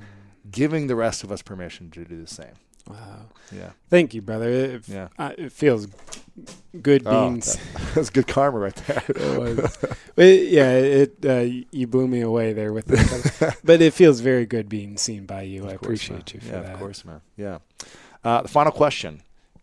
giving 0.52 0.88
the 0.88 0.96
rest 0.96 1.24
of 1.24 1.32
us 1.32 1.42
permission 1.42 1.90
to 1.92 2.06
do 2.06 2.22
the 2.22 2.28
same. 2.28 2.54
Wow. 2.90 3.26
Yeah. 3.52 3.72
Thank 3.90 4.14
you, 4.14 4.22
brother. 4.22 4.50
It, 4.50 4.88
Yeah. 4.88 5.10
uh, 5.20 5.34
it 5.38 5.52
feels 5.52 5.88
good 6.82 7.04
Oh, 7.06 7.12
being 7.28 7.38
s- 7.40 7.58
That's 7.96 8.10
good 8.10 8.28
karma 8.28 8.60
right 8.60 8.76
there. 8.88 9.04
It 10.18 10.50
yeah, 10.52 10.72
it 10.72 11.16
uh, 11.26 11.46
you 11.72 11.88
blew 11.88 12.08
me 12.08 12.22
away 12.22 12.54
there 12.54 12.74
with 12.74 12.86
it. 12.90 13.56
but 13.64 13.82
it 13.88 13.94
feels 13.94 14.20
very 14.22 14.46
good 14.46 14.68
being 14.70 14.98
seen 14.98 15.26
by 15.26 15.44
you. 15.44 15.64
I 15.64 15.78
course, 15.78 15.82
appreciate 15.84 16.34
you 16.34 16.40
man. 16.42 16.50
for 16.50 16.56
yeah, 16.56 16.62
that. 16.64 16.74
of 16.74 16.80
course, 16.80 17.06
man. 17.06 17.22
Yeah. 17.38 17.60
Uh, 18.24 18.42
the 18.42 18.48
final 18.50 18.72
question 18.72 19.22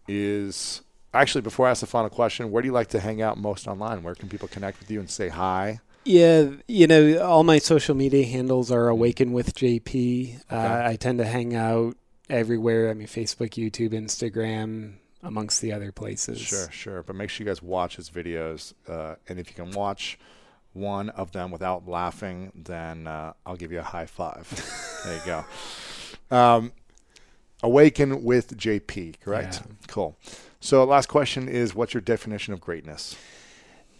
is 0.09 0.82
actually 1.12 1.40
before 1.43 1.66
I 1.66 1.70
ask 1.70 1.81
the 1.81 1.86
final 1.86 2.11
question, 2.11 2.51
where 2.51 2.62
do 2.62 2.66
you 2.69 2.73
like 2.73 2.89
to 2.89 3.01
hang 3.01 3.20
out 3.23 3.39
most 3.39 3.66
online? 3.66 4.03
Where 4.03 4.15
can 4.15 4.28
people 4.28 4.48
connect 4.48 4.78
with 4.78 4.90
you 4.90 5.01
and 5.01 5.11
say 5.11 5.28
hi? 5.28 5.81
Yeah, 6.06 6.50
you 6.68 6.86
know, 6.86 7.18
all 7.18 7.42
my 7.42 7.58
social 7.58 7.96
media 7.96 8.24
handles 8.24 8.70
are 8.70 8.88
Awaken 8.88 9.32
with 9.32 9.54
JP. 9.54 10.40
Uh, 10.50 10.82
I 10.86 10.94
tend 10.94 11.18
to 11.18 11.24
hang 11.24 11.54
out 11.56 11.96
everywhere. 12.30 12.90
I 12.90 12.94
mean, 12.94 13.08
Facebook, 13.08 13.50
YouTube, 13.50 13.90
Instagram, 13.90 14.94
amongst 15.24 15.60
the 15.60 15.72
other 15.72 15.90
places. 15.90 16.40
Sure, 16.40 16.70
sure. 16.70 17.02
But 17.02 17.16
make 17.16 17.28
sure 17.28 17.44
you 17.44 17.50
guys 17.50 17.60
watch 17.60 17.96
his 17.96 18.08
videos, 18.08 18.72
uh, 18.88 19.16
and 19.28 19.40
if 19.40 19.48
you 19.48 19.64
can 19.64 19.72
watch 19.72 20.16
one 20.74 21.08
of 21.10 21.32
them 21.32 21.50
without 21.50 21.88
laughing, 21.88 22.52
then 22.54 23.08
uh, 23.08 23.32
I'll 23.44 23.56
give 23.56 23.72
you 23.72 23.80
a 23.80 23.82
high 23.82 24.06
five. 24.06 24.48
there 25.04 25.16
you 25.16 25.22
go. 26.30 26.36
Um, 26.36 26.72
Awaken 27.62 28.22
with 28.22 28.56
JP, 28.56 29.18
correct? 29.20 29.62
Yeah. 29.64 29.72
Cool. 29.88 30.16
So, 30.60 30.84
last 30.84 31.08
question 31.08 31.48
is, 31.48 31.74
what's 31.74 31.94
your 31.94 32.00
definition 32.02 32.52
of 32.52 32.60
greatness? 32.60 33.16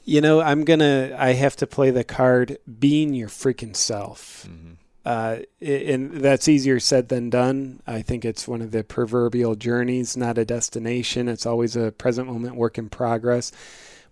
You 0.07 0.21
know, 0.21 0.41
I'm 0.41 0.65
gonna. 0.65 1.17
I 1.19 1.33
have 1.33 1.57
to 1.57 1.67
play 1.67 1.91
the 1.91 2.05
card 2.05 2.59
being 2.79 3.13
your 3.13 3.29
freaking 3.29 3.75
self. 3.75 4.47
Mm-hmm. 4.49 4.73
Uh, 5.05 5.39
and 5.61 6.13
that's 6.15 6.49
easier 6.49 6.81
said 6.81 7.09
than 7.09 7.29
done. 7.29 7.81
I 7.87 8.03
think 8.03 8.25
it's 8.25 8.47
one 8.47 8.63
of 8.63 8.71
the 8.71 8.85
proverbial 8.85 9.57
journeys, 9.57 10.17
not 10.17 10.39
a 10.39 10.45
destination. 10.45 11.29
It's 11.29 11.47
always 11.47 11.77
a 11.77 11.91
present 11.91 12.29
moment 12.29 12.55
work 12.55 12.79
in 12.79 12.89
progress. 12.89 13.51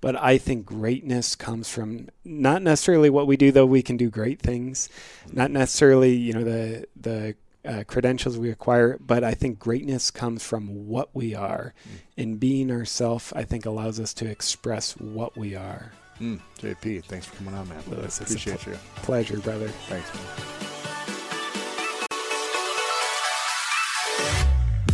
But 0.00 0.20
I 0.20 0.36
think 0.36 0.66
greatness 0.66 1.36
comes 1.36 1.68
from 1.68 2.08
not 2.24 2.60
necessarily 2.60 3.08
what 3.08 3.26
we 3.26 3.36
do, 3.36 3.52
though 3.52 3.64
we 3.64 3.82
can 3.82 3.96
do 3.96 4.10
great 4.10 4.40
things. 4.40 4.88
Not 5.32 5.50
necessarily, 5.52 6.14
you 6.14 6.32
know, 6.32 6.44
the 6.44 6.86
the 6.96 7.36
uh, 7.64 7.84
credentials 7.86 8.38
we 8.38 8.50
acquire, 8.50 8.98
but 8.98 9.24
I 9.24 9.34
think 9.34 9.58
greatness 9.58 10.10
comes 10.10 10.44
from 10.44 10.86
what 10.86 11.14
we 11.14 11.34
are, 11.34 11.74
and 12.16 12.38
being 12.38 12.70
ourself. 12.70 13.32
I 13.34 13.44
think 13.44 13.66
allows 13.66 13.98
us 14.00 14.14
to 14.14 14.26
express 14.26 14.92
what 14.96 15.36
we 15.36 15.54
are. 15.54 15.92
Mm, 16.20 16.40
JP, 16.60 17.04
thanks 17.04 17.26
for 17.26 17.36
coming 17.36 17.54
on, 17.54 17.68
man. 17.68 17.82
Lewis, 17.88 18.20
it's 18.20 18.32
a 18.32 18.34
Appreciate 18.34 18.66
you. 18.66 18.78
Pleasure, 18.96 19.38
brother. 19.38 19.68
Thanks, 19.68 20.14
man. 20.14 20.54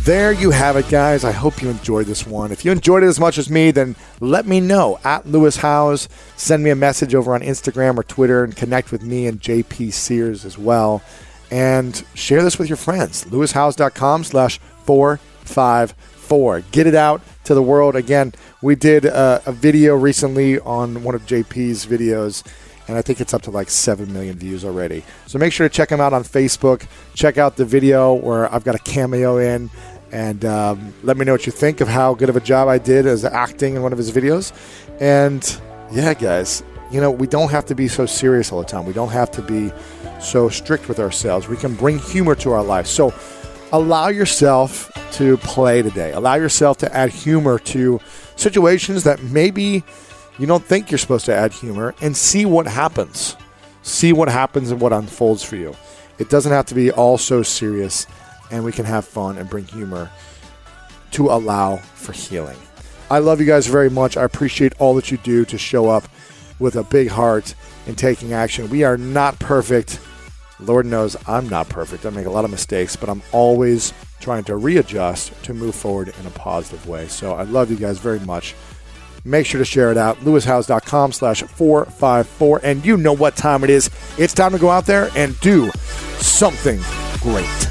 There 0.03 0.31
you 0.31 0.49
have 0.49 0.77
it, 0.77 0.89
guys. 0.89 1.23
I 1.23 1.31
hope 1.31 1.61
you 1.61 1.69
enjoyed 1.69 2.07
this 2.07 2.25
one. 2.25 2.51
If 2.51 2.65
you 2.65 2.71
enjoyed 2.71 3.03
it 3.03 3.07
as 3.07 3.19
much 3.19 3.37
as 3.37 3.51
me, 3.51 3.69
then 3.69 3.95
let 4.19 4.47
me 4.47 4.59
know 4.59 4.99
at 5.03 5.27
Lewis 5.27 5.57
Howes. 5.57 6.09
Send 6.37 6.63
me 6.63 6.71
a 6.71 6.75
message 6.75 7.13
over 7.13 7.35
on 7.35 7.41
Instagram 7.41 7.99
or 7.99 8.03
Twitter 8.03 8.43
and 8.43 8.55
connect 8.55 8.91
with 8.91 9.03
me 9.03 9.27
and 9.27 9.39
JP 9.39 9.93
Sears 9.93 10.43
as 10.43 10.57
well. 10.57 11.03
And 11.51 12.03
share 12.15 12.41
this 12.41 12.57
with 12.57 12.69
your 12.69 12.77
friends. 12.77 13.25
lewishowes.com 13.25 14.23
slash 14.23 14.57
454. 14.85 16.61
Get 16.71 16.87
it 16.87 16.95
out 16.95 17.21
to 17.43 17.53
the 17.53 17.61
world. 17.61 17.95
Again, 17.95 18.33
we 18.61 18.75
did 18.75 19.05
a, 19.05 19.43
a 19.45 19.51
video 19.51 19.95
recently 19.95 20.59
on 20.59 21.03
one 21.03 21.13
of 21.13 21.25
JP's 21.27 21.85
videos 21.85 22.43
and 22.87 22.97
I 22.97 23.01
think 23.01 23.21
it's 23.21 23.33
up 23.33 23.43
to 23.43 23.51
like 23.51 23.69
7 23.69 24.11
million 24.11 24.37
views 24.37 24.65
already. 24.65 25.03
So 25.25 25.39
make 25.39 25.53
sure 25.53 25.67
to 25.67 25.73
check 25.73 25.89
him 25.89 26.01
out 26.01 26.11
on 26.11 26.23
Facebook. 26.23 26.85
Check 27.13 27.37
out 27.37 27.55
the 27.55 27.63
video 27.63 28.13
where 28.13 28.53
I've 28.53 28.65
got 28.65 28.75
a 28.75 28.79
cameo 28.79 29.37
in, 29.37 29.69
and 30.11 30.43
um, 30.43 30.93
let 31.03 31.15
me 31.15 31.23
know 31.23 31.31
what 31.31 31.45
you 31.45 31.53
think 31.53 31.79
of 31.79 31.87
how 31.87 32.13
good 32.13 32.27
of 32.27 32.35
a 32.35 32.41
job 32.41 32.67
I 32.67 32.77
did 32.77 33.05
as 33.05 33.23
acting 33.23 33.75
in 33.75 33.81
one 33.81 33.93
of 33.93 33.97
his 33.97 34.11
videos. 34.11 34.51
And 34.99 35.41
yeah, 35.91 36.13
guys, 36.13 36.63
you 36.91 36.99
know, 36.99 37.11
we 37.11 37.27
don't 37.27 37.49
have 37.51 37.65
to 37.67 37.75
be 37.75 37.87
so 37.87 38.05
serious 38.05 38.51
all 38.51 38.59
the 38.59 38.65
time. 38.65 38.85
We 38.85 38.93
don't 38.93 39.11
have 39.11 39.31
to 39.31 39.41
be 39.41 39.71
so 40.21 40.49
strict 40.49 40.87
with 40.87 40.99
ourselves. 40.99 41.47
We 41.47 41.57
can 41.57 41.75
bring 41.75 41.99
humor 41.99 42.35
to 42.35 42.51
our 42.51 42.63
life. 42.63 42.87
So 42.87 43.13
allow 43.71 44.07
yourself 44.07 44.91
to 45.13 45.37
play 45.37 45.81
today. 45.81 46.11
Allow 46.11 46.35
yourself 46.35 46.77
to 46.79 46.95
add 46.95 47.09
humor 47.09 47.59
to 47.59 47.99
situations 48.35 49.03
that 49.03 49.21
maybe 49.23 49.83
you 50.39 50.47
don't 50.47 50.63
think 50.63 50.89
you're 50.89 50.97
supposed 50.97 51.25
to 51.25 51.35
add 51.35 51.51
humor 51.51 51.93
and 52.01 52.15
see 52.15 52.45
what 52.45 52.67
happens. 52.67 53.35
See 53.83 54.13
what 54.13 54.29
happens 54.29 54.71
and 54.71 54.79
what 54.79 54.93
unfolds 54.93 55.43
for 55.43 55.55
you. 55.55 55.75
It 56.19 56.29
doesn't 56.29 56.51
have 56.51 56.67
to 56.67 56.75
be 56.75 56.91
all 56.91 57.17
so 57.17 57.41
serious, 57.41 58.05
and 58.51 58.63
we 58.63 58.71
can 58.71 58.85
have 58.85 59.05
fun 59.05 59.37
and 59.37 59.49
bring 59.49 59.65
humor 59.65 60.11
to 61.11 61.29
allow 61.29 61.77
for 61.77 62.13
healing. 62.13 62.57
I 63.09 63.19
love 63.19 63.39
you 63.41 63.47
guys 63.47 63.67
very 63.67 63.89
much. 63.89 64.17
I 64.17 64.23
appreciate 64.23 64.73
all 64.79 64.93
that 64.95 65.11
you 65.11 65.17
do 65.17 65.45
to 65.45 65.57
show 65.57 65.89
up 65.89 66.03
with 66.59 66.75
a 66.75 66.83
big 66.83 67.09
heart 67.09 67.55
and 67.87 67.97
taking 67.97 68.33
action. 68.33 68.69
We 68.69 68.83
are 68.83 68.97
not 68.97 69.39
perfect. 69.39 69.99
Lord 70.61 70.85
knows 70.85 71.15
I'm 71.27 71.49
not 71.49 71.69
perfect. 71.69 72.05
I 72.05 72.09
make 72.09 72.25
a 72.25 72.31
lot 72.31 72.45
of 72.45 72.51
mistakes, 72.51 72.95
but 72.95 73.09
I'm 73.09 73.21
always 73.31 73.93
trying 74.19 74.43
to 74.45 74.55
readjust 74.55 75.31
to 75.43 75.53
move 75.53 75.75
forward 75.75 76.13
in 76.19 76.25
a 76.25 76.31
positive 76.31 76.87
way. 76.87 77.07
So 77.07 77.33
I 77.33 77.43
love 77.43 77.71
you 77.71 77.77
guys 77.77 77.97
very 77.99 78.19
much. 78.19 78.55
Make 79.23 79.45
sure 79.45 79.59
to 79.59 79.65
share 79.65 79.91
it 79.91 79.97
out. 79.97 80.17
LewisHowes.com 80.17 81.11
slash 81.11 81.43
454. 81.43 82.61
And 82.63 82.85
you 82.85 82.97
know 82.97 83.13
what 83.13 83.35
time 83.35 83.63
it 83.63 83.69
is. 83.69 83.89
It's 84.17 84.33
time 84.33 84.51
to 84.51 84.59
go 84.59 84.69
out 84.69 84.85
there 84.85 85.09
and 85.15 85.39
do 85.41 85.69
something 86.19 86.79
great. 87.21 87.70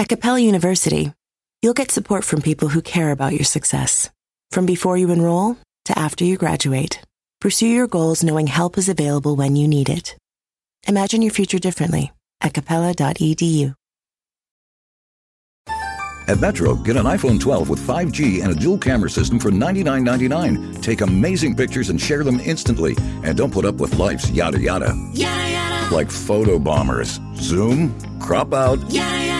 At 0.00 0.08
Capella 0.08 0.40
University, 0.40 1.12
you'll 1.60 1.74
get 1.74 1.90
support 1.90 2.24
from 2.24 2.40
people 2.40 2.68
who 2.68 2.80
care 2.80 3.10
about 3.10 3.34
your 3.34 3.44
success. 3.44 4.08
From 4.50 4.64
before 4.64 4.96
you 4.96 5.10
enroll 5.10 5.58
to 5.84 5.98
after 5.98 6.24
you 6.24 6.38
graduate, 6.38 7.02
pursue 7.38 7.66
your 7.66 7.86
goals 7.86 8.24
knowing 8.24 8.46
help 8.46 8.78
is 8.78 8.88
available 8.88 9.36
when 9.36 9.56
you 9.56 9.68
need 9.68 9.90
it. 9.90 10.16
Imagine 10.88 11.20
your 11.20 11.32
future 11.32 11.58
differently 11.58 12.12
at 12.40 12.54
capella.edu. 12.54 13.74
At 16.28 16.40
Metro, 16.40 16.76
get 16.76 16.96
an 16.96 17.04
iPhone 17.04 17.38
12 17.38 17.68
with 17.68 17.86
5G 17.86 18.42
and 18.42 18.52
a 18.52 18.54
dual 18.54 18.78
camera 18.78 19.10
system 19.10 19.38
for 19.38 19.50
$99.99. 19.50 20.80
Take 20.80 21.02
amazing 21.02 21.56
pictures 21.56 21.90
and 21.90 22.00
share 22.00 22.24
them 22.24 22.40
instantly. 22.40 22.96
And 23.22 23.36
don't 23.36 23.52
put 23.52 23.66
up 23.66 23.74
with 23.74 23.98
life's 23.98 24.30
yada 24.30 24.58
yada. 24.58 24.94
Yada 25.12 25.50
yada. 25.50 25.94
Like 25.94 26.10
photo 26.10 26.58
bombers. 26.58 27.20
Zoom, 27.34 27.92
crop 28.18 28.54
out, 28.54 28.78
Yada 28.90 29.26
yada. 29.26 29.39